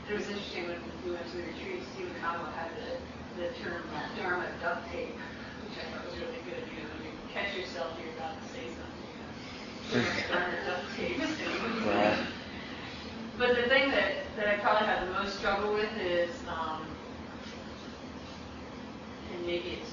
it 0.09 0.13
was 0.13 0.27
interesting 0.27 0.67
when 0.69 0.77
we 1.05 1.11
went 1.11 1.27
to 1.27 1.37
the 1.37 1.43
retreat, 1.43 1.83
Stephen 1.93 2.15
Kama 2.19 2.51
had 2.51 2.71
the, 2.75 3.41
the 3.41 3.53
term 3.61 3.83
Dharma 4.17 4.47
duct 4.61 4.91
tape, 4.91 5.13
which 5.67 5.77
I 5.77 5.91
thought 5.91 6.05
was 6.05 6.15
really 6.17 6.41
good. 6.49 6.65
You 6.65 6.83
know, 6.83 6.89
when 6.97 7.05
you 7.05 7.13
catch 7.31 7.55
yourself, 7.55 7.93
you're 8.01 8.13
about. 8.17 8.35
You 9.93 10.01
Dharma 10.29 10.55
duct 10.65 10.95
tape. 10.95 11.19
But 13.37 13.55
the 13.55 13.63
thing 13.63 13.91
that, 13.91 14.13
that 14.37 14.47
I 14.47 14.57
probably 14.59 14.87
have 14.87 15.05
the 15.05 15.13
most 15.13 15.37
struggle 15.37 15.73
with 15.73 15.89
is, 15.99 16.29
um, 16.47 16.85
and 19.33 19.45
maybe 19.45 19.79
it's, 19.81 19.91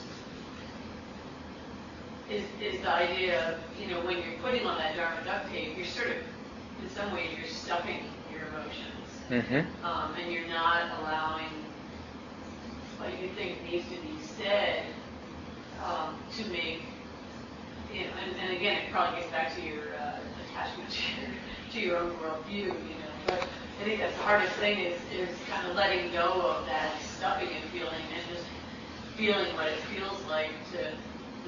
is, 2.31 2.45
is 2.61 2.81
the 2.81 2.91
idea 2.91 3.55
of, 3.55 3.59
you 3.81 3.89
know, 3.89 4.01
when 4.03 4.19
you're 4.19 4.39
putting 4.41 4.67
on 4.67 4.79
that 4.79 4.95
Dharma 4.95 5.25
duct 5.25 5.51
tape, 5.51 5.77
you're 5.77 5.87
sort 5.87 6.09
of, 6.09 6.17
in 6.83 6.91
some 6.95 7.13
ways, 7.13 7.31
you're 7.37 7.49
stuffing 7.49 8.05
your 8.31 8.43
emotions. 8.49 9.09
Mm-hmm. 9.31 9.85
Um, 9.85 10.15
and 10.15 10.33
you're 10.33 10.47
not 10.49 11.01
allowing 11.01 11.51
what 12.99 13.21
you 13.21 13.31
think 13.31 13.65
needs 13.65 13.85
to 13.87 13.97
be 13.97 14.17
said 14.37 14.85
um, 15.85 16.17
to 16.37 16.45
make, 16.51 16.83
and, 17.93 18.37
and 18.37 18.57
again, 18.57 18.83
it 18.85 18.93
probably 18.93 19.21
gets 19.21 19.33
back 19.33 19.55
to 19.57 19.63
your 19.63 19.95
uh, 19.97 20.21
attachment 20.45 20.91
to 20.93 21.01
your, 21.21 21.31
to 21.71 21.81
your 21.81 21.97
own 21.99 22.17
worldview, 22.17 22.69
you 22.89 22.99
know. 23.01 23.13
But 23.27 23.43
I 23.81 23.85
think 23.85 24.01
that's 24.01 24.17
the 24.17 24.23
hardest 24.23 24.55
thing 24.55 24.79
is, 24.81 25.01
is 25.13 25.39
kind 25.49 25.67
of 25.69 25.77
letting 25.77 26.13
go 26.13 26.43
of 26.43 26.67
that 26.67 27.01
stuffing 27.01 27.49
and 27.49 27.71
feeling 27.71 28.03
and 28.13 28.23
just 28.29 28.47
feeling 29.17 29.55
what 29.55 29.67
it 29.67 29.81
feels 29.85 30.25
like 30.27 30.51
to 30.73 30.95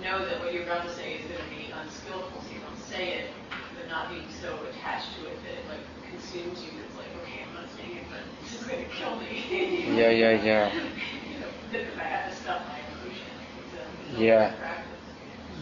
know 0.03 0.24
that 0.24 0.41
what 0.41 0.53
you're 0.55 0.64
about 0.64 0.86
to 0.86 0.93
say 0.95 1.14
is 1.14 1.28
going 1.30 1.43
to 1.43 1.51
be 1.51 1.70
unskillful, 1.82 2.43
so 2.43 2.55
you 2.55 2.61
don't 2.61 2.78
say 2.78 3.14
it, 3.14 3.30
but 3.76 3.88
not 3.88 4.11
being 4.11 4.30
so 4.30 4.59
attached 4.70 5.14
to 5.18 5.26
it 5.26 5.43
that 5.43 5.53
it 5.61 5.68
like 5.68 5.84
consumes 6.09 6.64
you. 6.64 6.70
It's 6.86 6.97
like, 6.97 7.09
okay, 7.22 7.45
I'm 7.47 7.55
not 7.55 7.70
saying 7.70 7.97
it, 7.97 8.05
but 8.09 8.20
it's 8.41 8.51
just 8.53 8.68
going 8.68 8.82
to 8.84 8.91
kill 8.91 9.16
me. 9.20 9.84
Yeah, 9.99 10.11
yeah, 10.11 10.43
yeah. 10.43 10.72
you 11.28 11.41
know, 11.41 11.51
if 11.72 11.99
I 11.99 12.03
have 12.05 12.30
to 12.30 12.36
stuff 12.36 12.62
my 12.66 12.78
emotion, 13.05 13.28
it's 13.66 13.74
a, 13.74 13.84
it's 14.09 14.18
a 14.18 14.22
Yeah. 14.22 14.53
practice. 14.59 14.89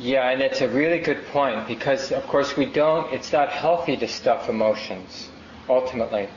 Yeah, 0.01 0.31
and 0.31 0.41
it's 0.41 0.61
a 0.61 0.69
really 0.69 1.01
good 1.01 1.27
point 1.27 1.67
because, 1.67 2.13
of 2.13 2.25
course, 2.29 2.57
we 2.57 2.67
don't, 2.67 3.13
it's 3.13 3.33
not 3.33 3.49
healthy 3.49 3.97
to 3.97 4.07
stuff 4.07 4.49
emotions, 4.49 5.29
ultimately. 5.69 6.29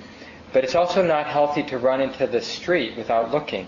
But 0.51 0.63
it's 0.63 0.73
also 0.73 1.05
not 1.05 1.27
healthy 1.27 1.61
to 1.63 1.77
run 1.77 2.01
into 2.01 2.25
the 2.25 2.41
street 2.41 2.97
without 2.97 3.29
looking. 3.29 3.67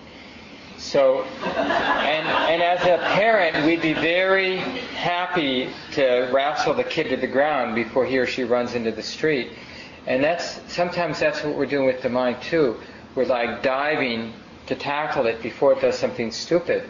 So, 0.78 1.24
and, 1.44 2.28
and 2.28 2.64
as 2.64 2.82
a 2.82 2.98
parent, 3.14 3.68
we'd 3.68 3.84
be 3.84 3.94
very 3.94 4.58
happy 4.58 5.70
to 5.92 6.28
wrestle 6.34 6.74
the 6.74 6.84
kid 6.84 7.10
to 7.10 7.18
the 7.18 7.28
ground 7.28 7.76
before 7.76 8.04
he 8.04 8.18
or 8.18 8.26
she 8.26 8.44
runs 8.44 8.74
into 8.74 8.92
the 8.92 9.04
street. 9.04 9.52
And 10.08 10.24
that's, 10.24 10.60
sometimes 10.74 11.20
that's 11.20 11.44
what 11.44 11.56
we're 11.56 11.68
doing 11.68 11.86
with 11.86 12.02
the 12.02 12.10
mind 12.10 12.42
too. 12.42 12.78
We're 13.14 13.26
like 13.26 13.62
diving 13.62 14.34
to 14.66 14.76
tackle 14.76 15.28
it 15.28 15.44
before 15.44 15.74
it 15.74 15.82
does 15.82 16.00
something 16.00 16.32
stupid. 16.32 16.90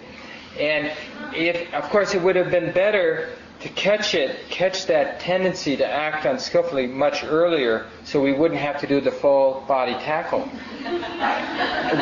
And 0.60 0.92
if, 1.36 1.74
of 1.74 1.84
course, 1.90 2.14
it 2.14 2.22
would 2.22 2.36
have 2.36 2.52
been 2.52 2.72
better 2.72 3.30
to 3.64 3.70
catch 3.70 4.14
it, 4.14 4.50
catch 4.50 4.88
that 4.88 5.22
tendency 5.22 5.78
to 5.78 5.88
act 5.88 6.26
unskillfully 6.26 6.86
much 6.86 7.24
earlier, 7.24 7.88
so 8.04 8.22
we 8.22 8.34
wouldn't 8.34 8.60
have 8.60 8.80
to 8.82 8.88
do 8.88 9.00
the 9.00 9.12
full 9.12 9.64
body 9.68 9.94
tackle. 9.94 10.50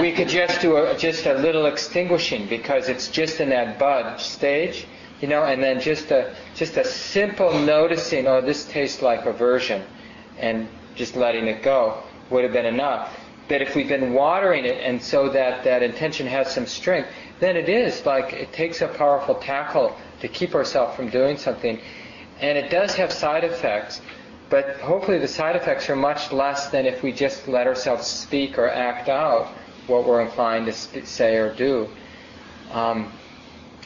we 0.01 0.11
could 0.11 0.27
just 0.27 0.59
do 0.59 0.75
a, 0.77 0.97
just 0.97 1.27
a 1.27 1.35
little 1.35 1.67
extinguishing 1.67 2.47
because 2.47 2.89
it's 2.89 3.09
just 3.09 3.39
in 3.39 3.49
that 3.49 3.77
bud 3.77 4.19
stage, 4.19 4.87
you 5.21 5.27
know, 5.27 5.43
and 5.43 5.61
then 5.61 5.79
just 5.79 6.09
a 6.09 6.33
just 6.55 6.77
a 6.77 6.83
simple 6.83 7.57
noticing, 7.59 8.27
oh, 8.27 8.41
this 8.41 8.65
tastes 8.65 9.03
like 9.03 9.27
aversion, 9.27 9.83
and 10.39 10.67
just 10.95 11.15
letting 11.15 11.45
it 11.45 11.61
go 11.61 12.01
would 12.31 12.43
have 12.43 12.53
been 12.53 12.65
enough. 12.65 13.15
But 13.47 13.61
if 13.61 13.75
we've 13.75 13.87
been 13.87 14.13
watering 14.13 14.65
it, 14.65 14.81
and 14.81 15.01
so 15.01 15.29
that 15.29 15.63
that 15.65 15.83
intention 15.83 16.25
has 16.25 16.51
some 16.51 16.65
strength, 16.65 17.09
then 17.41 17.57
it 17.57 17.67
is 17.67 18.05
like 18.05 18.33
it 18.33 18.53
takes 18.53 18.81
a 18.81 18.87
powerful 18.87 19.35
tackle 19.35 19.97
to 20.21 20.27
keep 20.27 20.53
ourselves 20.55 20.95
from 20.95 21.09
doing 21.09 21.37
something, 21.37 21.81
and 22.39 22.57
it 22.57 22.69
does 22.69 22.95
have 22.95 23.11
side 23.11 23.43
effects. 23.43 23.99
But 24.49 24.77
hopefully, 24.77 25.17
the 25.17 25.27
side 25.27 25.55
effects 25.55 25.89
are 25.89 25.95
much 25.95 26.31
less 26.31 26.69
than 26.69 26.85
if 26.85 27.01
we 27.01 27.11
just 27.11 27.47
let 27.47 27.65
ourselves 27.65 28.05
speak 28.05 28.57
or 28.59 28.69
act 28.69 29.09
out 29.09 29.47
what 29.87 30.05
we're 30.05 30.21
inclined 30.21 30.67
to 30.67 30.73
sp- 30.77 31.03
say 31.03 31.35
or 31.35 31.53
do. 31.53 31.89
Um, 32.71 33.11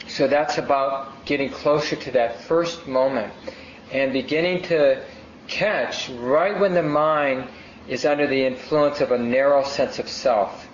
so 0.06 0.28
that's 0.28 0.58
about 0.58 1.24
getting 1.24 1.50
closer 1.50 1.96
to 1.96 2.10
that 2.12 2.42
first 2.42 2.86
moment 2.86 3.32
and 3.90 4.12
beginning 4.12 4.62
to 4.64 5.02
catch 5.48 6.10
right 6.10 6.58
when 6.60 6.74
the 6.74 6.82
mind 6.82 7.48
is 7.88 8.04
under 8.04 8.26
the 8.26 8.44
influence 8.44 9.00
of 9.00 9.12
a 9.12 9.18
narrow 9.18 9.64
sense 9.64 9.98
of 9.98 10.08
self. 10.08 10.65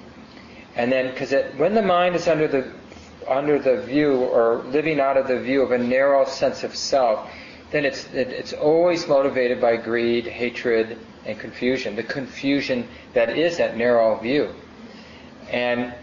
And 0.77 0.91
then, 0.91 1.11
because 1.11 1.33
when 1.57 1.75
the 1.75 1.83
mind 1.83 2.17
is 2.17 2.29
under 2.29 2.49
the 2.49 2.73
under 3.29 3.59
the 3.59 3.83
view 3.83 4.17
or 4.17 4.57
living 4.65 4.99
out 4.99 5.17
of 5.17 5.29
the 5.29 5.39
view 5.39 5.63
of 5.63 5.71
a 5.71 5.79
narrow 5.79 6.25
sense 6.25 6.65
of 6.65 6.75
self, 6.75 7.31
then 7.71 7.85
it's 7.85 8.07
it, 8.13 8.29
it's 8.29 8.53
always 8.53 9.07
motivated 9.07 9.61
by 9.61 9.77
greed, 9.77 10.27
hatred, 10.27 10.99
and 11.25 11.39
confusion. 11.39 11.97
The 11.97 12.03
confusion 12.03 12.89
that 13.15 13.31
is 13.37 13.59
that 13.59 13.77
narrow 13.77 14.19
view, 14.19 14.55
and 15.51 15.95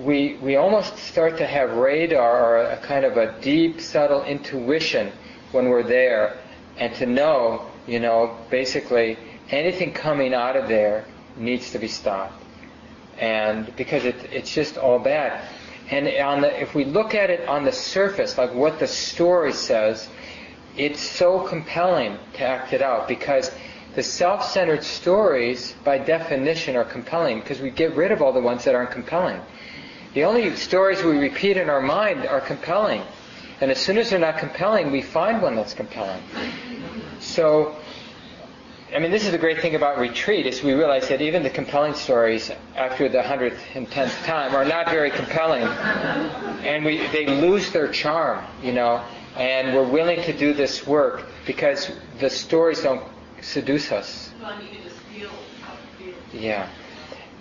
we 0.00 0.36
we 0.42 0.56
almost 0.56 0.96
start 0.98 1.38
to 1.38 1.46
have 1.46 1.72
radar 1.72 2.44
or 2.44 2.70
a 2.70 2.76
kind 2.78 3.04
of 3.04 3.16
a 3.16 3.40
deep, 3.40 3.80
subtle 3.80 4.24
intuition 4.24 5.12
when 5.52 5.68
we're 5.68 5.82
there, 5.82 6.38
and 6.78 6.94
to 6.96 7.06
know, 7.06 7.66
you 7.86 8.00
know, 8.00 8.36
basically 8.50 9.16
anything 9.50 9.92
coming 9.92 10.34
out 10.34 10.56
of 10.56 10.68
there 10.68 11.04
needs 11.36 11.70
to 11.72 11.78
be 11.78 11.88
stopped, 11.88 12.42
and 13.18 13.74
because 13.76 14.04
it, 14.04 14.16
it's 14.32 14.52
just 14.52 14.76
all 14.76 14.98
bad. 14.98 15.46
And 15.90 16.08
on 16.08 16.40
the, 16.40 16.60
if 16.60 16.74
we 16.74 16.84
look 16.84 17.14
at 17.14 17.30
it 17.30 17.46
on 17.48 17.64
the 17.64 17.72
surface, 17.72 18.38
like 18.38 18.54
what 18.54 18.78
the 18.78 18.86
story 18.86 19.52
says, 19.52 20.08
it's 20.76 21.00
so 21.00 21.40
compelling 21.40 22.18
to 22.34 22.42
act 22.42 22.72
it 22.72 22.82
out 22.82 23.06
because 23.06 23.50
the 23.94 24.02
self-centered 24.02 24.82
stories, 24.82 25.74
by 25.84 25.98
definition, 25.98 26.74
are 26.74 26.84
compelling 26.84 27.40
because 27.40 27.60
we 27.60 27.70
get 27.70 27.94
rid 27.94 28.10
of 28.10 28.22
all 28.22 28.32
the 28.32 28.40
ones 28.40 28.64
that 28.64 28.74
aren't 28.74 28.90
compelling. 28.90 29.40
The 30.14 30.24
only 30.24 30.54
stories 30.56 31.02
we 31.02 31.18
repeat 31.18 31.56
in 31.56 31.68
our 31.68 31.82
mind 31.82 32.26
are 32.26 32.40
compelling. 32.40 33.02
And 33.60 33.70
as 33.70 33.78
soon 33.78 33.98
as 33.98 34.10
they're 34.10 34.18
not 34.18 34.38
compelling, 34.38 34.90
we 34.90 35.00
find 35.00 35.42
one 35.42 35.54
that's 35.54 35.74
compelling. 35.74 36.22
So, 37.20 37.76
I 38.94 39.00
mean, 39.00 39.10
this 39.10 39.24
is 39.24 39.32
the 39.32 39.38
great 39.38 39.60
thing 39.60 39.74
about 39.74 39.98
retreat 39.98 40.46
is 40.46 40.62
we 40.62 40.72
realize 40.72 41.08
that 41.08 41.20
even 41.20 41.42
the 41.42 41.50
compelling 41.50 41.94
stories 41.94 42.52
after 42.76 43.08
the 43.08 43.24
hundredth 43.24 43.60
and 43.74 43.90
tenth 43.90 44.16
time 44.24 44.54
are 44.54 44.64
not 44.64 44.88
very 44.88 45.10
compelling, 45.10 45.64
and 45.64 46.84
we 46.84 47.04
they 47.08 47.26
lose 47.26 47.72
their 47.72 47.88
charm, 47.88 48.44
you 48.62 48.70
know. 48.70 49.04
And 49.36 49.74
we're 49.74 49.88
willing 49.88 50.22
to 50.22 50.32
do 50.32 50.54
this 50.54 50.86
work 50.86 51.26
because 51.44 51.90
the 52.20 52.30
stories 52.30 52.82
don't 52.82 53.02
seduce 53.40 53.90
us. 53.90 54.30
Well, 54.40 54.62
you 54.62 54.68
feel 55.12 55.30
how 55.60 55.72
it 55.72 55.78
feels. 55.98 56.14
Yeah. 56.32 56.68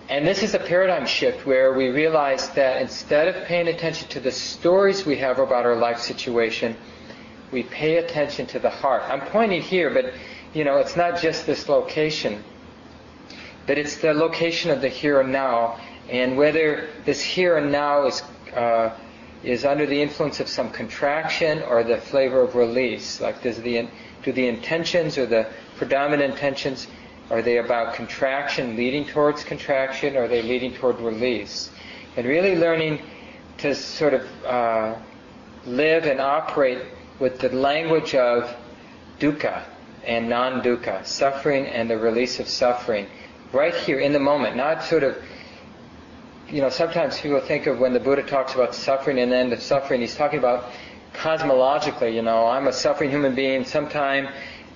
And 0.09 0.25
this 0.25 0.41
is 0.41 0.55
a 0.55 0.59
paradigm 0.59 1.05
shift 1.05 1.45
where 1.45 1.73
we 1.73 1.89
realize 1.89 2.49
that 2.51 2.81
instead 2.81 3.27
of 3.27 3.45
paying 3.45 3.67
attention 3.67 4.07
to 4.09 4.19
the 4.19 4.31
stories 4.31 5.05
we 5.05 5.17
have 5.17 5.37
about 5.37 5.67
our 5.67 5.75
life 5.75 5.99
situation, 5.99 6.75
we 7.51 7.61
pay 7.61 7.97
attention 7.97 8.47
to 8.47 8.59
the 8.59 8.71
heart. 8.71 9.03
I'm 9.03 9.21
pointing 9.21 9.61
here, 9.61 9.91
but 9.91 10.13
you 10.53 10.63
know, 10.63 10.77
it's 10.77 10.95
not 10.95 11.19
just 11.19 11.45
this 11.45 11.67
location, 11.67 12.43
but 13.65 13.77
it's 13.77 13.97
the 13.97 14.13
location 14.13 14.69
of 14.69 14.81
the 14.81 14.89
here 14.89 15.19
and 15.19 15.31
now, 15.31 15.79
and 16.09 16.37
whether 16.37 16.89
this 17.05 17.21
here 17.21 17.57
and 17.57 17.71
now 17.71 18.05
is 18.05 18.21
uh, 18.55 18.95
is 19.43 19.65
under 19.65 19.85
the 19.85 20.01
influence 20.01 20.39
of 20.39 20.47
some 20.47 20.69
contraction 20.69 21.61
or 21.63 21.83
the 21.83 21.97
flavor 21.97 22.41
of 22.41 22.55
release. 22.55 23.19
Like, 23.19 23.41
does 23.41 23.61
the 23.61 23.87
do 24.21 24.31
the 24.31 24.47
intentions 24.47 25.17
or 25.17 25.25
the 25.25 25.47
predominant 25.77 26.33
intentions 26.33 26.87
are 27.29 27.41
they 27.41 27.57
about 27.57 27.95
contraction 27.95 28.75
leading 28.75 29.05
towards 29.05 29.43
contraction, 29.43 30.15
or 30.15 30.25
are 30.25 30.27
they 30.27 30.41
leading 30.41 30.73
toward 30.73 30.99
release? 30.99 31.71
And 32.15 32.27
really 32.27 32.55
learning 32.55 33.01
to 33.59 33.73
sort 33.73 34.13
of 34.13 34.45
uh, 34.45 34.95
live 35.65 36.05
and 36.05 36.19
operate 36.19 36.83
with 37.19 37.39
the 37.39 37.49
language 37.49 38.13
of 38.13 38.53
dukkha 39.19 39.63
and 40.05 40.29
non-dukkha, 40.29 41.05
suffering 41.05 41.65
and 41.65 41.89
the 41.89 41.97
release 41.97 42.39
of 42.39 42.47
suffering, 42.47 43.07
right 43.51 43.75
here 43.75 43.99
in 43.99 44.13
the 44.13 44.19
moment, 44.19 44.55
not 44.55 44.83
sort 44.83 45.03
of 45.03 45.15
you 46.49 46.61
know, 46.61 46.69
sometimes 46.69 47.19
people 47.19 47.39
think 47.39 47.65
of 47.65 47.79
when 47.79 47.93
the 47.93 47.99
Buddha 47.99 48.21
talks 48.21 48.53
about 48.53 48.75
suffering 48.75 49.17
and 49.17 49.31
the 49.31 49.35
end 49.35 49.53
of 49.53 49.61
suffering, 49.61 50.01
he's 50.01 50.15
talking 50.15 50.37
about 50.37 50.69
cosmologically, 51.13 52.13
you 52.13 52.21
know, 52.21 52.45
I'm 52.45 52.67
a 52.67 52.73
suffering 52.73 53.09
human 53.09 53.33
being. 53.33 53.65
Sometime 53.65 54.29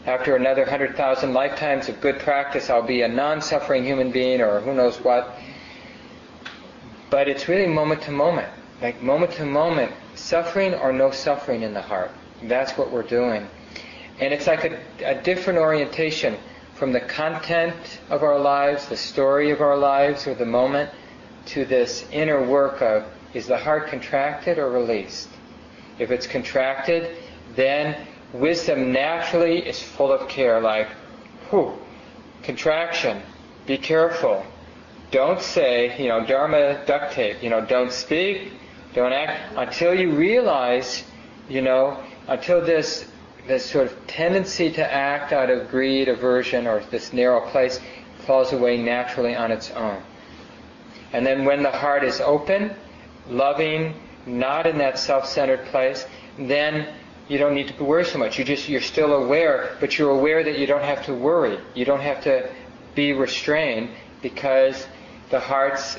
after 0.06 0.36
another 0.36 0.66
hundred 0.66 0.96
thousand 0.96 1.34
lifetimes 1.34 1.90
of 1.90 2.02
good 2.02 2.20
practice, 2.20 2.70
I'll 2.70 2.82
be 2.86 3.02
a 3.02 3.08
non-suffering 3.08 3.84
human 3.84 4.12
being 4.12 4.42
or 4.42 4.60
who 4.62 4.74
knows 4.74 4.98
what. 5.02 5.36
But 7.10 7.28
it's 7.28 7.48
really 7.48 7.68
moment 7.68 8.02
to 8.04 8.12
moment. 8.12 8.50
Like 8.82 9.02
moment 9.02 9.34
to 9.34 9.46
moment, 9.46 9.92
suffering 10.16 10.74
or 10.74 10.92
no 10.92 11.12
suffering 11.12 11.62
in 11.62 11.74
the 11.74 11.82
heart. 11.82 12.12
That's 12.44 12.78
what 12.78 12.92
we're 12.92 13.04
doing. 13.04 13.48
And 14.20 14.34
it's 14.34 14.47
like 14.47 14.63
a, 14.65 14.80
a 15.05 15.22
different 15.22 15.59
orientation 15.59 16.38
from 16.76 16.91
the 16.91 17.01
content 17.01 17.76
of 18.09 18.24
our 18.24 18.39
lives, 18.39 18.88
the 18.88 18.97
story 18.97 19.51
of 19.51 19.61
our 19.61 19.78
lives, 19.78 20.28
or 20.28 20.36
the 20.36 20.45
moment, 20.45 20.91
to 21.47 21.65
this 21.65 22.05
inner 22.11 22.43
work 22.43 22.82
of 22.82 23.05
is 23.34 23.47
the 23.47 23.57
heart 23.57 23.88
contracted 23.88 24.57
or 24.57 24.70
released? 24.70 25.30
If 25.99 26.11
it's 26.11 26.28
contracted, 26.28 27.18
then 27.55 28.07
wisdom 28.34 28.91
naturally 28.91 29.65
is 29.65 29.82
full 29.82 30.11
of 30.11 30.28
care, 30.28 30.59
like, 30.61 30.89
whew, 31.49 31.74
contraction, 32.43 33.22
be 33.65 33.78
careful. 33.78 34.45
Don't 35.11 35.41
say, 35.41 36.01
you 36.01 36.09
know, 36.09 36.26
Dharma 36.26 36.86
duct 36.86 37.13
tape, 37.13 37.41
you 37.41 37.49
know, 37.49 37.65
don't 37.65 37.91
speak, 37.91 38.51
don't 38.93 39.13
act, 39.13 39.55
until 39.55 39.93
you 39.93 40.11
realize, 40.11 41.03
you 41.49 41.61
know, 41.61 42.03
until 42.28 42.63
this 42.63 43.07
this 43.48 43.66
sort 43.66 43.88
of 43.88 44.08
tendency 44.08 44.72
to 44.74 44.93
act 44.93 45.32
out 45.32 45.50
of 45.50 45.70
greed, 45.70 46.08
aversion, 46.08 46.68
or 46.68 46.82
this 46.91 47.14
narrow 47.14 47.50
place 47.50 47.80
falls 48.26 48.52
away 48.54 48.78
naturally 48.78 49.36
on 49.36 49.52
its 49.52 49.72
own. 49.72 50.02
And 51.14 51.26
then 51.26 51.45
when 51.45 51.64
the 51.64 51.72
heart 51.72 52.04
is 52.04 52.20
open, 52.20 52.76
loving, 53.30 53.93
not 54.26 54.68
in 54.68 54.78
that 54.80 55.00
self-centered 55.00 55.66
place, 55.68 56.06
then 56.38 56.93
you 57.28 57.38
don't 57.38 57.56
need 57.56 57.70
to 57.70 57.84
worry 57.84 58.06
so 58.06 58.18
much. 58.18 58.38
You 58.38 58.45
just 58.45 58.70
you're 58.70 58.82
still 58.82 59.14
aware, 59.14 59.76
but 59.80 59.98
you're 59.98 60.12
aware 60.12 60.43
that 60.43 60.60
you 60.60 60.68
don't 60.68 60.84
have 60.84 61.06
to 61.06 61.14
worry. 61.14 61.58
You 61.74 61.86
don't 61.86 62.02
have 62.02 62.24
to 62.24 62.50
be 62.95 63.14
restrained 63.14 63.89
because 64.22 64.88
the 65.30 65.39
heart's 65.39 65.98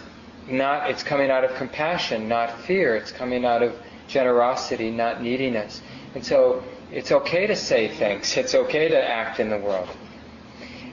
not 0.48 0.90
it's 0.90 1.02
coming 1.02 1.30
out 1.30 1.44
of 1.44 1.54
compassion, 1.54 2.28
not 2.28 2.60
fear. 2.60 2.96
It's 2.96 3.12
coming 3.12 3.44
out 3.44 3.62
of 3.62 3.74
generosity, 4.06 4.90
not 4.90 5.22
neediness. 5.22 5.82
And 6.14 6.24
so 6.24 6.62
it's 6.90 7.12
okay 7.12 7.46
to 7.46 7.56
say 7.56 7.88
things. 7.88 8.36
It's 8.36 8.54
okay 8.54 8.88
to 8.88 9.08
act 9.08 9.40
in 9.40 9.50
the 9.50 9.58
world. 9.58 9.88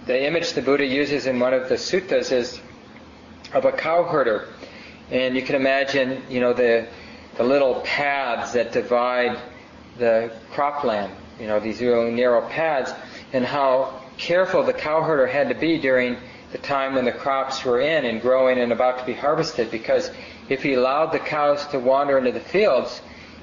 The 0.06 0.26
image 0.26 0.54
the 0.54 0.62
Buddha 0.62 0.86
uses 0.86 1.26
in 1.26 1.40
one 1.40 1.54
of 1.54 1.70
the 1.70 1.76
suttas 1.76 2.32
is 2.32 2.60
of 3.54 3.66
a 3.66 3.72
cowherder. 3.72 4.50
And 5.10 5.36
you 5.36 5.42
can 5.42 5.56
imagine, 5.56 6.22
you 6.30 6.40
know, 6.40 6.54
the, 6.54 6.88
the 7.38 7.44
little 7.44 7.82
paths 7.82 8.54
that 8.54 8.72
divide 8.72 9.40
the 9.98 10.32
cropland, 10.52 11.12
you 11.40 11.48
know, 11.48 11.60
these 11.60 11.80
really 11.80 12.12
narrow 12.12 12.48
paths, 12.50 12.92
and 13.34 13.46
how 13.46 14.02
careful 14.18 14.64
the 14.64 14.74
cowherder 14.74 15.28
had 15.28 15.50
to 15.50 15.56
be 15.56 15.78
during 15.78 16.18
the 16.52 16.58
time 16.58 16.96
when 16.96 17.06
the 17.06 17.12
crops 17.12 17.64
were 17.64 17.80
in 17.80 18.06
and 18.06 18.22
growing 18.22 18.60
and 18.60 18.72
about 18.72 19.00
to 19.00 19.06
be 19.06 19.14
harvested, 19.14 19.72
because 19.72 20.12
if 20.50 20.64
he 20.64 20.74
allowed 20.74 21.12
the 21.12 21.20
cows 21.20 21.66
to 21.68 21.80
wander 21.80 22.18
into 22.18 22.32
the 22.32 22.40
fields, 22.40 23.02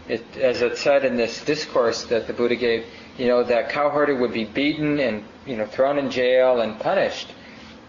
it, 0.08 0.24
as 0.36 0.62
it 0.62 0.78
said 0.78 1.04
in 1.04 1.16
this 1.16 1.44
discourse 1.44 2.04
that 2.04 2.26
the 2.26 2.32
Buddha 2.32 2.56
gave, 2.56 2.86
you 3.18 3.26
know, 3.26 3.42
that 3.44 3.70
cowherder 3.70 4.16
would 4.16 4.32
be 4.32 4.44
beaten 4.44 4.98
and, 4.98 5.24
you 5.46 5.56
know, 5.56 5.66
thrown 5.66 5.98
in 5.98 6.10
jail 6.10 6.60
and 6.60 6.78
punished 6.80 7.32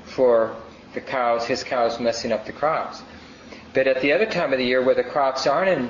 for 0.06 0.56
the 0.94 1.02
cows, 1.02 1.46
his 1.46 1.64
cows 1.64 2.00
messing 2.00 2.32
up 2.32 2.46
the 2.46 2.52
crops. 2.52 3.02
But 3.74 3.88
at 3.88 4.02
the 4.02 4.14
other 4.14 4.28
time 4.28 4.54
of 4.54 4.60
the 4.60 4.66
year 4.66 4.84
where 4.84 4.96
the 4.96 5.04
crops 5.04 5.48
aren't 5.48 5.70
in, 5.70 5.90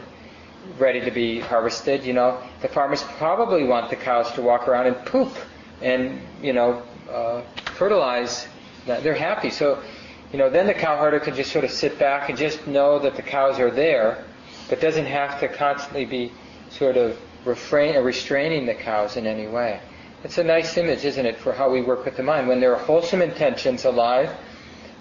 ready 0.79 1.01
to 1.01 1.11
be 1.11 1.41
harvested, 1.41 2.05
you 2.05 2.13
know, 2.13 2.41
the 2.61 2.69
farmers 2.69 3.03
probably 3.17 3.65
want 3.65 3.89
the 3.89 3.97
cows 3.97 4.31
to 4.31 4.41
walk 4.41 4.67
around 4.67 4.87
and 4.87 5.05
poop 5.05 5.35
and, 5.81 6.21
you 6.41 6.53
know, 6.53 6.81
uh, 7.11 7.41
fertilize. 7.75 8.47
They're 8.85 9.13
happy. 9.13 9.49
So, 9.49 9.83
you 10.31 10.39
know, 10.39 10.49
then 10.49 10.67
the 10.67 10.73
cowherder 10.73 11.19
could 11.19 11.35
just 11.35 11.51
sort 11.51 11.65
of 11.65 11.71
sit 11.71 11.99
back 11.99 12.29
and 12.29 12.37
just 12.37 12.65
know 12.65 12.99
that 12.99 13.17
the 13.17 13.21
cows 13.21 13.59
are 13.59 13.71
there 13.71 14.23
but 14.69 14.81
doesn't 14.81 15.05
have 15.05 15.39
to 15.39 15.47
constantly 15.47 16.05
be 16.05 16.31
sort 16.69 16.97
of 16.97 17.17
refrain, 17.45 18.01
restraining 18.03 18.65
the 18.65 18.73
cows 18.73 19.17
in 19.17 19.27
any 19.27 19.47
way. 19.47 19.79
It's 20.23 20.37
a 20.37 20.43
nice 20.43 20.77
image, 20.77 21.03
isn't 21.03 21.25
it, 21.25 21.37
for 21.37 21.51
how 21.51 21.69
we 21.69 21.81
work 21.81 22.05
with 22.05 22.15
the 22.15 22.23
mind. 22.23 22.47
When 22.47 22.59
there 22.59 22.73
are 22.73 22.79
wholesome 22.79 23.21
intentions 23.21 23.83
alive, 23.83 24.31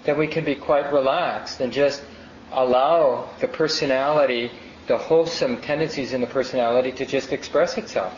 then 0.03 0.17
we 0.17 0.27
can 0.27 0.43
be 0.43 0.55
quite 0.55 0.91
relaxed 0.91 1.61
and 1.61 1.71
just 1.71 2.03
allow 2.51 3.29
the 3.39 3.47
personality, 3.47 4.51
the 4.87 4.97
wholesome 4.97 5.61
tendencies 5.61 6.11
in 6.11 6.19
the 6.19 6.27
personality 6.27 6.91
to 6.91 7.05
just 7.05 7.31
express 7.31 7.77
itself. 7.77 8.13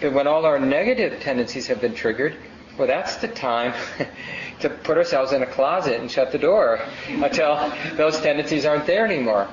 But 0.00 0.12
when 0.12 0.26
all 0.26 0.44
our 0.44 0.58
negative 0.58 1.20
tendencies 1.20 1.68
have 1.68 1.80
been 1.80 1.94
triggered, 1.94 2.36
well, 2.76 2.88
that's 2.88 3.16
the 3.16 3.28
time 3.28 3.74
to 4.60 4.70
put 4.70 4.96
ourselves 4.96 5.32
in 5.32 5.42
a 5.42 5.46
closet 5.46 6.00
and 6.00 6.10
shut 6.10 6.32
the 6.32 6.38
door 6.38 6.80
until 7.08 7.72
those 7.94 8.20
tendencies 8.20 8.64
aren't 8.64 8.86
there 8.86 9.04
anymore 9.04 9.48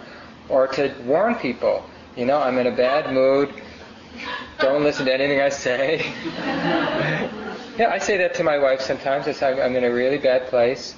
or 0.50 0.68
to 0.68 0.94
warn 1.06 1.36
people. 1.36 1.84
You 2.16 2.26
know, 2.26 2.40
I'm 2.40 2.58
in 2.58 2.68
a 2.68 2.76
bad 2.76 3.14
mood. 3.14 3.54
Don't 4.60 4.84
listen 4.84 5.06
to 5.06 5.14
anything 5.14 5.40
I 5.40 5.50
say. 5.50 5.98
yeah, 7.78 7.90
I 7.92 8.00
say 8.00 8.18
that 8.18 8.34
to 8.36 8.44
my 8.44 8.58
wife 8.58 8.82
sometimes. 8.82 9.28
I 9.28 9.34
say 9.34 9.62
I'm 9.62 9.76
in 9.76 9.84
a 9.84 9.94
really 9.94 10.18
bad 10.18 10.48
place. 10.48 10.96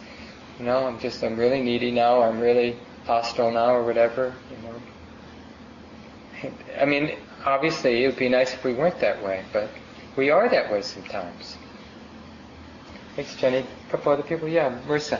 You 0.60 0.66
know, 0.66 0.86
I'm 0.88 1.00
just 1.00 1.24
I'm 1.24 1.38
really 1.38 1.62
needy 1.62 1.92
now. 1.92 2.22
I'm 2.22 2.40
really 2.40 2.78
hostile 3.06 3.52
now, 3.52 3.76
or 3.76 3.84
whatever. 3.84 4.34
You 4.52 4.58
know. 4.68 6.52
I 6.80 6.86
mean, 6.86 7.18
obviously, 7.46 8.04
it 8.04 8.08
would 8.08 8.18
be 8.18 8.30
nice 8.30 8.54
if 8.54 8.64
we 8.64 8.74
weren't 8.74 9.00
that 9.00 9.22
way, 9.24 9.44
but 9.52 9.70
we 10.16 10.30
are 10.30 10.48
that 10.48 10.72
way 10.72 10.82
sometimes. 10.82 11.58
Thanks, 13.16 13.36
Jenny. 13.36 13.58
A 13.58 13.92
couple 13.92 14.14
other 14.14 14.24
people. 14.24 14.48
Yeah, 14.48 14.80
Marissa. 14.88 15.20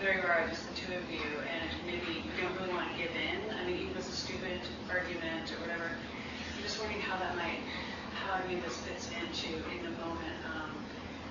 Very 0.00 0.16
rare, 0.24 0.48
just 0.48 0.64
the 0.64 0.74
two 0.80 0.96
of 0.96 1.04
you, 1.12 1.20
and 1.44 1.68
maybe 1.84 2.24
you 2.24 2.32
don't 2.40 2.56
really 2.56 2.72
want 2.72 2.88
to 2.88 2.96
give 2.96 3.12
in. 3.12 3.52
I 3.52 3.68
mean, 3.68 3.84
even 3.84 3.92
if 3.92 4.08
it's 4.08 4.08
a 4.08 4.16
stupid 4.16 4.64
argument 4.88 5.52
or 5.52 5.60
whatever. 5.60 5.92
I'm 5.92 6.62
just 6.64 6.80
wondering 6.80 7.04
how 7.04 7.20
that 7.20 7.36
might, 7.36 7.60
how 8.16 8.40
I 8.40 8.48
mean 8.48 8.64
this 8.64 8.80
fits 8.88 9.12
into 9.12 9.60
in 9.68 9.84
the 9.84 9.92
moment. 10.00 10.40
Um, 10.48 10.72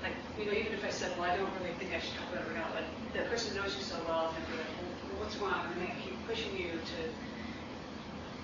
like, 0.06 0.14
you 0.38 0.46
know, 0.46 0.54
even 0.54 0.74
if 0.78 0.86
I 0.86 0.94
said, 0.94 1.18
well, 1.18 1.26
I 1.26 1.36
don't 1.36 1.50
really 1.58 1.74
think 1.82 1.98
I 1.98 2.00
should 2.00 2.14
talk 2.14 2.30
about 2.30 2.46
it 2.46 2.54
right 2.54 2.62
now, 2.62 2.70
but 2.78 2.86
the 3.18 3.26
person 3.26 3.58
knows 3.58 3.74
you 3.74 3.82
so 3.82 3.98
well, 4.06 4.38
and 4.38 4.46
they're 4.46 4.62
like, 4.62 4.74
well, 4.78 5.26
what's 5.26 5.36
wrong? 5.42 5.66
And 5.74 5.82
they 5.82 5.94
keep 6.06 6.14
pushing 6.30 6.54
you 6.54 6.78
to 6.78 7.00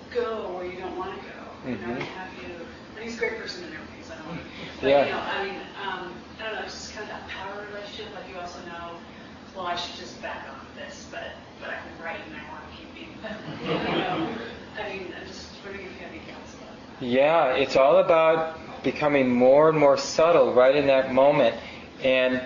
go 0.10 0.58
where 0.58 0.66
you 0.66 0.82
don't 0.82 0.98
want 0.98 1.14
to 1.14 1.22
go. 1.22 1.38
Mm-hmm. 1.70 1.70
You 1.70 1.78
know, 1.86 1.94
and 2.02 2.10
have 2.18 2.34
you, 2.42 2.50
and 2.98 3.02
he's 3.06 3.14
a 3.14 3.22
great 3.22 3.38
person 3.38 3.62
and 3.70 3.78
everything, 3.78 4.02
so 4.02 4.14
I 4.14 4.18
don't 4.18 4.28
want 4.34 4.42
to, 4.42 4.48
but, 4.82 4.90
yeah. 4.90 5.06
you 5.06 5.14
know, 5.14 5.22
I 5.22 5.38
mean, 5.46 5.58
um, 5.86 6.04
I 6.42 6.50
don't 6.50 6.56
know, 6.58 6.66
it's 6.66 6.74
just 6.74 6.98
kind 6.98 7.06
of 7.06 7.14
that 7.14 7.30
power 7.30 7.62
relationship, 7.70 8.10
like 8.18 8.26
you 8.26 8.42
also 8.42 8.58
know, 8.66 8.98
well, 9.56 9.66
I 9.66 9.76
should 9.76 9.96
just 9.96 10.22
back 10.22 10.48
off 10.50 10.66
this, 10.76 11.08
but 11.12 11.24
but 11.60 11.70
I 11.70 11.74
can 11.74 12.04
write 12.04 12.20
and 12.28 12.36
I 12.36 12.52
want 12.52 12.64
to 12.70 12.78
keep 12.78 12.94
being. 12.94 13.10
I 13.24 14.90
mean, 14.90 15.14
I'm 15.20 15.28
just 15.28 15.52
wondering 15.64 15.86
if 15.88 15.94
you 15.94 16.00
have 16.00 16.12
any. 16.12 16.22
Yeah, 17.00 17.54
it's 17.54 17.76
all 17.76 17.98
about 17.98 18.84
becoming 18.84 19.30
more 19.30 19.70
and 19.70 19.78
more 19.78 19.98
subtle 19.98 20.54
right 20.54 20.76
in 20.76 20.88
that 20.88 21.14
moment, 21.14 21.56
and 22.04 22.42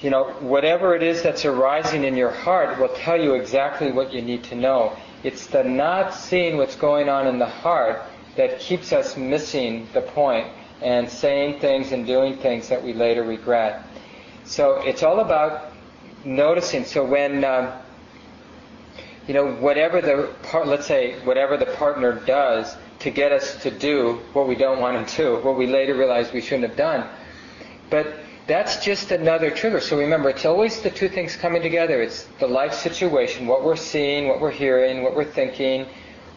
you 0.00 0.10
know, 0.10 0.24
whatever 0.40 0.94
it 0.94 1.02
is 1.02 1.22
that's 1.22 1.44
arising 1.44 2.04
in 2.04 2.16
your 2.16 2.30
heart 2.30 2.78
will 2.78 2.94
tell 2.94 3.20
you 3.20 3.34
exactly 3.34 3.90
what 3.90 4.12
you 4.12 4.22
need 4.22 4.44
to 4.44 4.54
know. 4.54 4.96
It's 5.24 5.48
the 5.48 5.64
not 5.64 6.14
seeing 6.14 6.56
what's 6.56 6.76
going 6.76 7.08
on 7.08 7.26
in 7.26 7.38
the 7.38 7.46
heart 7.46 8.02
that 8.36 8.60
keeps 8.60 8.92
us 8.92 9.16
missing 9.16 9.88
the 9.92 10.00
point 10.00 10.46
and 10.80 11.10
saying 11.10 11.58
things 11.58 11.90
and 11.90 12.06
doing 12.06 12.36
things 12.36 12.68
that 12.68 12.82
we 12.82 12.92
later 12.92 13.24
regret. 13.24 13.82
So 14.44 14.80
it's 14.82 15.02
all 15.02 15.18
about 15.18 15.67
noticing. 16.24 16.84
So 16.84 17.04
when 17.04 17.44
um, 17.44 17.72
you 19.26 19.34
know 19.34 19.54
whatever 19.54 20.00
the 20.00 20.34
part, 20.44 20.66
let's 20.66 20.86
say 20.86 21.18
whatever 21.24 21.56
the 21.56 21.66
partner 21.66 22.12
does 22.12 22.76
to 23.00 23.10
get 23.10 23.32
us 23.32 23.62
to 23.62 23.70
do 23.70 24.20
what 24.32 24.48
we 24.48 24.54
don't 24.54 24.80
want 24.80 25.08
to 25.08 25.16
do, 25.16 25.44
what 25.44 25.56
we 25.56 25.66
later 25.66 25.94
realize 25.94 26.32
we 26.32 26.40
shouldn't 26.40 26.68
have 26.68 26.76
done, 26.76 27.08
but 27.90 28.18
that's 28.48 28.82
just 28.82 29.12
another 29.12 29.50
trigger. 29.50 29.78
So 29.78 29.98
remember, 29.98 30.30
it's 30.30 30.46
always 30.46 30.80
the 30.80 30.90
two 30.90 31.08
things 31.10 31.36
coming 31.36 31.60
together. 31.60 32.00
It's 32.00 32.24
the 32.40 32.46
life 32.48 32.72
situation, 32.72 33.46
what 33.46 33.62
we're 33.62 33.76
seeing, 33.76 34.26
what 34.26 34.40
we're 34.40 34.50
hearing, 34.50 35.02
what 35.02 35.14
we're 35.14 35.24
thinking, 35.24 35.86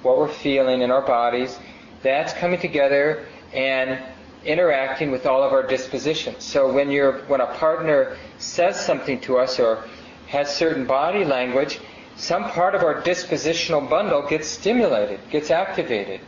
what 0.02 0.18
we're 0.18 0.28
feeling 0.28 0.82
in 0.82 0.92
our 0.92 1.02
bodies. 1.02 1.58
That's 2.04 2.34
coming 2.34 2.60
together 2.60 3.26
and 3.54 3.98
interacting 4.46 5.12
with 5.12 5.26
all 5.26 5.44
of 5.44 5.54
our 5.54 5.66
dispositions. 5.66 6.44
So 6.44 6.72
when 6.72 6.90
you're 6.92 7.20
when 7.26 7.42
a 7.42 7.54
partner 7.56 8.18
says 8.40 8.84
something 8.84 9.20
to 9.22 9.38
us 9.38 9.60
or 9.60 9.86
has 10.28 10.56
certain 10.56 10.86
body 10.86 11.26
language, 11.26 11.80
some 12.16 12.46
part 12.46 12.76
of 12.76 12.84
our 12.84 13.02
dispositional 13.02 13.90
bundle 13.90 14.28
gets 14.28 14.48
stimulated, 14.48 15.20
gets 15.30 15.52
activated, 15.52 16.22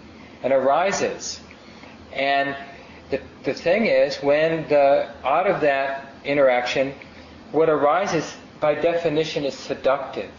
and 0.44 0.52
arises. 0.52 1.40
And 2.12 2.56
the, 3.10 3.22
the 3.44 3.54
thing 3.54 3.86
is, 3.86 4.18
when 4.18 4.68
the 4.70 5.10
out 5.24 5.48
of 5.48 5.62
that 5.62 6.14
interaction, 6.26 6.94
what 7.52 7.70
arises 7.70 8.36
by 8.60 8.76
definition 8.76 9.46
is 9.46 9.54
seductive. 9.54 10.32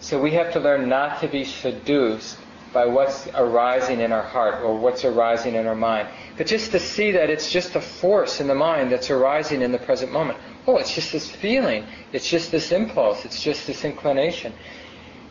So 0.00 0.20
we 0.20 0.32
have 0.32 0.52
to 0.54 0.60
learn 0.60 0.88
not 0.88 1.20
to 1.20 1.28
be 1.28 1.44
seduced 1.44 2.38
by 2.72 2.86
what's 2.86 3.28
arising 3.28 4.00
in 4.00 4.12
our 4.12 4.22
heart 4.22 4.62
or 4.62 4.76
what's 4.76 5.04
arising 5.04 5.54
in 5.54 5.66
our 5.66 5.74
mind. 5.74 6.08
But 6.36 6.46
just 6.46 6.70
to 6.72 6.80
see 6.80 7.10
that 7.12 7.28
it's 7.28 7.50
just 7.50 7.76
a 7.76 7.80
force 7.80 8.40
in 8.40 8.48
the 8.48 8.54
mind 8.54 8.90
that's 8.90 9.10
arising 9.10 9.62
in 9.62 9.72
the 9.72 9.78
present 9.78 10.10
moment. 10.10 10.38
Oh, 10.66 10.78
it's 10.78 10.94
just 10.94 11.12
this 11.12 11.30
feeling. 11.30 11.86
It's 12.12 12.28
just 12.28 12.50
this 12.50 12.72
impulse. 12.72 13.24
It's 13.24 13.42
just 13.42 13.66
this 13.66 13.84
inclination. 13.84 14.52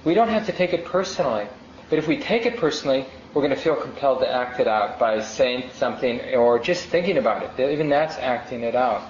we 0.03 0.13
don't 0.13 0.29
have 0.29 0.45
to 0.45 0.51
take 0.51 0.73
it 0.73 0.85
personally. 0.85 1.47
But 1.89 1.99
if 1.99 2.07
we 2.07 2.17
take 2.17 2.45
it 2.45 2.57
personally, 2.57 3.05
we're 3.33 3.41
going 3.41 3.55
to 3.55 3.61
feel 3.61 3.75
compelled 3.75 4.19
to 4.19 4.31
act 4.31 4.59
it 4.59 4.67
out 4.67 4.99
by 4.99 5.21
saying 5.21 5.71
something 5.73 6.19
or 6.35 6.59
just 6.59 6.85
thinking 6.85 7.17
about 7.17 7.43
it. 7.43 7.71
Even 7.71 7.89
that's 7.89 8.17
acting 8.17 8.61
it 8.61 8.75
out. 8.75 9.03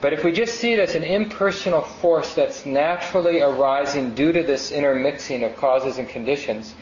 But 0.00 0.12
if 0.12 0.22
we 0.22 0.32
just 0.32 0.60
see 0.60 0.72
it 0.72 0.78
as 0.78 0.94
an 0.94 1.02
impersonal 1.02 1.80
force 1.80 2.34
that's 2.34 2.66
naturally 2.66 3.40
arising 3.40 4.14
due 4.14 4.32
to 4.32 4.42
this 4.42 4.70
intermixing 4.70 5.42
of 5.42 5.56
causes 5.56 5.98
and 5.98 6.08
conditions, 6.08 6.74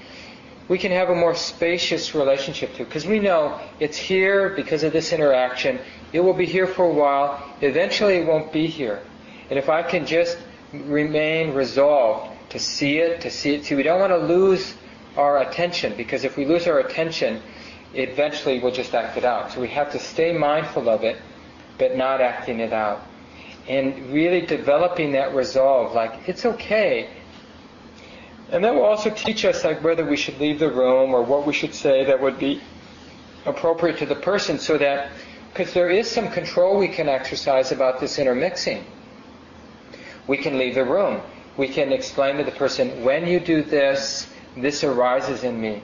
we 0.68 0.78
can 0.78 0.92
have 0.92 1.10
a 1.10 1.14
more 1.14 1.34
spacious 1.34 2.14
relationship 2.14 2.74
to. 2.74 2.84
Because 2.84 3.06
we 3.06 3.18
know 3.18 3.60
it's 3.80 3.96
here 3.96 4.50
because 4.50 4.82
of 4.82 4.92
this 4.92 5.12
interaction. 5.12 5.78
It 6.12 6.20
will 6.20 6.34
be 6.34 6.46
here 6.46 6.66
for 6.66 6.84
a 6.84 6.92
while. 6.92 7.42
Eventually 7.60 8.16
it 8.16 8.26
won't 8.26 8.52
be 8.52 8.66
here. 8.66 9.02
And 9.50 9.58
if 9.58 9.68
I 9.68 9.82
can 9.82 10.06
just 10.06 10.38
remain 10.72 11.52
resolved 11.54 12.30
to 12.50 12.58
see 12.58 12.98
it, 12.98 13.20
to 13.22 13.30
see 13.30 13.54
it, 13.54 13.64
see, 13.64 13.74
we 13.74 13.82
don't 13.82 14.00
want 14.00 14.12
to 14.12 14.18
lose 14.18 14.74
our 15.16 15.42
attention 15.42 15.94
because 15.96 16.24
if 16.24 16.36
we 16.36 16.46
lose 16.46 16.66
our 16.66 16.78
attention, 16.78 17.42
eventually 17.94 18.60
we'll 18.60 18.72
just 18.72 18.94
act 18.94 19.16
it 19.16 19.24
out. 19.24 19.52
So 19.52 19.60
we 19.60 19.68
have 19.68 19.92
to 19.92 19.98
stay 19.98 20.32
mindful 20.36 20.88
of 20.88 21.04
it, 21.04 21.18
but 21.78 21.96
not 21.96 22.20
acting 22.20 22.60
it 22.60 22.72
out. 22.72 23.02
And 23.68 24.12
really 24.12 24.40
developing 24.40 25.12
that 25.12 25.34
resolve, 25.34 25.94
like, 25.94 26.28
it's 26.28 26.44
okay. 26.44 27.08
And 28.52 28.62
that 28.64 28.74
will 28.74 28.84
also 28.84 29.08
teach 29.08 29.46
us 29.46 29.64
like 29.64 29.82
whether 29.82 30.04
we 30.04 30.16
should 30.16 30.38
leave 30.38 30.58
the 30.58 30.70
room 30.70 31.14
or 31.14 31.22
what 31.22 31.46
we 31.46 31.54
should 31.54 31.74
say 31.74 32.04
that 32.04 32.20
would 32.20 32.38
be 32.38 32.60
appropriate 33.46 33.98
to 33.98 34.06
the 34.06 34.14
person 34.14 34.58
so 34.58 34.76
that 34.76 35.10
because 35.52 35.72
there 35.72 35.88
is 35.88 36.08
some 36.08 36.30
control 36.30 36.78
we 36.78 36.88
can 36.88 37.08
exercise 37.08 37.72
about 37.72 37.98
this 37.98 38.18
intermixing. 38.18 38.84
We 40.26 40.36
can 40.36 40.58
leave 40.58 40.74
the 40.74 40.84
room. 40.84 41.22
We 41.56 41.68
can 41.68 41.92
explain 41.92 42.36
to 42.36 42.44
the 42.44 42.52
person, 42.52 43.02
when 43.02 43.26
you 43.26 43.40
do 43.40 43.62
this, 43.62 44.28
this 44.56 44.84
arises 44.84 45.44
in 45.44 45.60
me. 45.60 45.82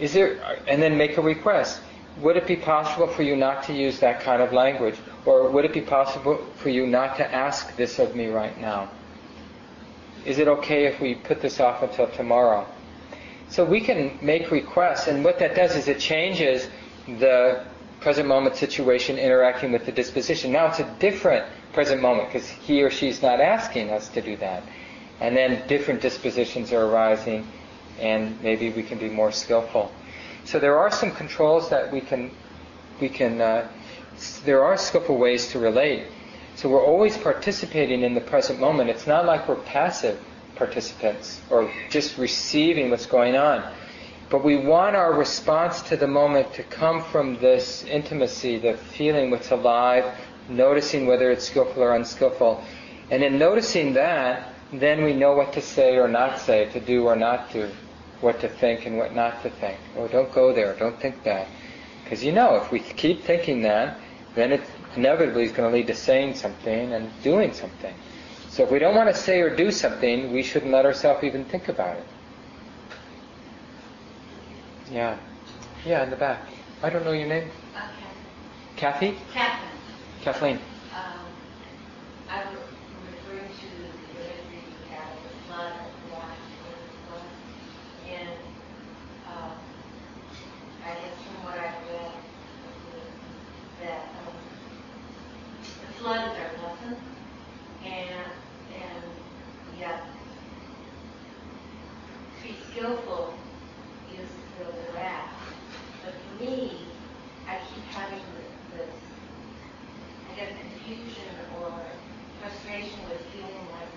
Is 0.00 0.12
there, 0.12 0.38
and 0.66 0.80
then 0.80 0.96
make 0.96 1.16
a 1.16 1.22
request. 1.22 1.80
Would 2.20 2.36
it 2.36 2.46
be 2.46 2.56
possible 2.56 3.06
for 3.06 3.22
you 3.22 3.36
not 3.36 3.62
to 3.64 3.72
use 3.72 4.00
that 4.00 4.20
kind 4.20 4.42
of 4.42 4.52
language? 4.52 4.96
Or 5.24 5.48
would 5.50 5.64
it 5.64 5.72
be 5.72 5.80
possible 5.80 6.44
for 6.56 6.68
you 6.68 6.86
not 6.86 7.16
to 7.16 7.32
ask 7.32 7.76
this 7.76 7.98
of 7.98 8.16
me 8.16 8.26
right 8.26 8.58
now? 8.60 8.88
Is 10.24 10.38
it 10.38 10.48
okay 10.48 10.86
if 10.86 11.00
we 11.00 11.14
put 11.14 11.40
this 11.40 11.60
off 11.60 11.82
until 11.82 12.08
tomorrow? 12.08 12.66
So 13.50 13.64
we 13.64 13.80
can 13.80 14.18
make 14.20 14.50
requests, 14.50 15.06
and 15.06 15.24
what 15.24 15.38
that 15.38 15.54
does 15.54 15.74
is 15.74 15.88
it 15.88 15.98
changes 15.98 16.68
the 17.06 17.64
present 18.00 18.28
moment 18.28 18.56
situation 18.56 19.18
interacting 19.18 19.72
with 19.72 19.86
the 19.86 19.92
disposition. 19.92 20.52
Now 20.52 20.66
it's 20.66 20.80
a 20.80 20.94
different 20.98 21.46
present 21.72 22.00
moment 22.00 22.28
because 22.28 22.48
he 22.48 22.82
or 22.82 22.90
she's 22.90 23.22
not 23.22 23.40
asking 23.40 23.90
us 23.90 24.08
to 24.10 24.20
do 24.20 24.36
that. 24.36 24.62
And 25.20 25.36
then 25.36 25.66
different 25.66 26.00
dispositions 26.00 26.72
are 26.72 26.84
arising 26.84 27.46
and 27.98 28.40
maybe 28.42 28.70
we 28.70 28.82
can 28.82 28.98
be 28.98 29.08
more 29.08 29.32
skillful. 29.32 29.90
So 30.44 30.58
there 30.58 30.78
are 30.78 30.90
some 30.90 31.10
controls 31.10 31.68
that 31.70 31.92
we 31.92 32.00
can, 32.00 32.30
we 33.00 33.08
can, 33.08 33.40
uh, 33.40 33.68
there 34.44 34.64
are 34.64 34.76
skillful 34.76 35.18
ways 35.18 35.48
to 35.48 35.58
relate. 35.58 36.06
So 36.58 36.68
we're 36.68 36.84
always 36.84 37.16
participating 37.16 38.02
in 38.02 38.14
the 38.14 38.20
present 38.20 38.58
moment. 38.58 38.90
It's 38.90 39.06
not 39.06 39.24
like 39.24 39.46
we're 39.46 39.62
passive 39.62 40.20
participants 40.56 41.40
or 41.50 41.70
just 41.88 42.18
receiving 42.18 42.90
what's 42.90 43.06
going 43.06 43.36
on. 43.36 43.62
But 44.28 44.42
we 44.42 44.56
want 44.56 44.96
our 44.96 45.12
response 45.12 45.82
to 45.82 45.96
the 45.96 46.08
moment 46.08 46.52
to 46.54 46.64
come 46.64 47.04
from 47.04 47.38
this 47.38 47.84
intimacy, 47.84 48.58
the 48.58 48.76
feeling 48.76 49.30
what's 49.30 49.52
alive, 49.52 50.12
noticing 50.48 51.06
whether 51.06 51.30
it's 51.30 51.46
skillful 51.46 51.80
or 51.80 51.94
unskillful. 51.94 52.60
And 53.08 53.22
in 53.22 53.38
noticing 53.38 53.92
that, 53.92 54.52
then 54.72 55.04
we 55.04 55.14
know 55.14 55.34
what 55.34 55.52
to 55.52 55.62
say 55.62 55.96
or 55.96 56.08
not 56.08 56.40
say, 56.40 56.68
to 56.72 56.80
do 56.80 57.06
or 57.06 57.14
not 57.14 57.52
do 57.52 57.70
what 58.20 58.40
to 58.40 58.48
think 58.48 58.84
and 58.84 58.98
what 58.98 59.14
not 59.14 59.44
to 59.44 59.50
think. 59.50 59.78
Oh, 59.96 60.08
don't 60.08 60.32
go 60.32 60.52
there. 60.52 60.74
Don't 60.74 61.00
think 61.00 61.22
that. 61.22 61.46
Because 62.02 62.24
you 62.24 62.32
know, 62.32 62.56
if 62.56 62.72
we 62.72 62.80
keep 62.80 63.22
thinking 63.22 63.62
that, 63.62 63.96
then 64.34 64.50
it 64.50 64.62
inevitably 64.98 65.44
is 65.44 65.52
going 65.52 65.70
to 65.70 65.74
lead 65.76 65.86
to 65.86 65.94
saying 65.94 66.34
something 66.34 66.92
and 66.92 67.10
doing 67.22 67.52
something. 67.52 67.94
So 68.50 68.64
if 68.64 68.70
we 68.70 68.78
don't 68.78 68.96
want 68.96 69.08
to 69.08 69.14
say 69.14 69.40
or 69.40 69.54
do 69.54 69.70
something, 69.70 70.32
we 70.32 70.42
shouldn't 70.42 70.72
let 70.72 70.84
ourselves 70.84 71.22
even 71.24 71.44
think 71.44 71.68
about 71.68 71.96
it. 71.96 72.04
Yeah. 74.90 75.16
Yeah, 75.86 76.02
in 76.02 76.10
the 76.10 76.16
back. 76.16 76.40
I 76.82 76.90
don't 76.90 77.04
know 77.04 77.12
your 77.12 77.28
name. 77.28 77.48
Okay. 77.74 78.10
Kathy? 78.76 79.16
Kathleen. 79.32 79.70
Kathleen. 80.22 80.58
um, 80.94 81.26
I'm 82.30 82.46
referring 83.12 83.48
to 83.48 83.66
the 83.68 84.20
imagery 84.20 84.62
you 84.66 84.90
had 84.90 85.12
of 85.12 85.22
the 85.22 85.30
flood, 85.46 85.72
the 86.08 86.14
last 86.14 86.40
flood. 87.06 87.22
And, 88.08 88.28
um, 89.28 89.52
I 90.84 90.94
guess 90.94 91.14
from 91.26 91.44
what 91.44 91.58
I've 91.58 91.82
read, 91.88 92.12
that, 93.82 94.08
um, 94.26 94.34
the 95.86 95.92
flood 95.94 96.30
is 96.30 96.38
our 96.38 96.68
lesson, 96.70 96.96
and, 97.84 98.30
and 98.74 99.04
yet, 99.78 100.00
to 102.42 102.48
be 102.48 102.56
skillful 102.72 103.34
is 104.14 104.28
the 104.58 104.92
raft. 104.94 105.34
But 106.04 106.14
for 106.14 106.44
me, 106.44 106.78
I 107.46 107.58
keep 107.74 107.84
having 107.92 108.22
this, 108.74 108.94
I 110.30 110.36
guess, 110.36 110.52
confusion 110.58 111.28
or 111.60 111.72
frustration 112.40 112.98
with 113.08 113.20
feeling 113.32 113.66
like 113.72 113.92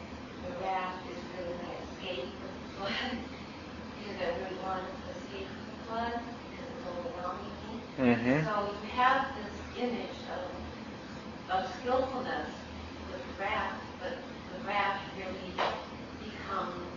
the 0.46 0.64
raft 0.64 1.06
is 1.10 1.22
really 1.38 1.56
my 1.64 1.74
escape 1.86 2.30
from 2.40 2.52
the 2.58 2.70
flood. 2.78 3.18
Because 3.98 4.18
I 4.22 4.28
really 4.42 4.60
want 4.64 4.84
to 4.86 5.12
escape 5.18 5.48
from 5.48 5.66
the 5.70 5.78
flood 5.88 6.14
because 6.50 6.68
it's 6.70 6.86
overwhelming 6.88 7.54
me. 7.66 7.74
Mm-hmm. 8.00 8.46
So 8.46 8.74
you 8.82 8.90
have 8.98 9.28
this 9.38 9.54
image 9.84 10.18
of, 10.34 10.44
of 11.54 11.72
skillfulness 11.80 12.50
with 13.12 13.22
the 13.22 13.34
raft, 13.44 13.82
but 14.02 14.18
the 14.18 14.68
raft 14.68 15.04
really 15.18 15.54
becomes 16.24 16.88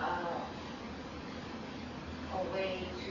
uh, 0.00 0.40
a 2.32 2.54
way 2.54 2.88
to 2.96 3.10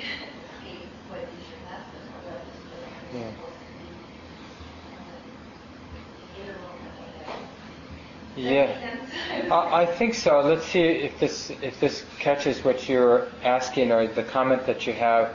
escape 0.00 0.88
what 1.08 1.20
is 1.20 1.44
your 1.46 1.62
lesson 1.70 2.02
or 2.10 2.32
what 2.32 2.40
is 2.48 2.58
the 2.66 3.18
Yeah. 3.18 3.30
supposed 3.30 3.60
to 3.62 3.72
be. 3.78 3.88
uh, 4.90 6.40
in 6.40 6.48
a 6.48 6.52
moment 6.58 6.94
like 6.98 7.14
that. 7.26 7.38
Does 8.34 8.44
that 8.44 8.50
Yeah. 8.50 8.66
make 8.66 8.80
sense? 8.80 9.33
I 9.50 9.86
think 9.86 10.14
so. 10.14 10.40
Let's 10.40 10.66
see 10.66 10.80
if 10.80 11.18
this 11.18 11.50
if 11.62 11.78
this 11.80 12.04
catches 12.18 12.64
what 12.64 12.88
you're 12.88 13.28
asking 13.42 13.92
or 13.92 14.06
the 14.06 14.22
comment 14.22 14.66
that 14.66 14.86
you 14.86 14.92
have. 14.92 15.34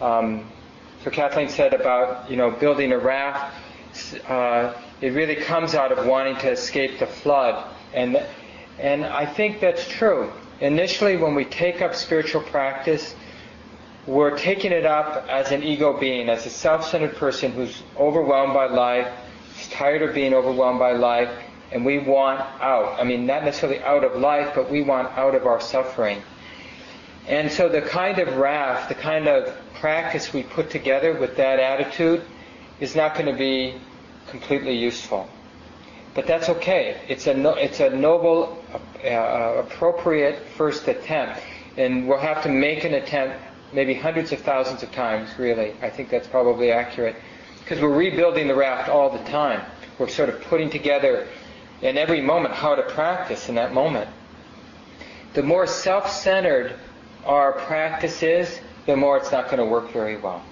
Um, 0.00 0.50
so 1.04 1.10
Kathleen 1.10 1.48
said 1.48 1.74
about 1.74 2.30
you 2.30 2.36
know 2.36 2.50
building 2.50 2.92
a 2.92 2.98
raft. 2.98 3.54
Uh, 4.28 4.74
it 5.00 5.10
really 5.10 5.36
comes 5.36 5.74
out 5.74 5.92
of 5.92 6.06
wanting 6.06 6.36
to 6.36 6.50
escape 6.50 6.98
the 6.98 7.06
flood, 7.06 7.64
and 7.94 8.24
and 8.78 9.04
I 9.04 9.26
think 9.26 9.60
that's 9.60 9.88
true. 9.88 10.32
Initially, 10.60 11.16
when 11.16 11.34
we 11.34 11.44
take 11.44 11.82
up 11.82 11.94
spiritual 11.94 12.42
practice, 12.42 13.14
we're 14.06 14.36
taking 14.36 14.72
it 14.72 14.86
up 14.86 15.26
as 15.28 15.52
an 15.52 15.62
ego 15.62 15.98
being, 15.98 16.28
as 16.28 16.46
a 16.46 16.50
self-centered 16.50 17.16
person 17.16 17.52
who's 17.52 17.82
overwhelmed 17.96 18.54
by 18.54 18.66
life, 18.66 19.08
is 19.60 19.68
tired 19.68 20.02
of 20.02 20.14
being 20.14 20.34
overwhelmed 20.34 20.78
by 20.78 20.92
life, 20.92 21.30
and 21.72 21.84
we 21.84 21.98
want 21.98 22.40
out. 22.60 22.98
I 22.98 23.04
mean, 23.04 23.26
not 23.26 23.44
necessarily 23.44 23.80
out 23.80 24.04
of 24.04 24.20
life, 24.20 24.52
but 24.54 24.70
we 24.70 24.82
want 24.82 25.08
out 25.18 25.34
of 25.34 25.46
our 25.46 25.60
suffering. 25.60 26.22
And 27.26 27.52
so 27.52 27.68
the 27.68 27.82
kind 27.82 28.18
of 28.18 28.36
raft, 28.36 28.88
the 28.88 28.94
kind 28.94 29.28
of 29.28 29.54
practice 29.74 30.32
we 30.32 30.42
put 30.42 30.70
together 30.70 31.18
with 31.18 31.36
that 31.36 31.60
attitude 31.60 32.22
is 32.80 32.96
not 32.96 33.14
going 33.14 33.26
to 33.26 33.38
be 33.38 33.74
completely 34.28 34.74
useful. 34.74 35.28
But 36.14 36.26
that's 36.26 36.48
okay. 36.48 37.00
It's 37.06 37.26
a, 37.26 37.34
no, 37.34 37.50
it's 37.50 37.80
a 37.80 37.90
noble, 37.90 38.64
uh, 39.04 39.08
uh, 39.08 39.64
appropriate 39.66 40.38
first 40.56 40.88
attempt. 40.88 41.40
And 41.76 42.08
we'll 42.08 42.18
have 42.18 42.42
to 42.44 42.48
make 42.48 42.84
an 42.84 42.94
attempt 42.94 43.36
maybe 43.72 43.94
hundreds 43.94 44.32
of 44.32 44.40
thousands 44.40 44.82
of 44.82 44.90
times, 44.92 45.28
really. 45.38 45.74
I 45.82 45.90
think 45.90 46.08
that's 46.08 46.26
probably 46.26 46.72
accurate. 46.72 47.16
Because 47.60 47.82
we're 47.82 47.94
rebuilding 47.94 48.48
the 48.48 48.54
raft 48.54 48.88
all 48.88 49.10
the 49.10 49.22
time. 49.30 49.60
We're 49.98 50.08
sort 50.08 50.30
of 50.30 50.40
putting 50.42 50.70
together 50.70 51.28
in 51.82 51.96
every 51.96 52.20
moment 52.20 52.54
how 52.54 52.74
to 52.74 52.82
practice 52.82 53.48
in 53.48 53.54
that 53.54 53.72
moment. 53.72 54.10
The 55.34 55.42
more 55.42 55.66
self-centered 55.66 56.74
our 57.24 57.52
practice 57.52 58.22
is, 58.22 58.60
the 58.86 58.96
more 58.96 59.18
it's 59.18 59.30
not 59.30 59.46
going 59.46 59.58
to 59.58 59.64
work 59.64 59.92
very 59.92 60.16
well. 60.16 60.42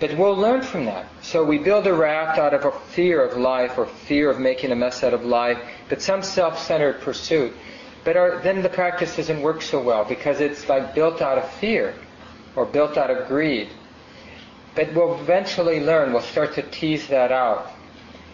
But 0.00 0.16
we'll 0.16 0.36
learn 0.36 0.62
from 0.62 0.84
that. 0.86 1.06
So 1.22 1.44
we 1.44 1.58
build 1.58 1.86
a 1.86 1.92
raft 1.92 2.38
out 2.38 2.54
of 2.54 2.64
a 2.64 2.72
fear 2.90 3.24
of 3.24 3.36
life 3.36 3.76
or 3.78 3.86
fear 3.86 4.30
of 4.30 4.38
making 4.38 4.70
a 4.70 4.76
mess 4.76 5.02
out 5.02 5.12
of 5.12 5.24
life, 5.24 5.58
but 5.88 6.00
some 6.00 6.22
self-centered 6.22 7.00
pursuit. 7.00 7.52
But 8.04 8.16
our, 8.16 8.38
then 8.38 8.62
the 8.62 8.68
practice 8.68 9.16
doesn't 9.16 9.42
work 9.42 9.60
so 9.60 9.82
well 9.82 10.04
because 10.04 10.40
it's 10.40 10.68
like 10.68 10.94
built 10.94 11.20
out 11.20 11.36
of 11.36 11.50
fear 11.54 11.94
or 12.54 12.64
built 12.64 12.96
out 12.96 13.10
of 13.10 13.26
greed. 13.28 13.68
But 14.74 14.94
we'll 14.94 15.18
eventually 15.20 15.80
learn, 15.80 16.12
we'll 16.12 16.22
start 16.22 16.54
to 16.54 16.62
tease 16.62 17.08
that 17.08 17.32
out. 17.32 17.70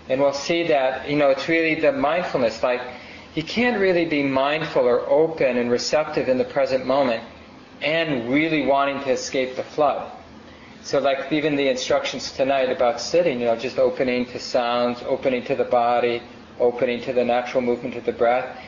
And 0.09 0.21
we'll 0.21 0.33
see 0.33 0.67
that, 0.69 1.09
you 1.09 1.17
know, 1.17 1.31
it's 1.31 1.49
really 1.49 1.81
the 1.81 1.93
mindfulness, 1.93 2.63
like 2.63 2.83
you 3.35 3.43
can't 3.43 3.81
really 3.81 4.05
be 4.05 4.23
mindful 4.23 4.83
or 4.83 5.01
open 5.09 5.57
and 5.57 5.71
receptive 5.71 6.29
in 6.29 6.39
the 6.39 6.45
present 6.45 6.87
moment 6.87 7.23
and 7.81 8.33
really 8.33 8.67
wanting 8.67 9.03
to 9.05 9.11
escape 9.11 9.57
the 9.57 9.63
flood. 9.63 10.11
So, 10.83 11.01
like 11.01 11.33
even 11.33 11.57
the 11.57 11.69
instructions 11.69 12.31
tonight 12.33 12.71
about 12.71 13.01
sitting, 13.01 13.41
you 13.41 13.47
know, 13.47 13.57
just 13.57 13.79
opening 13.79 14.27
to 14.27 14.39
sounds, 14.39 15.03
opening 15.03 15.43
to 15.45 15.57
the 15.57 15.65
body, 15.65 16.23
opening 16.61 17.01
to 17.03 17.13
the 17.13 17.25
natural 17.25 17.63
movement 17.63 17.97
of 17.97 18.05
the 18.05 18.13
breath. 18.13 18.59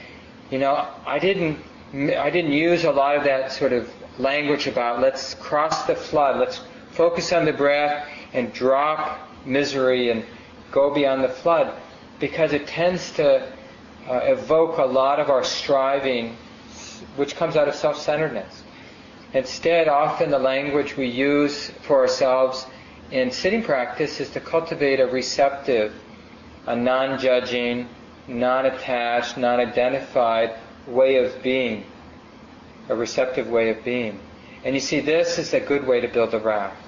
You 0.51 0.59
know, 0.59 0.89
I 1.07 1.18
didn't, 1.18 1.59
I 1.93 2.30
didn't 2.30 2.53
use 2.53 2.84
a 2.84 2.91
lot 2.91 3.16
of 3.16 3.24
that 3.24 3.53
sort 3.53 3.72
of 3.72 3.91
language 4.18 4.66
about 4.66 5.01
let's 5.01 5.34
cross 5.34 5.84
the 5.84 5.95
flood, 5.95 6.41
let's 6.41 6.62
focus 6.91 7.32
on 7.32 7.45
the 7.45 7.53
breath 7.53 8.09
and 8.32 8.53
drop 8.53 9.28
misery 9.45 10.11
and 10.11 10.24
go 10.70 10.92
beyond 10.92 11.24
the 11.24 11.28
flood, 11.28 11.74
because 12.18 12.52
it 12.52 12.66
tends 12.66 13.12
to 13.12 13.52
uh, 14.08 14.20
evoke 14.22 14.78
a 14.78 14.84
lot 14.84 15.20
of 15.20 15.30
our 15.30 15.44
striving, 15.44 16.36
which 17.16 17.36
comes 17.36 17.56
out 17.56 17.68
of 17.68 17.74
self-centeredness. 17.74 18.62
Instead, 19.32 19.88
often 19.88 20.30
the 20.30 20.38
language 20.38 20.96
we 20.96 21.06
use 21.06 21.70
for 21.82 21.98
ourselves 22.00 22.66
in 23.10 23.30
sitting 23.30 23.62
practice 23.62 24.20
is 24.20 24.30
to 24.30 24.40
cultivate 24.40 25.00
a 25.00 25.06
receptive, 25.06 25.92
a 26.66 26.74
non-judging, 26.74 27.88
non-attached, 28.28 29.36
non-identified 29.36 30.56
way 30.86 31.16
of 31.16 31.42
being, 31.42 31.84
a 32.88 32.94
receptive 32.94 33.48
way 33.48 33.70
of 33.70 33.84
being. 33.84 34.18
And 34.64 34.74
you 34.74 34.80
see, 34.80 35.00
this 35.00 35.38
is 35.38 35.54
a 35.54 35.60
good 35.60 35.86
way 35.86 36.00
to 36.00 36.08
build 36.08 36.34
a 36.34 36.38
raft. 36.38 36.86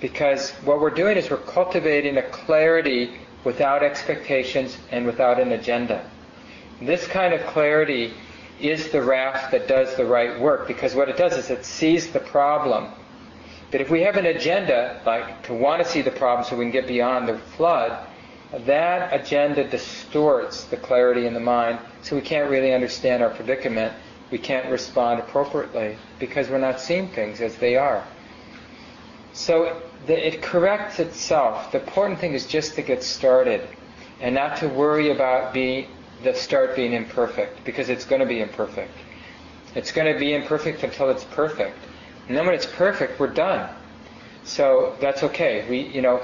Because 0.00 0.50
what 0.64 0.80
we're 0.80 0.90
doing 0.90 1.16
is 1.16 1.30
we're 1.30 1.36
cultivating 1.38 2.16
a 2.16 2.22
clarity 2.22 3.18
without 3.44 3.82
expectations 3.82 4.76
and 4.90 5.06
without 5.06 5.38
an 5.38 5.52
agenda. 5.52 6.08
This 6.80 7.06
kind 7.06 7.32
of 7.32 7.40
clarity 7.46 8.12
is 8.60 8.90
the 8.90 9.02
raft 9.02 9.50
that 9.52 9.68
does 9.68 9.96
the 9.96 10.04
right 10.04 10.38
work 10.40 10.66
because 10.66 10.94
what 10.94 11.08
it 11.08 11.16
does 11.16 11.36
is 11.36 11.50
it 11.50 11.64
sees 11.64 12.12
the 12.12 12.20
problem. 12.20 12.88
But 13.70 13.80
if 13.80 13.90
we 13.90 14.02
have 14.02 14.16
an 14.16 14.26
agenda, 14.26 15.00
like 15.04 15.42
to 15.44 15.54
want 15.54 15.82
to 15.82 15.88
see 15.88 16.00
the 16.00 16.10
problem 16.10 16.46
so 16.48 16.56
we 16.56 16.64
can 16.64 16.72
get 16.72 16.86
beyond 16.86 17.28
the 17.28 17.38
flood, 17.56 18.06
that 18.66 19.12
agenda 19.12 19.68
distorts 19.68 20.64
the 20.64 20.76
clarity 20.76 21.26
in 21.26 21.34
the 21.34 21.40
mind 21.40 21.78
so 22.02 22.14
we 22.14 22.22
can't 22.22 22.50
really 22.50 22.72
understand 22.72 23.22
our 23.22 23.30
predicament. 23.30 23.92
We 24.30 24.38
can't 24.38 24.70
respond 24.70 25.20
appropriately 25.20 25.96
because 26.18 26.48
we're 26.48 26.58
not 26.58 26.80
seeing 26.80 27.08
things 27.08 27.40
as 27.40 27.56
they 27.56 27.76
are. 27.76 28.04
So 29.34 29.82
the, 30.06 30.26
it 30.26 30.42
corrects 30.42 31.00
itself. 31.00 31.72
The 31.72 31.80
important 31.80 32.20
thing 32.20 32.32
is 32.32 32.46
just 32.46 32.76
to 32.76 32.82
get 32.82 33.02
started 33.02 33.68
and 34.20 34.34
not 34.34 34.56
to 34.58 34.68
worry 34.68 35.10
about 35.10 35.52
the 35.52 35.86
start 36.34 36.74
being 36.74 36.94
imperfect 36.94 37.64
because 37.64 37.90
it's 37.90 38.06
going 38.06 38.20
to 38.20 38.26
be 38.26 38.40
imperfect. 38.40 38.92
It's 39.74 39.92
going 39.92 40.10
to 40.10 40.18
be 40.18 40.34
imperfect 40.34 40.84
until 40.84 41.10
it's 41.10 41.24
perfect. 41.24 41.76
And 42.28 42.36
then 42.36 42.46
when 42.46 42.54
it's 42.54 42.64
perfect, 42.64 43.20
we're 43.20 43.26
done. 43.26 43.68
So 44.44 44.96
that's 45.00 45.22
okay. 45.24 45.66
We, 45.68 45.80
you 45.80 46.00
know, 46.00 46.22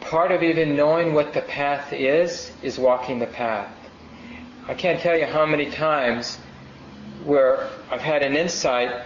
part 0.00 0.30
of 0.30 0.42
even 0.42 0.76
knowing 0.76 1.14
what 1.14 1.32
the 1.32 1.40
path 1.40 1.92
is 1.92 2.52
is 2.62 2.78
walking 2.78 3.18
the 3.18 3.26
path. 3.26 3.72
I 4.68 4.74
can't 4.74 5.00
tell 5.00 5.16
you 5.16 5.24
how 5.26 5.46
many 5.46 5.70
times 5.70 6.38
where 7.24 7.68
I've 7.90 8.02
had 8.02 8.22
an 8.22 8.36
insight, 8.36 9.04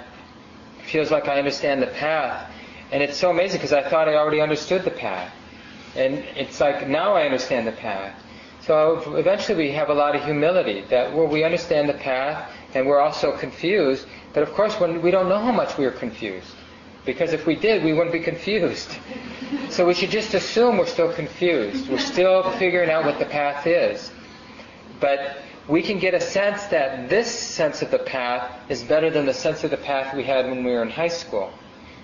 feels 0.85 1.11
like 1.11 1.29
I 1.29 1.39
understand 1.39 1.81
the 1.81 1.87
path, 1.87 2.50
and 2.93 3.03
it's 3.03 3.17
so 3.17 3.31
amazing 3.31 3.59
because 3.59 3.73
I 3.73 3.89
thought 3.89 4.09
I 4.09 4.17
already 4.17 4.41
understood 4.41 4.85
the 4.85 4.91
path. 4.91 5.33
And 5.97 6.15
it's 6.37 6.61
like 6.61 6.89
now 6.89 7.15
I 7.15 7.25
understand 7.25 7.67
the 7.67 7.73
path. 7.73 8.15
So 8.63 9.17
eventually 9.17 9.57
we 9.57 9.73
have 9.73 9.89
a 9.89 9.95
lot 9.95 10.15
of 10.15 10.25
humility 10.25 10.83
that 10.91 11.13
well 11.15 11.27
we 11.27 11.45
understand 11.45 11.89
the 11.89 11.95
path 11.95 12.51
and 12.75 12.87
we're 12.87 13.01
also 13.01 13.37
confused, 13.37 14.07
but 14.33 14.43
of 14.43 14.53
course 14.53 14.79
when 14.79 15.03
we 15.03 15.11
don't 15.11 15.29
know 15.29 15.39
how 15.39 15.53
much 15.53 15.77
we 15.79 15.85
are 15.87 15.91
confused. 15.91 16.55
Because 17.07 17.33
if 17.33 17.47
we 17.47 17.57
did, 17.57 17.83
we 17.83 17.93
wouldn't 17.93 18.13
be 18.13 18.21
confused. 18.21 18.91
So 19.69 19.85
we 19.85 19.95
should 19.95 20.11
just 20.11 20.35
assume 20.35 20.79
we're 20.79 20.87
still 20.87 21.13
confused. 21.13 21.89
We're 21.89 21.99
still 21.99 22.49
figuring 22.53 22.89
out 22.89 23.05
what 23.05 23.19
the 23.19 23.25
path 23.25 23.67
is. 23.67 24.13
But 25.01 25.39
we 25.69 25.83
can 25.83 25.99
get 25.99 26.15
a 26.15 26.21
sense 26.21 26.65
that 26.67 27.09
this 27.09 27.31
sense 27.31 27.83
of 27.83 27.91
the 27.91 27.99
path 27.99 28.51
is 28.69 28.83
better 28.85 29.11
than 29.11 29.27
the 29.27 29.35
sense 29.35 29.65
of 29.65 29.71
the 29.71 29.77
path 29.77 30.15
we 30.15 30.25
had 30.25 30.47
when 30.47 30.63
we 30.65 30.71
were 30.73 30.83
in 30.83 30.91
high 30.91 31.09
school. 31.09 31.53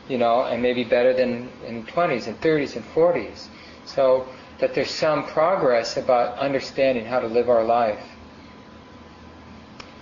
You 0.08 0.18
know, 0.18 0.42
and 0.44 0.62
maybe 0.62 0.84
better 0.84 1.12
than 1.12 1.48
in 1.66 1.84
20s 1.84 2.26
and 2.28 2.40
30s 2.40 2.76
and 2.76 2.84
40s. 2.94 3.48
So 3.86 4.28
that 4.58 4.74
there's 4.74 4.90
some 4.90 5.24
progress 5.26 5.96
about 5.96 6.38
understanding 6.38 7.04
how 7.04 7.20
to 7.20 7.26
live 7.26 7.48
our 7.48 7.64
life. 7.64 8.02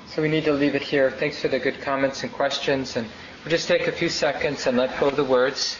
So 0.08 0.22
we 0.22 0.28
need 0.28 0.44
to 0.44 0.52
leave 0.52 0.74
it 0.74 0.82
here. 0.82 1.10
Thanks 1.10 1.40
for 1.40 1.48
the 1.48 1.58
good 1.58 1.80
comments 1.80 2.22
and 2.22 2.32
questions, 2.32 2.96
and 2.96 3.06
we'll 3.42 3.50
just 3.50 3.66
take 3.66 3.88
a 3.88 3.92
few 3.92 4.08
seconds 4.08 4.66
and 4.66 4.76
let 4.76 4.98
go 5.00 5.08
of 5.08 5.16
the 5.16 5.24
words. 5.24 5.76